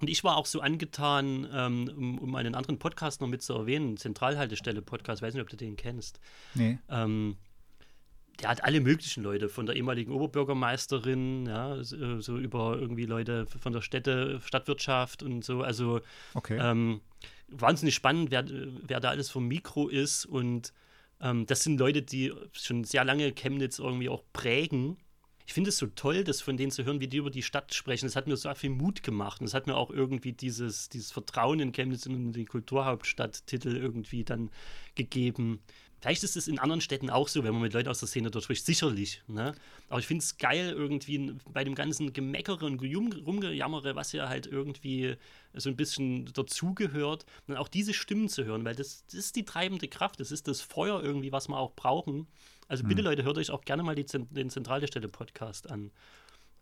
[0.00, 3.54] Und ich war auch so angetan, ähm, um, um, einen anderen Podcast noch mit zu
[3.54, 6.20] erwähnen, Zentralhaltestelle-Podcast, weiß nicht, ob du den kennst.
[6.54, 6.78] Nee.
[6.88, 7.36] Ähm,
[8.40, 13.46] der hat alle möglichen Leute, von der ehemaligen Oberbürgermeisterin, ja, so, so über irgendwie Leute
[13.46, 15.62] von der Städte, Stadtwirtschaft und so.
[15.62, 16.00] Also
[16.34, 16.58] okay.
[16.60, 17.00] ähm,
[17.48, 20.26] wahnsinnig spannend, wer, wer da alles vom Mikro ist.
[20.26, 20.72] Und
[21.20, 24.96] ähm, das sind Leute, die schon sehr lange Chemnitz irgendwie auch prägen.
[25.46, 27.74] Ich finde es so toll, das von denen zu hören, wie die über die Stadt
[27.74, 28.06] sprechen.
[28.06, 29.40] Das hat mir so viel Mut gemacht.
[29.40, 34.24] Und es hat mir auch irgendwie dieses, dieses Vertrauen in Chemnitz und den Kulturhauptstadttitel irgendwie
[34.24, 34.50] dann
[34.94, 35.60] gegeben.
[36.04, 38.30] Vielleicht ist es in anderen Städten auch so, wenn man mit Leuten aus der Szene
[38.30, 39.22] dort spricht, sicherlich.
[39.26, 39.54] Ne?
[39.88, 44.46] Aber ich finde es geil, irgendwie bei dem ganzen Gemeckere und Rumgejammere, was ja halt
[44.46, 45.16] irgendwie
[45.54, 49.46] so ein bisschen dazugehört, dann auch diese Stimmen zu hören, weil das, das ist die
[49.46, 52.26] treibende Kraft, das ist das Feuer irgendwie, was wir auch brauchen.
[52.68, 53.06] Also bitte, hm.
[53.06, 55.90] Leute, hört euch auch gerne mal die, den Zentrale Stelle Podcast an.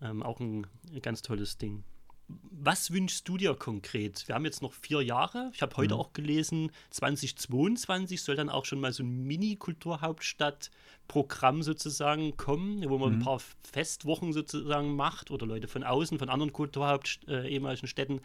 [0.00, 1.82] Ähm, auch ein, ein ganz tolles Ding
[2.28, 4.28] was wünschst du dir konkret?
[4.28, 5.50] Wir haben jetzt noch vier Jahre.
[5.52, 6.00] Ich habe heute mhm.
[6.00, 13.14] auch gelesen, 2022 soll dann auch schon mal so ein Mini-Kulturhauptstadt-Programm sozusagen kommen, wo man
[13.14, 13.18] mhm.
[13.18, 18.20] ein paar Festwochen sozusagen macht oder Leute von außen, von anderen Kulturhaupt äh, ehemaligen Städten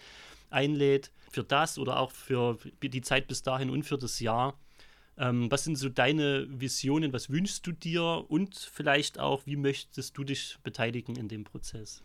[0.51, 1.11] einlädt.
[1.31, 4.57] Für das oder auch für die Zeit bis dahin und für das Jahr.
[5.17, 7.11] Ähm, was sind so deine Visionen?
[7.11, 8.25] Was wünschst du dir?
[8.27, 12.03] Und vielleicht auch, wie möchtest du dich beteiligen in dem Prozess?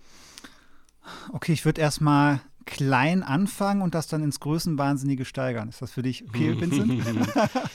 [1.32, 5.68] Okay, ich würde erstmal klein anfangen und das dann ins Größenwahnsinnige steigern.
[5.68, 7.02] Ist das für dich okay, Vincent?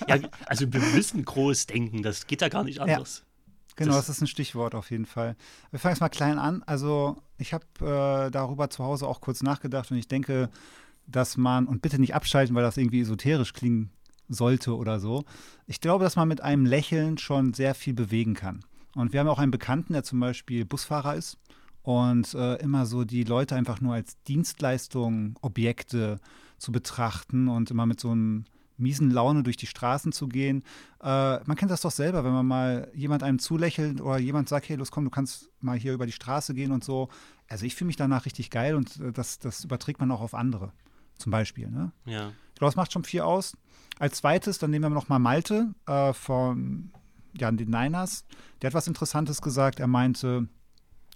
[0.07, 3.23] ja, also wir müssen groß denken, das geht ja gar nicht anders.
[3.25, 5.35] Ja, genau, das, das, ist ein Stichwort auf jeden Fall.
[5.71, 6.63] Wir fangen jetzt mal klein an.
[6.65, 10.49] Also ich habe äh, darüber zu Hause auch kurz nachgedacht und ich denke,
[11.05, 13.91] dass man, und bitte nicht abschalten, weil das irgendwie esoterisch klingen
[14.29, 15.23] sollte oder so,
[15.67, 18.59] ich glaube, dass man mit einem Lächeln schon sehr viel bewegen kann.
[18.93, 21.37] Und wir haben auch einen Bekannten, der zum Beispiel Busfahrer ist
[21.87, 26.19] und äh, immer so die Leute einfach nur als Dienstleistung, Objekte
[26.57, 28.43] zu betrachten und immer mit so einem
[28.75, 30.63] miesen Laune durch die Straßen zu gehen.
[31.01, 34.67] Äh, man kennt das doch selber, wenn man mal jemand einem zulächelt oder jemand sagt,
[34.67, 37.07] hey, los komm, du kannst mal hier über die Straße gehen und so.
[37.47, 40.33] Also ich fühle mich danach richtig geil und äh, das, das überträgt man auch auf
[40.33, 40.73] andere,
[41.17, 41.69] zum Beispiel.
[41.71, 41.93] Ne?
[42.03, 42.33] Ja.
[42.53, 43.55] Ich glaube, das macht schon viel aus.
[43.97, 46.91] Als zweites, dann nehmen wir noch mal Malte äh, von
[47.39, 48.25] ja, den Niners.
[48.61, 49.79] Der hat was Interessantes gesagt.
[49.79, 50.49] Er meinte,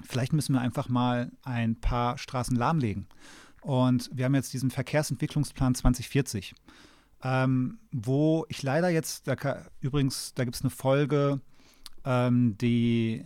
[0.04, 3.08] vielleicht müssen wir einfach mal ein paar Straßen lahmlegen.
[3.62, 6.54] Und wir haben jetzt diesen Verkehrsentwicklungsplan 2040,
[7.24, 11.42] ähm, wo ich leider jetzt, da kann, übrigens, da gibt es eine Folge,
[12.04, 13.26] ähm, die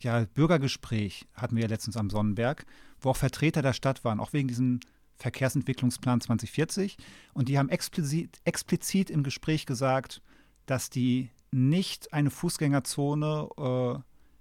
[0.00, 2.66] ja, Bürgergespräch hatten wir ja letztens am Sonnenberg,
[3.00, 4.80] wo auch Vertreter der Stadt waren, auch wegen diesem
[5.16, 6.96] Verkehrsentwicklungsplan 2040.
[7.34, 10.22] Und die haben explizit, explizit im Gespräch gesagt,
[10.66, 13.98] dass die nicht eine Fußgängerzone äh,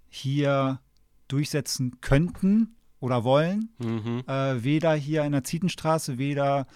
[0.10, 0.80] hier
[1.30, 3.70] durchsetzen könnten oder wollen.
[3.78, 4.24] Mhm.
[4.28, 6.68] Äh, weder hier in der Zietenstraße, weder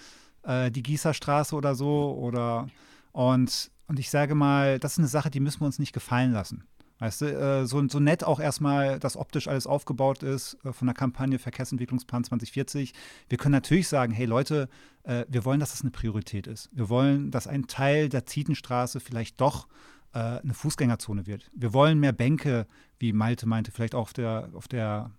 [0.43, 2.15] äh, die Gießerstraße oder so.
[2.17, 2.67] Oder
[3.11, 6.31] und, und ich sage mal, das ist eine Sache, die müssen wir uns nicht gefallen
[6.31, 6.63] lassen.
[6.99, 10.87] Weißt du, äh, so, so nett auch erstmal, dass optisch alles aufgebaut ist äh, von
[10.87, 12.93] der Kampagne Verkehrsentwicklungsplan 2040.
[13.27, 14.69] Wir können natürlich sagen, hey Leute,
[15.03, 16.69] äh, wir wollen, dass das eine Priorität ist.
[16.71, 19.67] Wir wollen, dass ein Teil der Zietenstraße vielleicht doch
[20.13, 21.49] äh, eine Fußgängerzone wird.
[21.53, 22.67] Wir wollen mehr Bänke,
[22.99, 25.11] wie Malte meinte, vielleicht auch auf der, auf der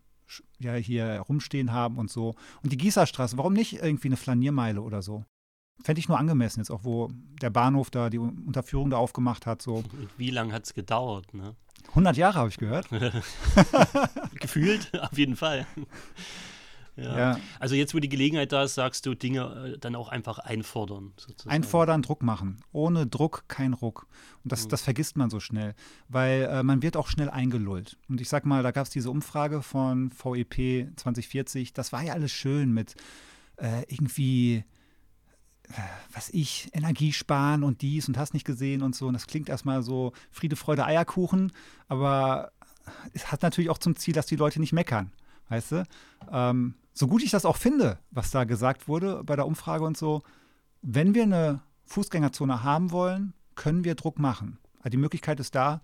[0.58, 2.34] ja, hier rumstehen haben und so.
[2.62, 5.24] Und die Gießerstraße, warum nicht irgendwie eine Flaniermeile oder so?
[5.82, 7.10] Fände ich nur angemessen jetzt auch, wo
[7.42, 9.60] der Bahnhof da die Unterführung da aufgemacht hat.
[9.60, 9.82] So.
[10.16, 11.56] Wie lange hat es gedauert, ne?
[11.88, 12.88] 100 Jahre habe ich gehört.
[14.40, 15.66] Gefühlt, auf jeden Fall.
[16.96, 17.18] Ja.
[17.18, 17.40] Ja.
[17.58, 21.12] Also jetzt, wo die Gelegenheit da ist, sagst du Dinge äh, dann auch einfach einfordern.
[21.16, 21.50] Sozusagen.
[21.50, 22.60] Einfordern, Druck machen.
[22.72, 24.06] Ohne Druck kein Ruck.
[24.44, 24.68] Und das, Mhm.
[24.68, 25.74] das vergisst man so schnell,
[26.08, 27.96] weil äh, man wird auch schnell eingelullt.
[28.08, 31.72] Und ich sag mal, da gab es diese Umfrage von VEP 2040.
[31.72, 32.94] Das war ja alles schön mit
[33.56, 34.64] äh, irgendwie,
[35.68, 35.72] äh,
[36.12, 39.06] was ich, Energiesparen und dies und hast nicht gesehen und so.
[39.08, 41.50] Und das klingt erstmal so Friede, Freude, Eierkuchen,
[41.88, 42.52] aber
[43.14, 45.10] es hat natürlich auch zum Ziel, dass die Leute nicht meckern.
[45.48, 45.84] Weißt du?
[46.30, 49.96] Ähm, so gut ich das auch finde, was da gesagt wurde bei der Umfrage und
[49.96, 50.22] so,
[50.82, 54.58] wenn wir eine Fußgängerzone haben wollen, können wir Druck machen.
[54.78, 55.80] Also die Möglichkeit ist da.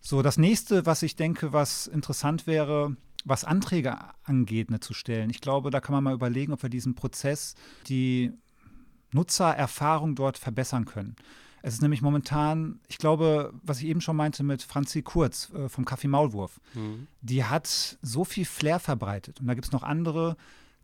[0.00, 5.30] So, das nächste, was ich denke, was interessant wäre, was Anträge angeht, ne, zu stellen.
[5.30, 7.54] Ich glaube, da kann man mal überlegen, ob wir diesen Prozess,
[7.88, 8.32] die
[9.12, 11.16] Nutzererfahrung dort verbessern können.
[11.62, 15.68] Es ist nämlich momentan, ich glaube, was ich eben schon meinte mit Franzi Kurz äh,
[15.68, 17.06] vom Kaffee Maulwurf, Mhm.
[17.20, 19.40] die hat so viel Flair verbreitet.
[19.40, 20.36] Und da gibt es noch andere,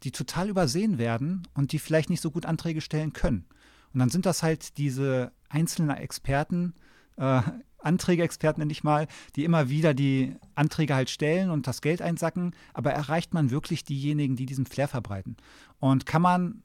[0.03, 3.47] die total übersehen werden und die vielleicht nicht so gut Anträge stellen können.
[3.93, 6.75] Und dann sind das halt diese einzelnen Experten,
[7.16, 7.41] äh,
[7.79, 9.07] Anträgeexperten nenne ich mal,
[9.37, 12.55] die immer wieder die Anträge halt stellen und das Geld einsacken.
[12.72, 15.37] Aber erreicht man wirklich diejenigen, die diesen Flair verbreiten?
[15.81, 16.62] Und kann man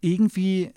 [0.00, 0.72] irgendwie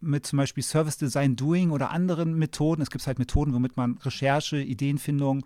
[0.00, 3.98] mit zum Beispiel Service Design Doing oder anderen Methoden, es gibt halt Methoden, womit man
[3.98, 5.44] Recherche, Ideenfindung,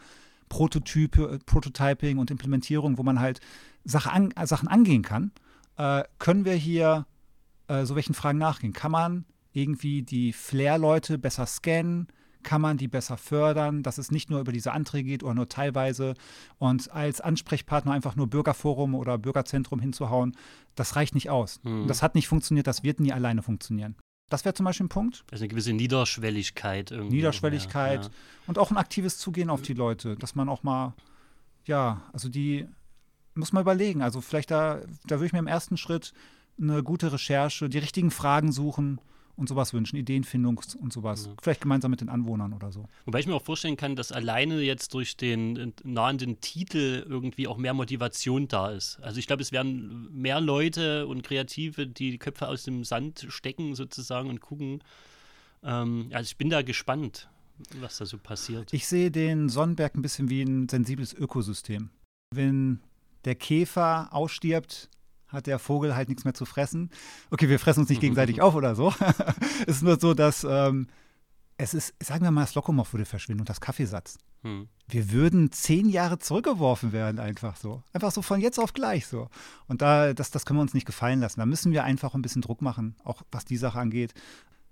[0.48, 3.40] Prototype, Prototyping und Implementierung, wo man halt
[3.84, 5.32] Sache an, äh, Sachen angehen kann,
[5.78, 7.07] äh, können wir hier
[7.68, 8.72] äh, so welchen Fragen nachgehen.
[8.72, 12.09] Kann man irgendwie die Flair-Leute besser scannen?
[12.42, 15.48] Kann man die besser fördern, dass es nicht nur über diese Anträge geht oder nur
[15.48, 16.14] teilweise
[16.59, 20.36] und als Ansprechpartner einfach nur Bürgerforum oder Bürgerzentrum hinzuhauen,
[20.74, 21.61] das reicht nicht aus.
[21.62, 23.94] Und Das hat nicht funktioniert, das wird nie alleine funktionieren.
[24.33, 25.24] Das wäre zum Beispiel ein Punkt.
[25.30, 27.16] Also eine gewisse Niederschwelligkeit irgendwie.
[27.16, 28.11] Niederschwelligkeit Ja,
[28.47, 30.95] und auch ein aktives Zugehen auf die Leute, dass man auch mal,
[31.66, 32.66] ja, also die
[33.35, 34.01] muss man überlegen.
[34.01, 36.14] Also vielleicht da, da würde ich mir im ersten Schritt
[36.59, 39.01] eine gute Recherche, die richtigen Fragen suchen
[39.37, 41.26] und sowas wünschen, Ideenfindung und sowas.
[41.26, 41.35] Ja.
[41.41, 42.89] Vielleicht gemeinsam mit den Anwohnern oder so.
[43.07, 47.57] Wobei ich mir auch vorstellen kann, dass alleine jetzt durch den nahenden Titel irgendwie auch
[47.57, 48.99] mehr Motivation da ist.
[49.01, 53.26] Also ich glaube, es werden mehr Leute und Kreative, die die Köpfe aus dem Sand
[53.28, 54.83] stecken sozusagen und gucken.
[55.62, 57.28] Ähm, also ich bin da gespannt,
[57.80, 58.72] was da so passiert.
[58.72, 61.91] Ich sehe den Sonnenberg ein bisschen wie ein sensibles Ökosystem.
[62.35, 62.80] Wenn
[63.24, 64.91] der Käfer ausstirbt,
[65.33, 66.91] hat der Vogel halt nichts mehr zu fressen.
[67.30, 68.93] Okay, wir fressen uns nicht gegenseitig auf oder so.
[69.66, 70.89] es ist nur so, dass ähm,
[71.57, 74.18] es ist, sagen wir mal, das Lokomotiv würde verschwinden und das Kaffeesatz.
[74.43, 74.68] Hm.
[74.89, 77.83] Wir würden zehn Jahre zurückgeworfen werden, einfach so.
[77.93, 79.28] Einfach so von jetzt auf gleich so.
[79.68, 81.41] Und da, das, das können wir uns nicht gefallen lassen.
[81.41, 84.12] Da müssen wir einfach ein bisschen Druck machen, auch was die Sache angeht.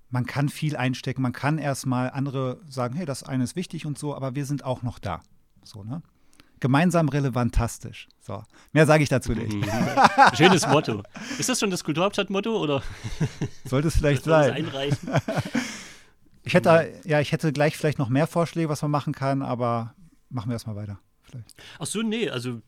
[0.08, 3.96] Man kann viel einstecken, man kann erstmal andere sagen, hey, das eine ist wichtig und
[3.96, 5.22] so, aber wir sind auch noch da.
[5.62, 6.02] So, ne?
[6.60, 8.08] Gemeinsam relevantastisch.
[8.20, 8.44] So.
[8.72, 9.52] Mehr sage ich dazu nicht.
[9.52, 9.64] Mhm.
[10.34, 11.02] Schönes Motto.
[11.38, 12.82] Ist das schon das Kulturhauptstadt-Motto oder
[13.64, 14.52] Sollte es vielleicht sein.
[14.52, 15.08] einreichen?
[16.42, 19.94] Ich hätte, ja, ich hätte gleich vielleicht noch mehr Vorschläge, was man machen kann, aber
[20.30, 20.98] machen wir erstmal weiter.
[21.22, 21.54] Vielleicht.
[21.78, 22.62] Ach so, nee, also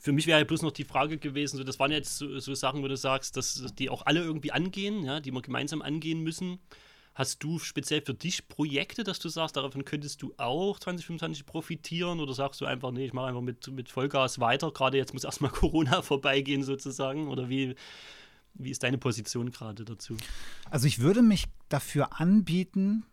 [0.00, 2.52] für mich wäre ja bloß noch die Frage gewesen, so, das waren jetzt so, so
[2.54, 6.20] Sachen, wo du sagst, dass die auch alle irgendwie angehen, ja, die wir gemeinsam angehen
[6.22, 6.58] müssen.
[7.14, 12.18] Hast du speziell für dich Projekte, dass du sagst, davon könntest du auch 2025 profitieren
[12.18, 15.24] oder sagst du einfach, nee, ich mache einfach mit, mit Vollgas weiter, gerade jetzt muss
[15.24, 17.76] erstmal Corona vorbeigehen sozusagen oder wie,
[18.54, 20.16] wie ist deine Position gerade dazu?
[20.70, 23.04] Also ich würde mich dafür anbieten,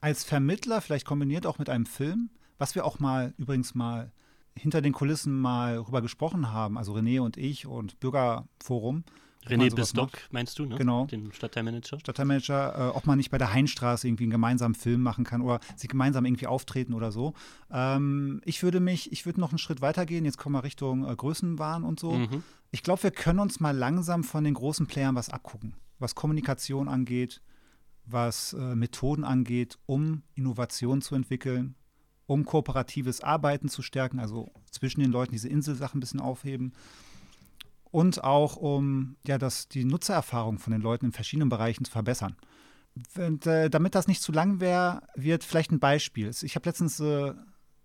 [0.00, 4.12] als Vermittler, vielleicht kombiniert auch mit einem Film, was wir auch mal übrigens mal
[4.54, 9.04] hinter den Kulissen mal rüber gesprochen haben, also René und ich und Bürgerforum.
[9.48, 10.32] René Bistock, macht.
[10.32, 10.76] meinst du, ne?
[10.76, 11.06] Genau.
[11.06, 11.98] Den Stadtteilmanager.
[11.98, 15.60] Stadtteilmanager, äh, ob man nicht bei der Heinstraße irgendwie einen gemeinsamen Film machen kann oder
[15.76, 17.34] sie gemeinsam irgendwie auftreten oder so.
[17.70, 21.08] Ähm, ich würde mich, ich würde noch einen Schritt weiter gehen, jetzt kommen wir Richtung
[21.08, 22.12] äh, Größenwahn und so.
[22.12, 22.42] Mhm.
[22.70, 26.88] Ich glaube, wir können uns mal langsam von den großen Playern was abgucken, was Kommunikation
[26.88, 27.40] angeht,
[28.04, 31.74] was äh, Methoden angeht, um Innovation zu entwickeln,
[32.26, 36.72] um kooperatives Arbeiten zu stärken, also zwischen den Leuten diese Inselsachen ein bisschen aufheben
[37.90, 42.36] und auch um ja, das, die Nutzererfahrung von den Leuten in verschiedenen Bereichen zu verbessern.
[43.16, 46.30] Und, äh, damit das nicht zu lang wäre, wird vielleicht ein Beispiel.
[46.42, 47.32] Ich habe letztens äh,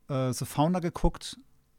[0.09, 1.37] äh, The Founder geguckt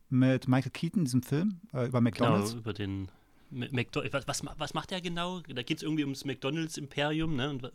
[0.09, 2.51] mit Michael Keaton, diesem Film äh, über McDonalds.
[2.51, 3.09] Genau, über den
[3.51, 4.27] McDonald's.
[4.27, 5.41] Was, was, macht der genau?
[5.41, 7.51] Da geht es irgendwie ums McDonalds-Imperium, ne?
[7.51, 7.73] Und,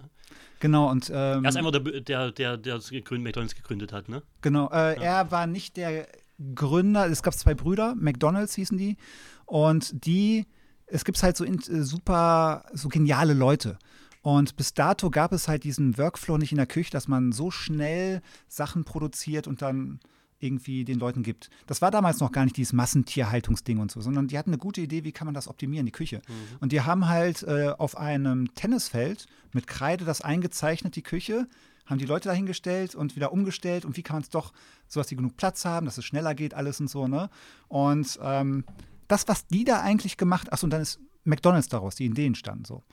[0.60, 1.10] genau, und.
[1.10, 2.80] Ähm, er ist einfach der, der, der, der
[3.12, 4.24] McDonalds gegründet hat, ne?
[4.41, 5.02] Genau, äh, ja.
[5.02, 6.08] er war nicht der
[6.56, 8.98] Gründer, es gab zwei Brüder, McDonalds hießen die,
[9.46, 10.46] und die,
[10.88, 13.78] es gibt halt so in, äh, super, so geniale Leute.
[14.22, 17.52] Und bis dato gab es halt diesen Workflow nicht in der Küche, dass man so
[17.52, 20.00] schnell Sachen produziert und dann
[20.40, 21.50] irgendwie den Leuten gibt.
[21.68, 24.82] Das war damals noch gar nicht dieses Massentierhaltungsding und so, sondern die hatten eine gute
[24.82, 26.22] Idee, wie kann man das optimieren, die Küche.
[26.28, 26.58] Mhm.
[26.62, 31.48] Und die haben halt äh, auf einem Tennisfeld mit Kreide das eingezeichnet, die Küche,
[31.90, 34.54] haben die Leute dahingestellt und wieder umgestellt und wie kann man es doch,
[34.88, 37.30] so dass die genug Platz haben, dass es schneller geht, alles und so, ne?
[37.68, 38.64] Und ähm,
[39.08, 42.66] das, was die da eigentlich gemacht, achso, und dann ist McDonalds daraus, die Ideen standen
[42.66, 42.84] so.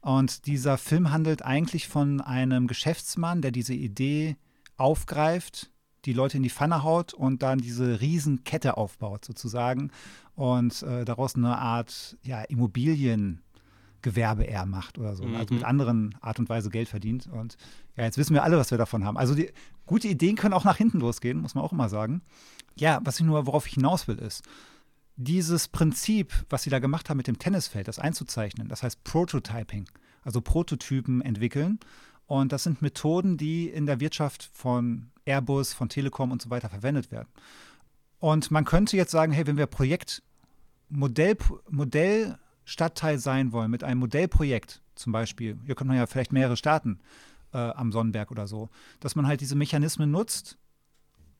[0.00, 4.36] Und dieser Film handelt eigentlich von einem Geschäftsmann, der diese Idee
[4.76, 5.70] aufgreift,
[6.06, 9.90] die Leute in die Pfanne haut und dann diese Riesenkette aufbaut sozusagen
[10.34, 12.42] und äh, daraus eine Art ja,
[14.00, 15.24] Immobiliengewerbe eher macht oder so.
[15.24, 15.36] Mhm.
[15.36, 15.68] Also mit mhm.
[15.68, 17.26] anderen Art und Weise Geld verdient.
[17.26, 17.56] Und
[17.96, 19.16] ja, jetzt wissen wir alle, was wir davon haben.
[19.16, 19.50] Also die
[19.86, 22.22] gute Ideen können auch nach hinten losgehen, muss man auch immer sagen.
[22.76, 24.42] Ja, was ich nur, worauf ich hinaus will, ist,
[25.16, 29.86] dieses Prinzip, was sie da gemacht haben mit dem Tennisfeld, das einzuzeichnen, das heißt Prototyping,
[30.22, 31.78] also Prototypen entwickeln.
[32.26, 36.68] Und das sind Methoden, die in der Wirtschaft von Airbus, von Telekom und so weiter
[36.70, 37.28] verwendet werden.
[38.20, 40.22] Und man könnte jetzt sagen, hey, wenn wir Projekt
[40.88, 41.36] Modell,
[42.70, 47.00] Modellstadtteil sein wollen, mit einem Modellprojekt zum Beispiel, hier könnte man ja vielleicht mehrere starten
[47.52, 48.68] äh, am Sonnenberg oder so,
[49.00, 50.58] dass man halt diese Mechanismen nutzt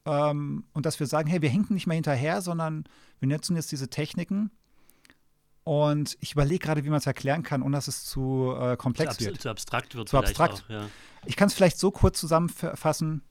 [0.06, 2.84] ähm, und dass wir sagen, hey, wir hinken nicht mehr hinterher, sondern
[3.20, 4.50] wir nutzen jetzt diese Techniken
[5.62, 9.18] und ich überlege gerade, wie man es erklären kann, ohne dass es zu äh, komplex
[9.18, 9.40] zu wird.
[9.40, 10.64] Zu abstrakt wird zu abstrakt.
[10.66, 10.88] Auch, ja.
[11.26, 13.22] Ich kann es vielleicht so kurz zusammenfassen.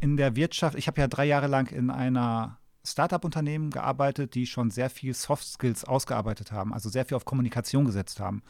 [0.00, 4.70] In der Wirtschaft, ich habe ja drei Jahre lang in einer Startup-Unternehmen gearbeitet, die schon
[4.70, 8.42] sehr viel Soft Skills ausgearbeitet haben, also sehr viel auf Kommunikation gesetzt haben.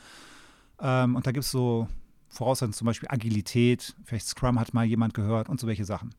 [0.81, 1.89] Ähm, und da gibt es so
[2.29, 6.15] Voraussetzungen, zum Beispiel Agilität, vielleicht Scrum hat mal jemand gehört und so welche Sachen.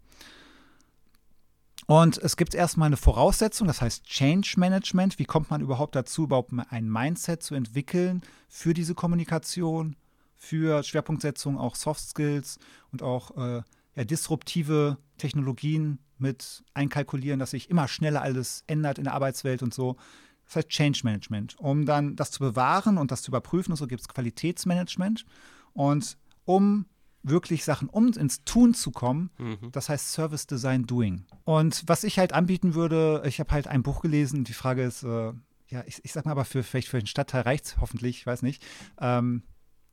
[1.85, 5.19] Und es gibt erstmal eine Voraussetzung, das heißt Change Management.
[5.19, 9.97] Wie kommt man überhaupt dazu, überhaupt ein Mindset zu entwickeln für diese Kommunikation,
[10.37, 12.57] für Schwerpunktsetzung, auch Soft Skills
[12.91, 13.63] und auch äh,
[13.95, 19.73] ja, disruptive Technologien mit einkalkulieren, dass sich immer schneller alles ändert in der Arbeitswelt und
[19.73, 19.97] so.
[20.45, 21.55] Das heißt Change Management.
[21.59, 25.25] Um dann das zu bewahren und das zu überprüfen, und so gibt es Qualitätsmanagement.
[25.73, 26.85] Und um
[27.23, 29.31] wirklich Sachen um ins Tun zu kommen.
[29.37, 29.71] Mhm.
[29.71, 31.25] Das heißt Service Design Doing.
[31.45, 34.43] Und was ich halt anbieten würde, ich habe halt ein Buch gelesen.
[34.43, 35.33] Die Frage ist, äh,
[35.69, 38.25] ja, ich, ich sag mal, aber für vielleicht für den Stadtteil reicht es hoffentlich, ich
[38.25, 38.63] weiß nicht.
[38.99, 39.43] Ähm,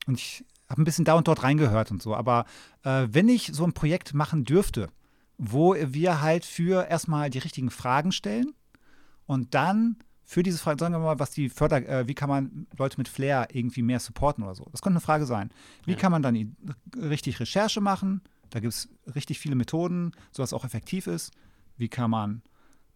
[0.06, 2.14] und ich habe ein bisschen da und dort reingehört und so.
[2.14, 2.46] Aber
[2.84, 4.88] äh, wenn ich so ein Projekt machen dürfte,
[5.36, 8.54] wo wir halt für erstmal die richtigen Fragen stellen
[9.26, 12.68] und dann für diese Frage, sagen wir mal, was die Förder, äh, wie kann man
[12.78, 14.68] Leute mit Flair irgendwie mehr supporten oder so?
[14.70, 15.50] Das könnte eine Frage sein.
[15.86, 15.98] Wie ja.
[15.98, 16.56] kann man dann
[16.96, 18.22] richtig Recherche machen?
[18.50, 21.32] Da gibt es richtig viele Methoden, sodass es auch effektiv ist.
[21.76, 22.42] Wie kann man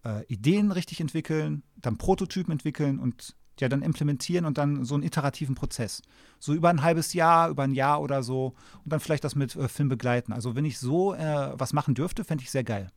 [0.05, 5.05] äh, Ideen richtig entwickeln, dann Prototypen entwickeln und ja, dann implementieren und dann so einen
[5.05, 6.03] iterativen Prozess.
[6.39, 8.55] So über ein halbes Jahr, über ein Jahr oder so
[8.85, 10.33] und dann vielleicht das mit äh, Film begleiten.
[10.33, 12.91] Also wenn ich so äh, was machen dürfte, fände ich sehr geil.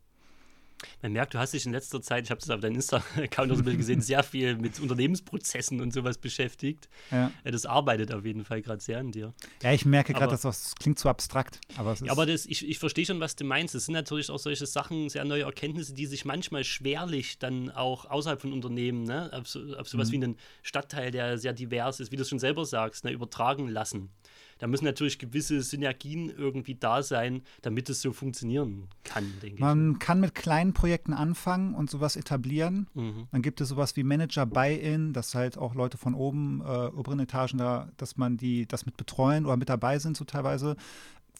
[1.02, 3.62] Man merkt, du hast dich in letzter Zeit, ich habe es auf deinem Insta-Account so
[3.64, 6.88] gesehen, sehr viel mit Unternehmensprozessen und sowas beschäftigt.
[7.10, 7.32] Ja.
[7.44, 9.34] Das arbeitet auf jeden Fall gerade sehr an dir.
[9.62, 11.60] Ja, ich merke gerade, dass das klingt zu abstrakt.
[11.76, 13.74] Aber, ja, aber das, ich, ich verstehe schon, was du meinst.
[13.74, 18.04] Es sind natürlich auch solche Sachen, sehr neue Erkenntnisse, die sich manchmal schwerlich dann auch
[18.06, 20.12] außerhalb von Unternehmen, ne, auf, so, auf sowas mhm.
[20.12, 23.68] wie einen Stadtteil, der sehr divers ist, wie du es schon selber sagst, ne, übertragen
[23.68, 24.10] lassen
[24.58, 29.78] da müssen natürlich gewisse Synergien irgendwie da sein, damit es so funktionieren kann, denke Man
[29.78, 29.84] ich.
[29.92, 32.88] Man kann mit kleinen Projekten anfangen und sowas etablieren.
[32.94, 33.28] Mhm.
[33.30, 37.20] Dann gibt es sowas wie Manager Buy-in, dass halt auch Leute von oben, äh, oberen
[37.20, 40.76] Etagen da, dass man die das mit betreuen oder mit dabei sind, so teilweise.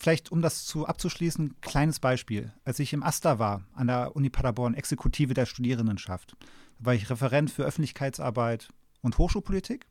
[0.01, 2.53] Vielleicht, um das zu abzuschließen, kleines Beispiel.
[2.65, 6.37] Als ich im AStA war, an der Uni Paderborn, Exekutive der Studierendenschaft,
[6.79, 8.69] war ich Referent für Öffentlichkeitsarbeit
[9.03, 9.87] und Hochschulpolitik.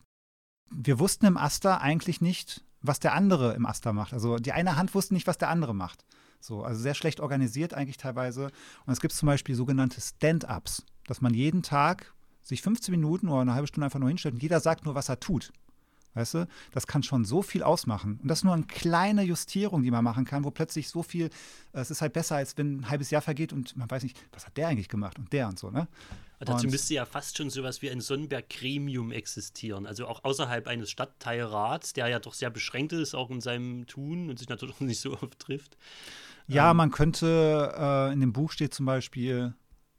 [0.72, 4.14] Wir wussten im AStA eigentlich nicht, was der andere im Aster macht.
[4.14, 6.06] Also die eine Hand wusste nicht, was der andere macht.
[6.40, 8.52] So, also sehr schlecht organisiert eigentlich teilweise.
[8.86, 12.14] Und es gibt zum Beispiel sogenannte Stand-ups, dass man jeden Tag
[12.44, 15.10] sich 15 Minuten oder eine halbe Stunde einfach nur hinstellt und jeder sagt nur, was
[15.10, 15.52] er tut.
[16.14, 18.20] Weißt du, das kann schon so viel ausmachen.
[18.22, 21.28] Und das ist nur eine kleine Justierung, die man machen kann, wo plötzlich so viel,
[21.74, 24.18] äh, es ist halt besser, als wenn ein halbes Jahr vergeht und man weiß nicht,
[24.32, 25.88] was hat der eigentlich gemacht und der und so, ne?
[26.46, 29.86] Dazu und, müsste ja fast schon sowas wie ein Sonnenberg-Gremium existieren.
[29.86, 34.30] Also auch außerhalb eines Stadtteilrats, der ja doch sehr beschränkt ist, auch in seinem Tun
[34.30, 35.78] und sich natürlich auch nicht so oft trifft.
[36.48, 39.54] Ja, ähm, man könnte, äh, in dem Buch steht zum Beispiel,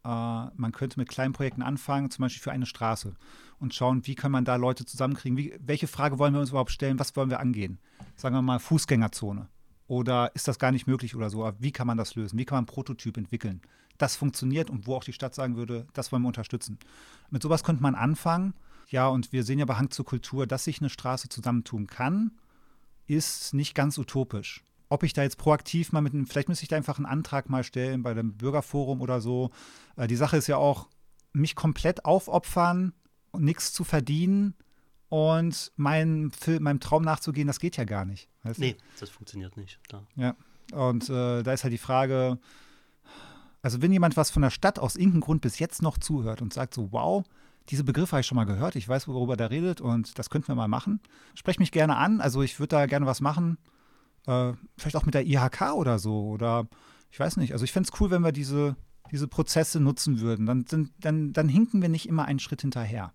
[0.04, 3.14] äh, man könnte mit kleinen Projekten anfangen, zum Beispiel für eine Straße
[3.58, 6.70] und schauen, wie kann man da Leute zusammenkriegen, wie, welche Frage wollen wir uns überhaupt
[6.70, 7.78] stellen, was wollen wir angehen?
[8.16, 9.48] Sagen wir mal Fußgängerzone.
[9.88, 11.50] Oder ist das gar nicht möglich oder so?
[11.58, 12.38] wie kann man das lösen?
[12.38, 13.62] Wie kann man einen Prototyp entwickeln?
[13.98, 16.78] Das funktioniert und wo auch die Stadt sagen würde, das wollen wir unterstützen.
[17.30, 18.54] Mit sowas könnte man anfangen.
[18.88, 22.30] Ja, und wir sehen ja bei Hang zur Kultur, dass sich eine Straße zusammentun kann,
[23.06, 24.64] ist nicht ganz utopisch.
[24.88, 27.50] Ob ich da jetzt proaktiv mal mit einem, vielleicht müsste ich da einfach einen Antrag
[27.50, 29.50] mal stellen bei dem Bürgerforum oder so.
[29.96, 30.88] Äh, die Sache ist ja auch,
[31.32, 32.94] mich komplett aufopfern,
[33.36, 34.54] nichts zu verdienen
[35.08, 38.28] und mein, meinem Traum nachzugehen, das geht ja gar nicht.
[38.42, 39.78] Weißt nee, das funktioniert nicht.
[39.88, 40.06] Da.
[40.16, 40.36] Ja,
[40.72, 42.38] und äh, da ist halt die Frage,
[43.62, 46.52] also wenn jemand was von der Stadt aus irgendeinem Grund bis jetzt noch zuhört und
[46.52, 47.24] sagt so, wow,
[47.68, 50.48] diese Begriffe habe ich schon mal gehört, ich weiß, worüber der redet und das könnten
[50.48, 51.00] wir mal machen,
[51.34, 53.58] sprech mich gerne an, also ich würde da gerne was machen,
[54.26, 56.68] äh, vielleicht auch mit der IHK oder so oder
[57.10, 58.76] ich weiß nicht, also ich fände es cool, wenn wir diese,
[59.10, 60.64] diese Prozesse nutzen würden, dann,
[61.00, 63.12] dann, dann hinken wir nicht immer einen Schritt hinterher.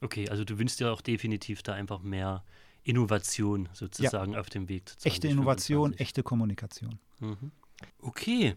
[0.00, 2.42] Okay, also du wünschst dir auch definitiv da einfach mehr
[2.82, 4.40] Innovation sozusagen ja.
[4.40, 4.88] auf dem Weg.
[4.88, 6.98] zu Echte Innovation, echte Kommunikation.
[7.18, 7.52] Mhm.
[7.98, 8.56] Okay,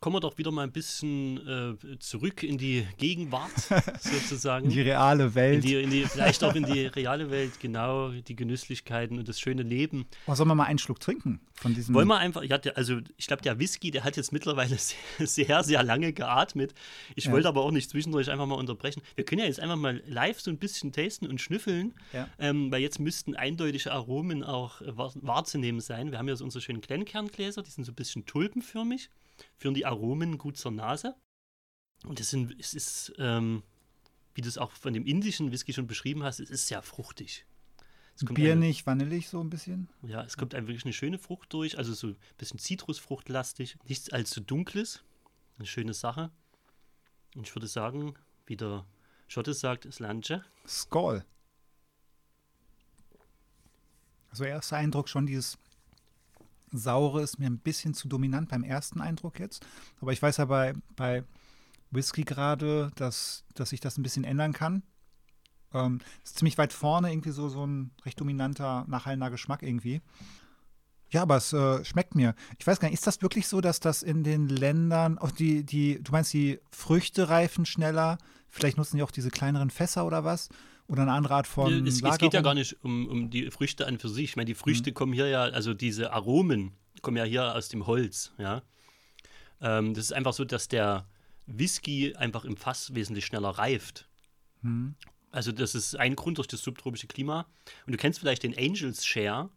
[0.00, 3.50] Kommen wir doch wieder mal ein bisschen äh, zurück in die Gegenwart,
[4.00, 4.66] sozusagen.
[4.66, 5.56] in die reale Welt.
[5.56, 9.40] In die, in die, vielleicht auch in die reale Welt, genau, die Genüsslichkeiten und das
[9.40, 10.06] schöne Leben.
[10.26, 11.94] Oh, sollen wir mal einen Schluck trinken von diesem?
[11.94, 15.62] Wollen wir einfach, ja, also ich glaube, der Whisky, der hat jetzt mittlerweile sehr, sehr,
[15.64, 16.74] sehr lange geatmet.
[17.14, 17.32] Ich ja.
[17.32, 19.02] wollte aber auch nicht zwischendurch einfach mal unterbrechen.
[19.14, 22.28] Wir können ja jetzt einfach mal live so ein bisschen tasten und schnüffeln, ja.
[22.38, 26.10] ähm, weil jetzt müssten eindeutige Aromen auch wahrzunehmen sein.
[26.10, 29.10] Wir haben ja so unsere schönen Kleinkerngläser, die sind so ein bisschen tulpenförmig
[29.56, 31.14] führen die Aromen gut zur Nase.
[32.04, 33.62] Und es, sind, es ist, ähm,
[34.34, 37.46] wie du es auch von dem indischen Whisky schon beschrieben hast, es ist sehr fruchtig.
[38.20, 39.88] Biernig, vanillig so ein bisschen?
[40.02, 44.10] Ja, es kommt einem wirklich eine schöne Frucht durch, also so ein bisschen Zitrusfruchtlastig, nichts
[44.10, 45.02] allzu dunkles,
[45.58, 46.30] eine schöne Sache.
[47.34, 48.14] Und ich würde sagen,
[48.46, 48.84] wie der
[49.28, 50.44] Schotte sagt, Slanche.
[50.66, 51.24] Skoll.
[54.30, 55.58] Also erster Eindruck schon dieses
[56.78, 59.66] Saure ist mir ein bisschen zu dominant beim ersten Eindruck jetzt.
[60.00, 61.24] Aber ich weiß ja bei, bei
[61.90, 64.82] Whisky gerade, dass, dass sich das ein bisschen ändern kann.
[65.74, 70.02] Ähm, ist ziemlich weit vorne, irgendwie so, so ein recht dominanter, nachhallender Geschmack irgendwie.
[71.10, 72.34] Ja, aber es äh, schmeckt mir.
[72.58, 75.64] Ich weiß gar nicht, ist das wirklich so, dass das in den Ländern, auch die,
[75.64, 78.16] die, du meinst, die Früchte reifen schneller?
[78.48, 80.48] Vielleicht nutzen die auch diese kleineren Fässer oder was?
[80.88, 81.86] Oder eine andere Art von.
[81.86, 84.24] Es, es geht ja gar nicht um, um die Früchte an für sich.
[84.24, 84.94] Ich meine, die Früchte mhm.
[84.94, 88.62] kommen hier ja, also diese Aromen kommen ja hier aus dem Holz, ja.
[89.60, 91.06] Ähm, das ist einfach so, dass der
[91.46, 94.08] Whisky einfach im Fass wesentlich schneller reift.
[94.62, 94.94] Mhm.
[95.30, 97.46] Also, das ist ein Grund durch das subtropische Klima.
[97.86, 99.48] Und du kennst vielleicht den Angels Share.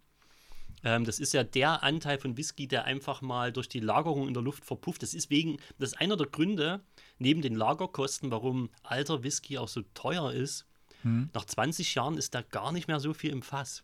[0.84, 4.34] Ähm, das ist ja der Anteil von Whisky, der einfach mal durch die Lagerung in
[4.34, 5.04] der Luft verpufft.
[5.04, 6.82] Das ist wegen, das ist einer der Gründe,
[7.18, 10.66] neben den Lagerkosten, warum alter Whisky auch so teuer ist
[11.06, 11.30] hm.
[11.34, 13.84] Nach 20 Jahren ist da gar nicht mehr so viel im Fass.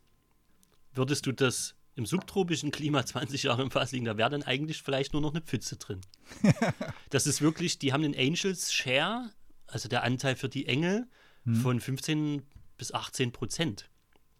[0.94, 4.82] Würdest du das im subtropischen Klima 20 Jahre im Fass liegen, da wäre dann eigentlich
[4.82, 6.02] vielleicht nur noch eine Pfütze drin.
[7.12, 9.30] das ist wirklich, die haben den Angels Share,
[9.68, 11.08] also der Anteil für die Engel,
[11.46, 11.56] hm.
[11.56, 12.42] von 15
[12.78, 13.88] bis 18 Prozent.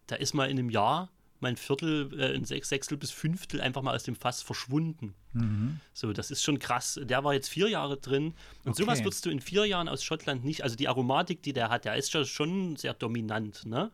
[0.08, 1.10] Da ist mal in einem Jahr
[1.42, 5.14] mein Viertel, äh, ein Sechstel bis Fünftel einfach mal aus dem Fass verschwunden.
[5.32, 5.80] Mhm.
[5.92, 7.00] So, das ist schon krass.
[7.02, 8.34] Der war jetzt vier Jahre drin.
[8.64, 8.82] Und okay.
[8.82, 10.62] sowas würdest du in vier Jahren aus Schottland nicht.
[10.62, 13.66] Also die Aromatik, die der hat, der ist schon sehr dominant.
[13.66, 13.90] Ne?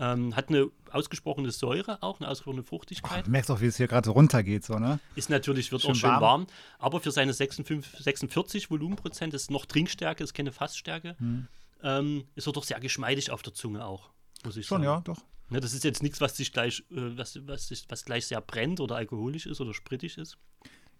[0.00, 3.22] Ähm, hat eine ausgesprochene Säure auch, eine ausgesprochene Fruchtigkeit.
[3.22, 5.00] Oh, du merkst auch, wie es hier gerade runtergeht, so, ne?
[5.16, 6.22] Ist natürlich, wird schön auch schön warm.
[6.22, 6.46] warm.
[6.78, 11.16] Aber für seine 56, 46 Volumenprozent ist noch Trinkstärke, ist keine Fassstärke.
[11.18, 11.48] Hm.
[11.82, 14.10] Ähm, ist er doch sehr geschmeidig auf der Zunge auch,
[14.44, 14.84] muss ich Schon, sagen.
[14.84, 15.18] ja, doch.
[15.50, 18.80] Ne, das ist jetzt nichts, was sich gleich, äh, was, was, was gleich sehr brennt
[18.80, 20.36] oder alkoholisch ist oder sprittig ist.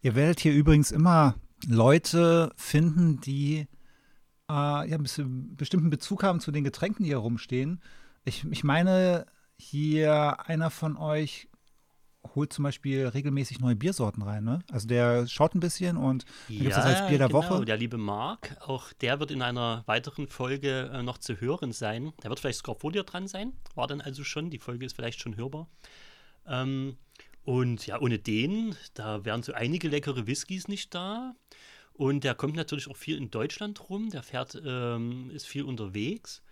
[0.00, 1.34] Ihr werdet hier übrigens immer
[1.66, 3.66] Leute finden, die
[4.48, 7.82] äh, ja, einen bestimmten Bezug haben zu den Getränken, die hier rumstehen.
[8.24, 9.26] Ich, ich meine,
[9.56, 11.47] hier einer von euch
[12.34, 14.60] holt zum Beispiel regelmäßig neue Biersorten rein, ne?
[14.70, 17.42] Also der schaut ein bisschen und ja, gibt es als Bier der genau.
[17.42, 17.64] Woche.
[17.64, 22.12] Der liebe Marc, auch der wird in einer weiteren Folge äh, noch zu hören sein.
[22.22, 23.52] Der wird vielleicht dir dran sein.
[23.74, 24.50] War dann also schon.
[24.50, 25.68] Die Folge ist vielleicht schon hörbar.
[26.46, 26.96] Ähm,
[27.44, 31.34] und ja, ohne den, da wären so einige leckere Whiskys nicht da.
[31.94, 34.10] Und der kommt natürlich auch viel in Deutschland rum.
[34.10, 36.42] Der fährt, ähm, ist viel unterwegs.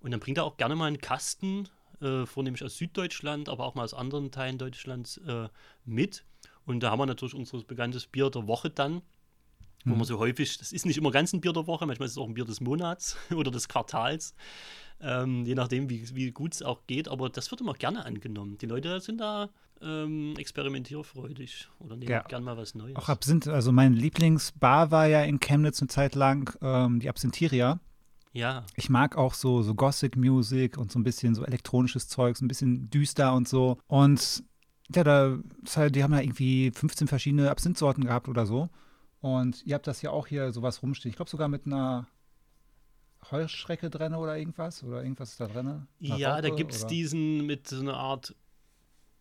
[0.00, 1.68] Und dann bringt er auch gerne mal einen Kasten
[2.00, 5.48] äh, vornehmlich aus Süddeutschland, aber auch mal aus anderen Teilen Deutschlands äh,
[5.84, 6.24] mit.
[6.64, 9.02] Und da haben wir natürlich unser bekanntes Bier der Woche dann,
[9.84, 9.98] wo mhm.
[9.98, 12.18] man so häufig, das ist nicht immer ganz ein Bier der Woche, manchmal ist es
[12.18, 14.34] auch ein Bier des Monats oder des Quartals,
[15.00, 18.58] ähm, je nachdem, wie, wie gut es auch geht, aber das wird immer gerne angenommen.
[18.58, 19.50] Die Leute sind da
[19.82, 22.22] ähm, experimentierfreudig oder nehmen ja.
[22.22, 22.96] gern mal was Neues.
[22.96, 27.80] Auch Absinth, also mein Lieblingsbar war ja in Chemnitz eine Zeit lang ähm, die Absintheria.
[28.32, 28.64] Ja.
[28.76, 32.48] Ich mag auch so, so Gothic Music und so ein bisschen so elektronisches Zeugs, ein
[32.48, 33.78] bisschen düster und so.
[33.86, 34.44] Und
[34.94, 35.38] ja, da,
[35.88, 38.68] die haben ja irgendwie 15 verschiedene Absinthsorten gehabt oder so.
[39.20, 41.10] Und ihr habt das ja auch hier sowas rumstehen.
[41.10, 42.06] Ich glaube sogar mit einer
[43.30, 44.82] Heuschrecke drin oder irgendwas?
[44.82, 45.86] Oder irgendwas ist da drin?
[45.98, 48.34] Ja, Raupe, da gibt es diesen mit so einer Art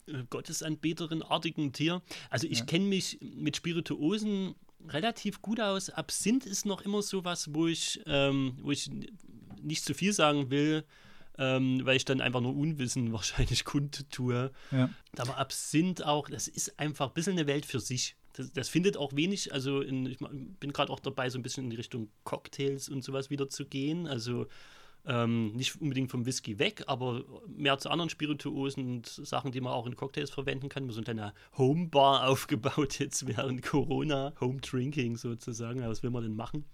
[0.07, 2.01] äh, Gottesanbeterin-artigen Tier.
[2.29, 2.65] Also ich ja.
[2.65, 4.55] kenne mich mit Spirituosen
[4.87, 5.89] relativ gut aus.
[5.89, 8.89] Absinth ist noch immer so was, wo ich, ähm, wo ich
[9.61, 10.83] nicht zu viel sagen will,
[11.37, 14.51] ähm, weil ich dann einfach nur Unwissen wahrscheinlich kundtue.
[14.71, 14.89] Ja.
[15.17, 18.15] Aber Absinth auch, das ist einfach ein bisschen eine Welt für sich.
[18.33, 21.65] Das, das findet auch wenig, also in, ich bin gerade auch dabei, so ein bisschen
[21.65, 24.07] in die Richtung Cocktails und sowas wieder zu gehen.
[24.07, 24.47] Also
[25.05, 29.73] ähm, nicht unbedingt vom Whisky weg, aber mehr zu anderen Spirituosen und Sachen, die man
[29.73, 30.87] auch in Cocktails verwenden kann.
[30.87, 35.81] Wir sind eine Homebar aufgebaut jetzt während Corona, Home Drinking sozusagen.
[35.81, 36.65] Was will man denn machen?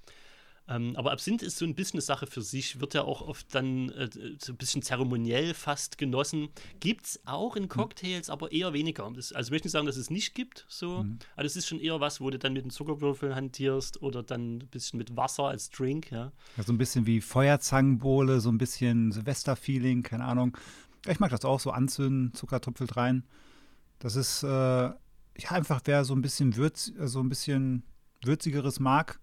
[0.68, 3.54] Ähm, aber Absinth ist so ein bisschen eine Sache für sich, wird ja auch oft
[3.54, 4.10] dann äh,
[4.40, 6.50] so ein bisschen zeremoniell fast genossen.
[6.80, 7.70] Gibt es auch in hm.
[7.70, 8.34] Cocktails, mhm.
[8.34, 9.10] aber eher weniger.
[9.16, 11.04] Das, also ich möchte nicht sagen, dass es nicht gibt, so.
[11.04, 11.20] Mhm.
[11.36, 14.58] aber das ist schon eher was, wo du dann mit den Zuckerwürfeln hantierst oder dann
[14.58, 16.32] ein bisschen mit Wasser als Drink, ja.
[16.58, 20.58] ja so ein bisschen wie Feuerzangenbowle, so ein bisschen Silvester-Feeling, keine Ahnung.
[21.08, 23.24] Ich mag das auch, so anzünden, Zucker tröpfelt rein.
[24.00, 24.98] Das ist, äh, ja,
[25.52, 27.84] einfach, wer so ein bisschen Würz, äh, so ein bisschen
[28.24, 29.20] würzigeres mag,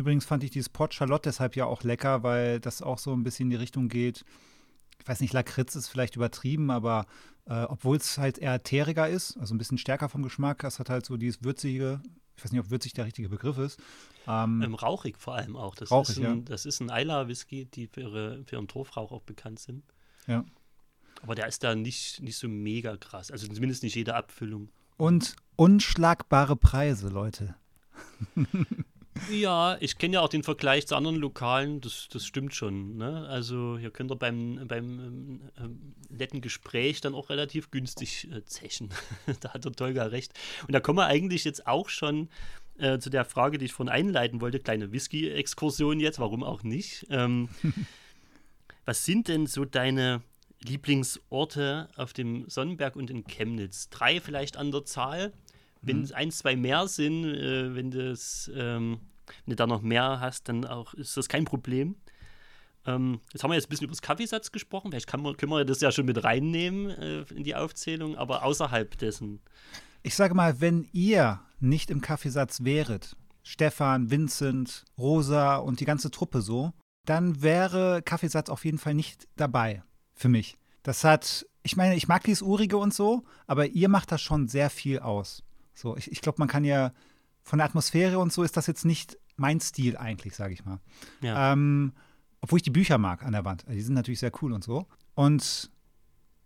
[0.00, 3.22] Übrigens fand ich dieses Port Charlotte deshalb ja auch lecker, weil das auch so ein
[3.22, 4.24] bisschen in die Richtung geht.
[4.98, 7.04] Ich weiß nicht, Lakritz ist vielleicht übertrieben, aber
[7.44, 10.88] äh, obwohl es halt eher teeriger ist, also ein bisschen stärker vom Geschmack, das hat
[10.88, 12.00] halt so dieses würzige,
[12.34, 13.78] ich weiß nicht, ob würzig der richtige Begriff ist.
[14.26, 15.74] Ähm, ähm, rauchig vor allem auch.
[15.74, 16.42] Das rauchig, ist ein, ja.
[16.46, 19.84] Das ist ein Eila-Whisky, die für, ihre, für ihren Torfrauch auch bekannt sind.
[20.26, 20.46] Ja.
[21.20, 23.30] Aber der ist da nicht, nicht so mega krass.
[23.30, 24.70] Also zumindest nicht jede Abfüllung.
[24.96, 27.54] Und unschlagbare Preise, Leute.
[29.28, 32.96] Ja, ich kenne ja auch den Vergleich zu anderen Lokalen, das, das stimmt schon.
[32.96, 33.26] Ne?
[33.28, 38.90] Also hier könnt ihr beim, beim ähm, netten Gespräch dann auch relativ günstig äh, zechen.
[39.40, 40.32] da hat der Tolga recht.
[40.66, 42.28] Und da kommen wir eigentlich jetzt auch schon
[42.78, 44.58] äh, zu der Frage, die ich vorhin einleiten wollte.
[44.58, 47.06] Kleine Whisky-Exkursion jetzt, warum auch nicht?
[47.10, 47.48] Ähm,
[48.84, 50.22] was sind denn so deine
[50.62, 53.90] Lieblingsorte auf dem Sonnenberg und in Chemnitz?
[53.90, 55.32] Drei vielleicht an der Zahl.
[55.82, 56.16] Wenn es mhm.
[56.16, 59.00] ein, zwei mehr sind, äh, wenn, das, ähm,
[59.44, 61.96] wenn du da noch mehr hast, dann auch ist das kein Problem.
[62.86, 64.90] Ähm, jetzt haben wir jetzt ein bisschen über das Kaffeesatz gesprochen.
[64.90, 68.44] Vielleicht kann man, können wir das ja schon mit reinnehmen äh, in die Aufzählung, aber
[68.44, 69.40] außerhalb dessen.
[70.02, 76.10] Ich sage mal, wenn ihr nicht im Kaffeesatz wäret, Stefan, Vincent, Rosa und die ganze
[76.10, 76.72] Truppe so,
[77.04, 79.82] dann wäre Kaffeesatz auf jeden Fall nicht dabei
[80.14, 80.56] für mich.
[80.82, 84.48] Das hat, ich meine, ich mag dieses Urige und so, aber ihr macht das schon
[84.48, 85.42] sehr viel aus.
[85.74, 86.92] So, ich, ich glaube, man kann ja
[87.50, 90.78] von der Atmosphäre und so ist das jetzt nicht mein Stil eigentlich, sage ich mal.
[91.20, 91.52] Ja.
[91.52, 91.92] Ähm,
[92.40, 93.64] obwohl ich die Bücher mag an der Wand.
[93.66, 94.86] Also die sind natürlich sehr cool und so.
[95.14, 95.70] Und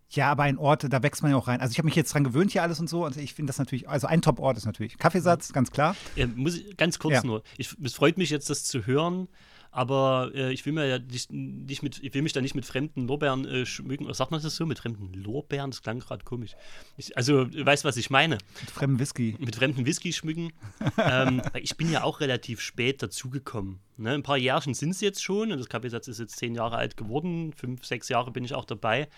[0.09, 1.61] ja, aber ein Ort, da wächst man ja auch rein.
[1.61, 3.59] Also ich habe mich jetzt dran gewöhnt hier alles und so und ich finde das
[3.59, 5.95] natürlich, also ein Top-Ort ist natürlich Kaffeesatz, ganz klar.
[6.15, 7.23] Ja, muss ich, ganz kurz ja.
[7.23, 7.43] nur.
[7.57, 9.27] Ich, es freut mich jetzt, das zu hören,
[9.75, 13.07] aber äh, ich will mir ja nicht, mit, ich will mich da nicht mit fremden
[13.07, 14.05] Lorbeeren äh, schmücken.
[14.05, 14.65] Oder sagt man das so?
[14.65, 15.69] Mit fremden Lorbeeren?
[15.71, 16.55] Das klang gerade komisch.
[16.95, 18.37] Ich, also, du weißt, was ich meine.
[18.61, 19.35] Mit fremdem Whisky.
[19.37, 20.53] Mit fremdem Whisky schmücken.
[20.97, 23.79] ähm, ich bin ja auch relativ spät dazugekommen.
[23.97, 24.11] Ne?
[24.11, 26.95] Ein paar Jährchen sind es jetzt schon und das Kaffeesatz ist jetzt zehn Jahre alt
[26.95, 27.51] geworden.
[27.51, 29.09] Fünf, sechs Jahre bin ich auch dabei.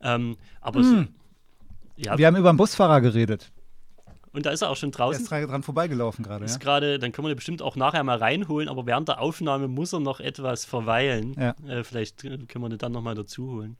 [0.00, 1.08] Ähm, aber hm.
[1.98, 2.16] es, ja.
[2.16, 3.52] Wir haben über einen Busfahrer geredet.
[4.36, 5.26] Und da ist er auch schon draußen.
[5.30, 6.44] Er ist dran vorbeigelaufen gerade.
[6.44, 6.58] Ist ja.
[6.58, 10.00] gerade, dann können wir bestimmt auch nachher mal reinholen, aber während der Aufnahme muss er
[10.00, 11.34] noch etwas verweilen.
[11.40, 11.54] Ja.
[11.66, 13.78] Äh, vielleicht äh, können wir ihn dann nochmal dazu holen.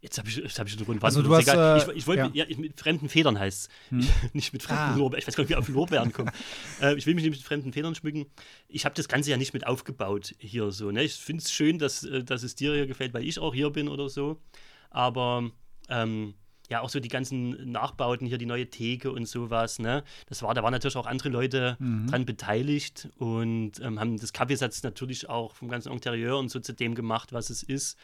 [0.00, 2.44] Jetzt habe ich, hab ich den Also du hast, äh, ich, ich wollte ja.
[2.46, 2.56] ja.
[2.56, 3.90] mit fremden Federn heißt es.
[3.90, 4.08] Hm.
[4.32, 4.96] nicht mit fremden ah.
[4.96, 5.22] Lorbeeren.
[5.22, 6.30] Ich weiß gar nicht, wie auf Lorbeeren kommen.
[6.80, 8.26] äh, ich will mich nicht mit fremden Federn schmücken.
[8.68, 10.92] Ich habe das Ganze ja nicht mit aufgebaut hier so.
[10.92, 11.02] Ne?
[11.02, 13.70] Ich finde es schön, dass, äh, dass es dir hier gefällt, weil ich auch hier
[13.70, 14.40] bin oder so.
[14.88, 15.50] Aber
[15.88, 16.34] ähm,
[16.70, 20.04] ja auch so die ganzen Nachbauten hier, die neue Theke und sowas, ne?
[20.28, 22.06] Das war, da waren natürlich auch andere Leute mhm.
[22.06, 26.72] dran beteiligt und ähm, haben das Kaffeesatz natürlich auch vom ganzen Interieur und so zu
[26.72, 27.98] dem gemacht, was es ist.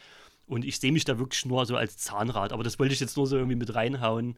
[0.45, 3.17] Und ich sehe mich da wirklich nur so als Zahnrad, aber das wollte ich jetzt
[3.17, 4.37] nur so irgendwie mit reinhauen.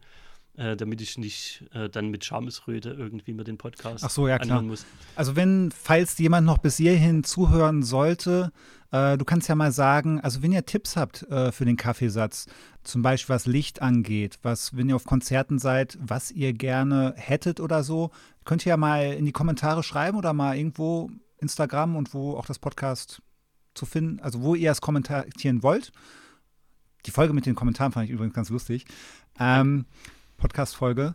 [0.58, 4.38] Äh, damit ich nicht äh, dann mit Schamesröte irgendwie mir den Podcast Ach so, ja,
[4.40, 4.62] klar.
[4.62, 4.86] muss.
[5.16, 8.52] Also wenn, falls jemand noch bis hierhin zuhören sollte,
[8.92, 12.48] äh, du kannst ja mal sagen, also wenn ihr Tipps habt äh, für den Kaffeesatz,
[12.84, 17.60] zum Beispiel was Licht angeht, was, wenn ihr auf Konzerten seid, was ihr gerne hättet
[17.60, 18.12] oder so,
[18.46, 22.46] könnt ihr ja mal in die Kommentare schreiben oder mal irgendwo Instagram und wo auch
[22.46, 23.22] das Podcast
[23.76, 25.92] zu finden, also wo ihr es kommentieren wollt.
[27.06, 28.86] Die Folge mit den Kommentaren fand ich übrigens ganz lustig.
[29.40, 29.86] Ähm,
[30.40, 31.14] Podcast-Folge.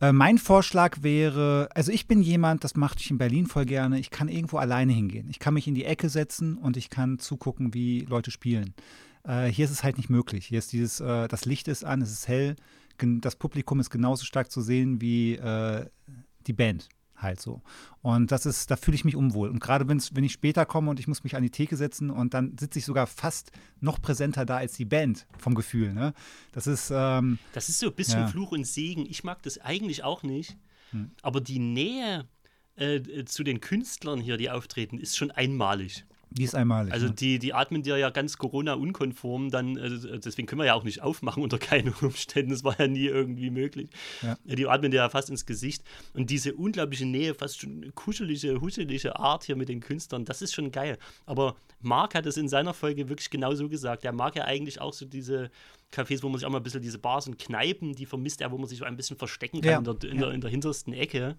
[0.00, 3.98] Äh, mein Vorschlag wäre, also ich bin jemand, das mache ich in Berlin voll gerne,
[3.98, 5.28] ich kann irgendwo alleine hingehen.
[5.28, 8.74] Ich kann mich in die Ecke setzen und ich kann zugucken, wie Leute spielen.
[9.24, 10.46] Äh, hier ist es halt nicht möglich.
[10.46, 12.56] Hier ist dieses, äh, das Licht ist an, es ist hell,
[12.98, 15.86] das Publikum ist genauso stark zu sehen wie äh,
[16.46, 17.62] die Band halt so.
[18.02, 19.48] Und das ist, da fühle ich mich unwohl.
[19.48, 22.34] Und gerade wenn ich später komme und ich muss mich an die Theke setzen und
[22.34, 25.92] dann sitze ich sogar fast noch präsenter da als die Band vom Gefühl.
[25.92, 26.12] Ne?
[26.52, 28.26] Das ist, ähm, Das ist so ein bisschen Ja.
[28.28, 29.06] Fluch und Segen.
[29.06, 30.56] Ich mag das eigentlich auch nicht.
[30.90, 31.10] Hm.
[31.22, 32.26] Aber die Nähe
[32.76, 36.04] äh, äh, zu den Künstlern hier, die auftreten, ist schon einmalig.
[36.30, 36.92] Die ist einmalig.
[36.92, 37.12] Also ne?
[37.14, 41.02] die, die atmen dir ja ganz Corona-unkonform, dann, äh, deswegen können wir ja auch nicht
[41.02, 42.50] aufmachen unter keinen Umständen.
[42.50, 43.90] Das war ja nie irgendwie möglich.
[44.22, 44.36] Ja.
[44.44, 45.82] Die atmen dir ja fast ins Gesicht.
[46.14, 50.54] Und diese unglaubliche Nähe, fast schon kuschelige, huschelige Art hier mit den Künstlern, das ist
[50.54, 50.98] schon geil.
[51.24, 54.04] Aber Marc hat es in seiner Folge wirklich genau so gesagt.
[54.04, 55.50] Er mag ja eigentlich auch so diese
[55.92, 58.50] Cafés, wo man sich auch mal ein bisschen diese Bars und Kneipen, die vermisst er,
[58.50, 59.78] wo man sich so ein bisschen verstecken kann Ja.
[59.78, 61.36] in, der, in, der, in der hintersten Ecke.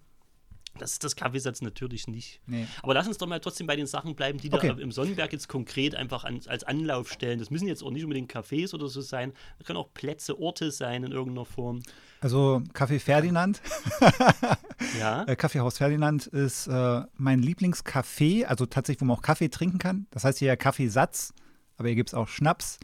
[0.78, 2.40] Das ist das Kaffeesatz natürlich nicht.
[2.48, 2.68] Nee.
[2.84, 4.70] Aber lass uns doch mal trotzdem bei den Sachen bleiben, die Okay.
[4.76, 7.40] da im Sonnenberg jetzt konkret einfach an, als Anlauf stellen.
[7.40, 9.34] Das müssen jetzt auch nicht unbedingt Cafés oder so sein.
[9.58, 11.82] Das können auch Plätze, Orte sein in irgendeiner Form.
[12.22, 13.62] Also Café Ferdinand,
[15.00, 15.24] Ja.
[15.24, 20.08] äh, Kaffeehaus Ferdinand ist äh, mein Lieblingscafé, also tatsächlich, wo man auch Kaffee trinken kann.
[20.12, 21.34] Das heißt hier ja Kaffeesatz,
[21.78, 22.78] aber hier gibt es auch Schnaps.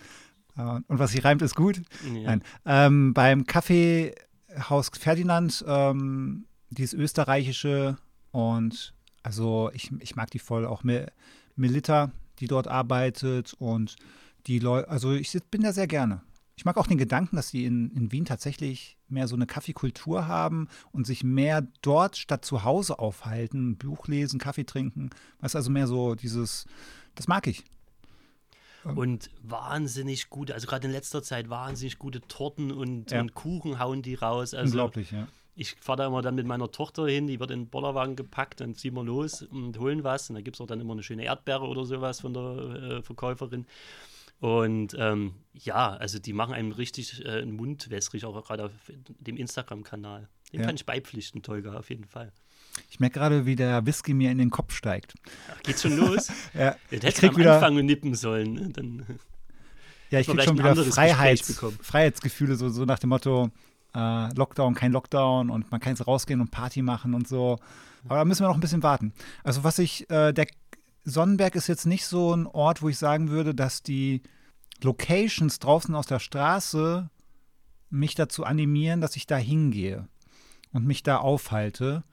[0.57, 1.77] Äh, und was sich reimt, ist gut.
[2.13, 2.21] ja.
[2.21, 2.43] Nein.
[2.65, 7.97] Ähm, beim Kaffeehaus Ferdinand, ähm, dieses österreichische
[8.31, 11.11] und also ich, ich mag die voll, auch Mel
[11.55, 13.95] Melita, die dort arbeitet und
[14.47, 16.21] die Leute, also ich bin da sehr gerne.
[16.55, 20.27] Ich mag auch den Gedanken, dass sie in, in Wien tatsächlich mehr so eine Kaffeekultur
[20.27, 25.09] haben und sich mehr dort statt zu Hause aufhalten, Buch lesen, Kaffee trinken.
[25.39, 26.65] Was also mehr so dieses,
[27.15, 27.63] das mag ich.
[28.83, 33.21] Und wahnsinnig gute, also gerade in letzter Zeit wahnsinnig gute Torten und, Ja.
[33.21, 34.53] und Kuchen hauen die raus.
[34.53, 35.27] Also Unglaublich, ja.
[35.55, 38.61] Ich fahre da immer dann mit meiner Tochter hin, die wird in den Bollerwagen gepackt,
[38.61, 40.29] dann ziehen wir los und holen was.
[40.29, 43.01] Und da gibt es auch dann immer eine schöne Erdbeere oder sowas von der äh,
[43.03, 43.65] Verkäuferin.
[44.39, 48.71] Und ähm, ja, also die machen einem richtig äh, einen Mund wässrig, auch gerade auf
[49.19, 50.27] dem Instagram-Kanal.
[50.51, 50.65] Den Ja.
[50.65, 52.31] kann ich beipflichten, Tolga, auf jeden Fall.
[52.89, 55.13] Ich merke gerade, wie der Whisky mir in den Kopf steigt.
[55.51, 56.27] Ach, geht's schon los?
[56.53, 58.53] Ja, ich hättest du krieg am wieder, Anfang nippen sollen.
[58.53, 58.69] ne?
[58.69, 59.05] Dann,
[60.09, 61.63] ja, ich wir krieg vielleicht schon wieder Freiheits.
[61.81, 63.49] Freiheitsgefühle, so, so nach dem Motto,
[63.95, 67.59] äh, Lockdown, kein Lockdown und man kann jetzt rausgehen und Party machen und so.
[68.05, 69.13] Aber da müssen wir noch ein bisschen warten.
[69.43, 70.47] Also was ich, äh, der
[71.03, 74.21] Sonnenberg ist jetzt nicht so ein Ort, wo ich sagen würde, dass die
[74.81, 77.09] Locations draußen aus der Straße
[77.89, 80.07] mich dazu animieren, dass ich da hingehe
[80.71, 82.03] und mich da aufhalte.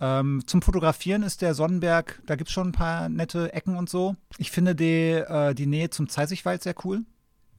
[0.00, 3.90] Ähm, zum Fotografieren ist der Sonnenberg, da gibt es schon ein paar nette Ecken und
[3.90, 4.16] so.
[4.38, 7.04] Ich finde die, äh, die Nähe zum Zeisigwald sehr cool.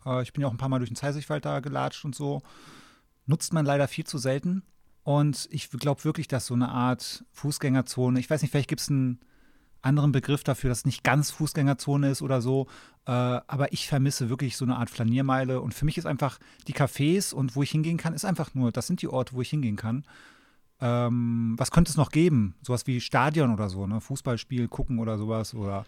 [0.06, 2.41] Äh, ich bin ja auch ein paar Mal durch den Zeisigwald da gelatscht und so.
[3.28, 4.64] Nutzt man leider viel zu selten.
[5.04, 8.90] Und ich glaube wirklich, dass so eine Art Fußgängerzone, ich weiß nicht, vielleicht gibt es
[8.90, 9.20] einen
[9.82, 12.68] anderen Begriff dafür, dass es nicht ganz Fußgängerzone ist oder so.
[13.06, 15.62] Äh, aber ich vermisse wirklich so eine Art Flaniermeile.
[15.62, 18.72] Und für mich ist einfach die Cafés und wo ich hingehen kann, ist einfach nur,
[18.72, 20.04] das sind die Orte, wo ich hingehen kann.
[20.80, 22.56] Ähm, was könnte es noch geben?
[22.62, 23.99] Sowas wie Stadion oder so, ne?
[23.99, 25.86] Fußballspiel gucken oder sowas oder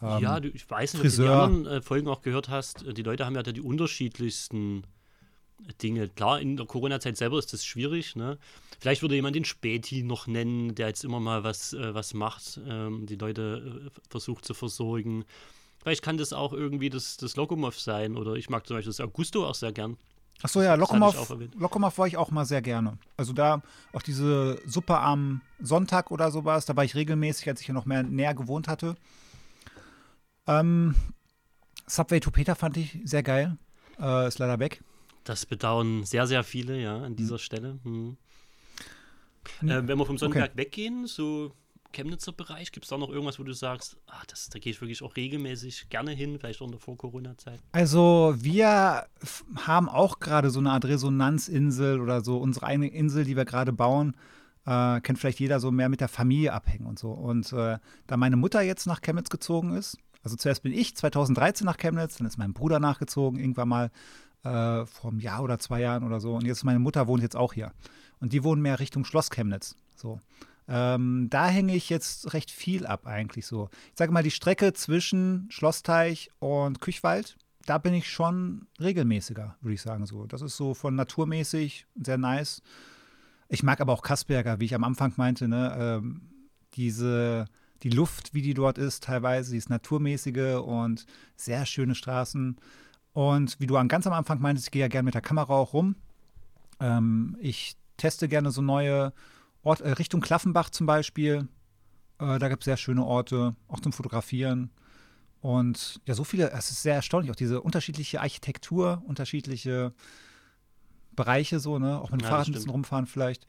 [0.00, 1.44] ähm, ja, du, ich weiß nicht, Friseur.
[1.44, 2.84] ob du die anderen äh, Folgen auch gehört hast.
[2.96, 4.84] Die Leute haben ja da die unterschiedlichsten
[5.82, 6.08] Dinge.
[6.08, 8.16] Klar, in der Corona-Zeit selber ist das schwierig.
[8.16, 8.38] Ne?
[8.80, 12.60] Vielleicht würde jemand den Späti noch nennen, der jetzt immer mal was, äh, was macht,
[12.66, 15.24] ähm, die Leute äh, versucht zu versorgen.
[15.82, 19.00] Vielleicht kann das auch irgendwie das, das Lokomov sein oder ich mag zum Beispiel das
[19.00, 19.96] Augusto auch sehr gern.
[20.42, 21.36] Ach so, ja, Lokomov.
[21.56, 22.98] Lokomov war ich auch mal sehr gerne.
[23.16, 23.62] Also da
[23.92, 27.86] auch diese Suppe am Sonntag oder sowas, da war ich regelmäßig, als ich ja noch
[27.86, 28.96] mehr näher gewohnt hatte.
[30.46, 30.94] Ähm,
[31.86, 33.56] Subway to Peter fand ich sehr geil.
[34.00, 34.82] Äh, ist leider weg.
[35.24, 37.78] Das bedauern sehr, sehr viele, ja, an dieser Stelle.
[37.84, 38.16] Hm.
[39.62, 41.52] Äh, wenn wir vom Sonnenberg weggehen, so
[41.92, 44.80] Chemnitzer Bereich, gibt es da noch irgendwas, wo du sagst, ah, das, da gehe ich
[44.80, 47.60] wirklich auch regelmäßig gerne hin, vielleicht auch in der Vor-Corona-Zeit?
[47.72, 49.06] Also wir
[49.56, 53.72] haben auch gerade so eine Art Resonanzinsel oder so unsere eigene Insel, die wir gerade
[53.72, 54.16] bauen.
[54.64, 57.10] Äh, kennt vielleicht jeder so mehr mit der Familie abhängen und so.
[57.10, 61.64] Und äh, da meine Mutter jetzt nach Chemnitz gezogen ist, also zuerst bin ich 2013
[61.64, 63.90] nach Chemnitz, dann ist mein Bruder nachgezogen irgendwann mal.
[64.44, 66.34] Äh, vor einem Jahr oder zwei Jahren oder so.
[66.34, 67.72] Und jetzt meine Mutter wohnt jetzt auch hier.
[68.20, 69.76] Und die wohnen mehr Richtung Schloss Chemnitz.
[69.96, 70.20] So.
[70.68, 73.68] Ähm, da hänge ich jetzt recht viel ab eigentlich so.
[73.90, 77.36] Ich sage mal, die Strecke zwischen Schlossteich und Küchwald,
[77.66, 80.26] da bin ich schon regelmäßiger, würde ich sagen so.
[80.26, 82.62] Das ist so von naturmäßig sehr nice.
[83.48, 85.76] Ich mag aber auch Kasperger, wie ich am Anfang meinte, ne?
[85.78, 86.22] Ähm,
[86.74, 87.44] diese,
[87.82, 91.04] die Luft, wie die dort ist, teilweise, die ist naturmäßige und
[91.36, 92.56] sehr schöne Straßen.
[93.12, 95.72] Und wie du ganz am Anfang meintest, ich gehe ja gerne mit der Kamera auch
[95.72, 95.96] rum.
[96.80, 99.12] Ähm, ich teste gerne so neue
[99.62, 101.48] Orte, äh, Richtung Klaffenbach zum Beispiel.
[102.18, 104.70] Äh, da gibt es sehr schöne Orte, auch zum Fotografieren.
[105.40, 109.92] Und ja, so viele, es ist sehr erstaunlich, auch diese unterschiedliche Architektur, unterschiedliche
[111.14, 112.00] Bereiche so, ne?
[112.00, 113.46] Auch mit dem ja, Fahrrad ein bisschen rumfahren vielleicht.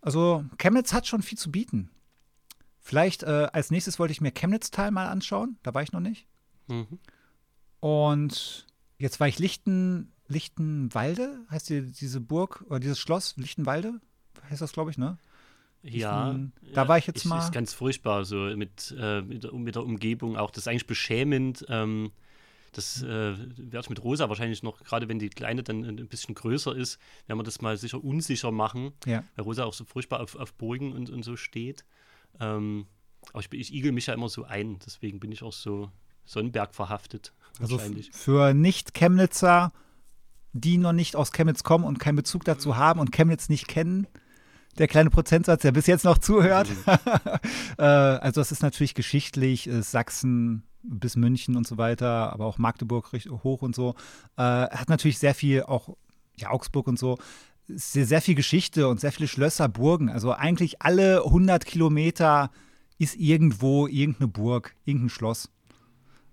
[0.00, 1.90] Also Chemnitz hat schon viel zu bieten.
[2.80, 5.58] Vielleicht äh, als nächstes wollte ich mir Chemnitz-Tal mal anschauen.
[5.62, 6.26] Da war ich noch nicht.
[6.68, 6.98] Mhm.
[7.80, 8.66] Und
[8.98, 14.00] jetzt war ich Lichten, Lichtenwalde, heißt die, diese Burg oder dieses Schloss, Lichtenwalde,
[14.50, 15.18] heißt das, glaube ich, ne?
[15.82, 17.36] Ja, Lichten, da ja, war ich jetzt mal.
[17.36, 20.50] Das Ist ganz furchtbar, so mit, äh, mit, der, mit, der, Umgebung auch.
[20.50, 21.64] Das ist eigentlich beschämend.
[21.68, 22.10] Ähm,
[22.72, 26.34] das äh, werde ich mit Rosa wahrscheinlich noch, gerade wenn die Kleine dann ein bisschen
[26.34, 28.92] größer ist, werden wir das mal sicher unsicher machen.
[29.06, 29.24] Ja.
[29.36, 31.84] Weil Rosa auch so furchtbar auf, auf Burgen und, und so steht.
[32.40, 32.86] Ähm,
[33.32, 35.90] aber ich, ich igel mich ja immer so ein, deswegen bin ich auch so
[36.28, 37.32] Sonnenberg verhaftet.
[37.60, 37.80] Also
[38.12, 39.72] für Nicht-Chemnitzer,
[40.52, 44.06] die noch nicht aus Chemnitz kommen und keinen Bezug dazu haben und Chemnitz nicht kennen,
[44.76, 46.68] der kleine Prozentsatz, der bis jetzt noch zuhört.
[46.68, 46.92] Mhm.
[47.78, 52.58] äh, also es ist natürlich geschichtlich, ist Sachsen bis München und so weiter, aber auch
[52.58, 53.10] Magdeburg
[53.42, 53.94] hoch und so.
[54.36, 55.96] Äh, hat natürlich sehr viel, auch
[56.36, 57.18] ja, Augsburg und so,
[57.66, 60.10] sehr, sehr viel Geschichte und sehr viele Schlösser, Burgen.
[60.10, 62.50] Also eigentlich alle 100 Kilometer
[62.98, 65.50] ist irgendwo irgendeine Burg, irgendein Schloss.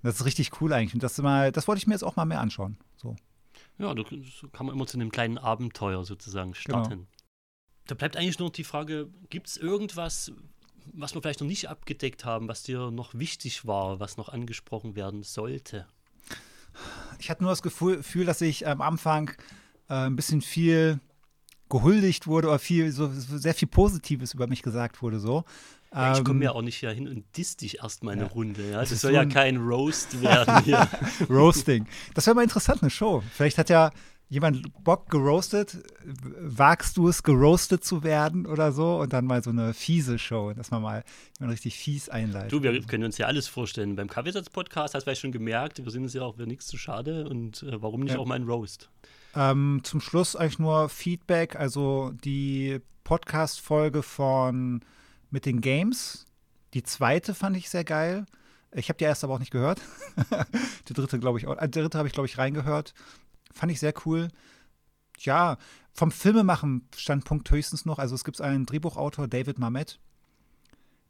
[0.05, 0.93] Das ist richtig cool eigentlich.
[0.93, 2.77] Und das, mal, das wollte ich mir jetzt auch mal mehr anschauen.
[2.95, 3.15] So.
[3.79, 4.03] Ja, da
[4.53, 6.89] kann man immer zu einem kleinen Abenteuer sozusagen starten.
[6.89, 7.07] Genau.
[7.87, 10.31] Da bleibt eigentlich nur die Frage, gibt es irgendwas,
[10.93, 14.95] was wir vielleicht noch nicht abgedeckt haben, was dir noch wichtig war, was noch angesprochen
[14.95, 15.87] werden sollte?
[17.17, 19.31] Ich hatte nur das Gefühl, dass ich am Anfang
[19.89, 20.99] äh, ein bisschen viel
[21.75, 25.19] gehuldigt wurde oder viel, so, sehr viel Positives über mich gesagt wurde.
[25.19, 25.43] So.
[25.93, 28.23] Ja, ich komme ja ähm, auch nicht hier hin und diss dich erst mal eine
[28.23, 28.27] ja.
[28.27, 28.69] Runde.
[28.71, 28.79] Ja?
[28.79, 30.87] Das, das soll so ja kein Roast werden hier.
[31.29, 31.85] Roasting.
[32.13, 33.23] Das wäre mal interessant, eine Show.
[33.33, 33.91] Vielleicht hat ja
[34.29, 39.51] jemand Bock geroastet, wagst du es, geroastet zu werden oder so und dann mal so
[39.51, 41.03] eine fiese Show, dass man mal
[41.39, 42.51] jemand richtig fies einleitet.
[42.51, 43.95] Du, wir können uns ja alles vorstellen.
[43.95, 46.77] Beim Kaffeesatz-Podcast hast du vielleicht schon gemerkt, wir sind uns ja auch für nichts zu
[46.77, 48.19] schade und äh, warum nicht ja.
[48.19, 48.89] auch mal ein Roast?
[49.35, 54.81] Ähm, zum Schluss eigentlich nur Feedback, also die Podcast-Folge von
[55.29, 56.25] mit den Games,
[56.73, 58.25] die zweite fand ich sehr geil.
[58.71, 59.81] Ich habe die erste aber auch nicht gehört.
[60.87, 61.57] die dritte, glaube ich, auch.
[61.57, 62.93] Äh, dritte habe ich, glaube ich, reingehört.
[63.53, 64.27] Fand ich sehr cool.
[65.19, 65.57] Ja,
[65.93, 67.99] vom Filmemachen Standpunkt höchstens noch.
[67.99, 69.99] Also es gibt einen Drehbuchautor, David Mamet,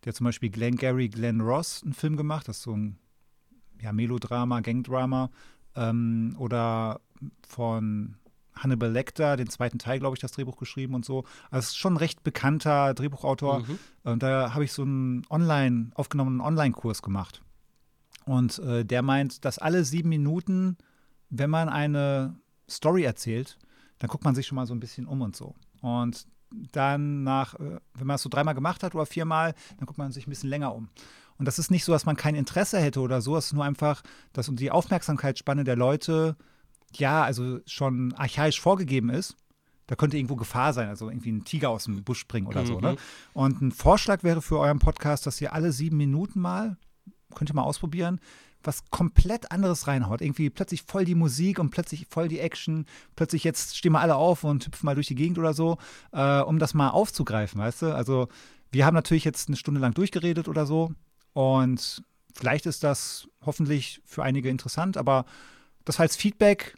[0.03, 2.47] der zum Beispiel Glenn Gary, Glenn Ross einen Film gemacht.
[2.47, 2.99] Das ist so ein
[3.81, 5.31] ja, Melodrama, Gangdrama.
[5.75, 7.01] Ähm, oder
[7.47, 8.15] von
[8.55, 11.25] Hannibal Lecter, den zweiten Teil, glaube ich, das Drehbuch geschrieben und so.
[11.51, 13.59] Also ist schon ein recht bekannter Drehbuchautor.
[13.59, 13.79] Mhm.
[14.03, 17.41] Und da habe ich so einen online, aufgenommenen Online-Kurs gemacht.
[18.25, 20.77] Und äh, der meint, dass alle sieben Minuten
[21.29, 22.35] wenn man eine
[22.69, 23.57] Story erzählt,
[23.99, 25.55] dann guckt man sich schon mal so ein bisschen um und so.
[25.81, 26.27] Und
[26.71, 30.11] dann nach, äh, wenn man es so dreimal gemacht hat oder viermal, dann guckt man
[30.11, 30.89] sich ein bisschen länger um.
[31.37, 33.65] Und das ist nicht so, dass man kein Interesse hätte oder so, es ist nur
[33.65, 34.01] einfach,
[34.33, 36.37] dass die Aufmerksamkeitsspanne der Leute
[36.99, 39.35] ja, also schon archaisch vorgegeben ist.
[39.87, 42.67] Da könnte irgendwo Gefahr sein, also irgendwie ein Tiger aus dem Busch springen oder mhm.
[42.67, 42.79] so.
[42.79, 42.91] Ne?
[42.93, 42.97] Mhm.
[43.33, 46.77] Und ein Vorschlag wäre für euren Podcast, dass ihr alle sieben Minuten mal,
[47.35, 48.19] könnt ihr mal ausprobieren,
[48.63, 50.21] was komplett anderes reinhaut.
[50.21, 52.85] Irgendwie plötzlich voll die Musik und plötzlich voll die Action.
[53.15, 55.77] Plötzlich jetzt stehen wir alle auf und hüpfen mal durch die Gegend oder so,
[56.13, 57.95] äh, um das mal aufzugreifen, weißt du?
[57.95, 58.27] Also
[58.71, 60.95] wir haben natürlich jetzt eine Stunde lang durchgeredet oder so
[61.35, 62.01] und
[62.33, 65.25] vielleicht ist das hoffentlich für einige interessant, aber
[65.83, 66.77] das als Feedback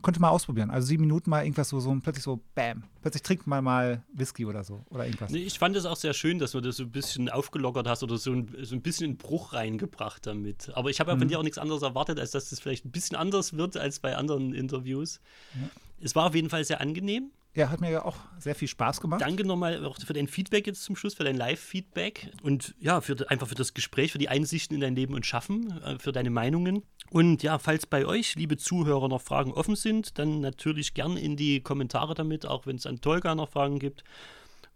[0.00, 0.70] könnte mal ausprobieren.
[0.70, 2.84] Also sieben Minuten mal irgendwas so, so plötzlich so, bam.
[3.02, 5.32] Plötzlich trinkt man mal Whisky oder so oder irgendwas.
[5.32, 8.04] Nee, ich fand es auch sehr schön, dass du das so ein bisschen aufgelockert hast
[8.04, 10.70] oder so ein, so ein bisschen einen Bruch reingebracht damit.
[10.74, 11.20] Aber ich habe ja mhm.
[11.20, 13.98] von dir auch nichts anderes erwartet, als dass das vielleicht ein bisschen anders wird als
[13.98, 15.20] bei anderen Interviews.
[15.54, 15.68] Ja.
[16.00, 17.32] Es war auf jeden Fall sehr angenehm.
[17.56, 19.22] Ja, hat mir ja auch sehr viel Spaß gemacht.
[19.22, 23.30] Danke nochmal auch für dein Feedback jetzt zum Schluss, für dein Live-Feedback und ja, für,
[23.30, 26.28] einfach für das Gespräch, für die Einsichten in dein Leben und Schaffen, äh, für deine
[26.28, 26.82] Meinungen.
[27.08, 31.36] Und ja, falls bei euch, liebe Zuhörer, noch Fragen offen sind, dann natürlich gern in
[31.36, 34.04] die Kommentare damit, auch wenn es an Tolga noch Fragen gibt.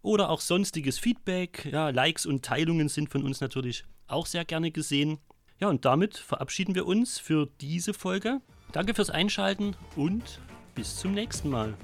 [0.01, 1.69] Oder auch sonstiges Feedback.
[1.70, 5.19] Ja, Likes und Teilungen sind von uns natürlich auch sehr gerne gesehen.
[5.59, 8.40] Ja, und damit verabschieden wir uns für diese Folge.
[8.73, 10.40] Danke fürs Einschalten und
[10.81, 11.74] bis zum nächsten Mal.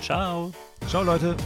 [0.00, 0.50] Ciao.
[0.88, 1.36] Ciao, Leute.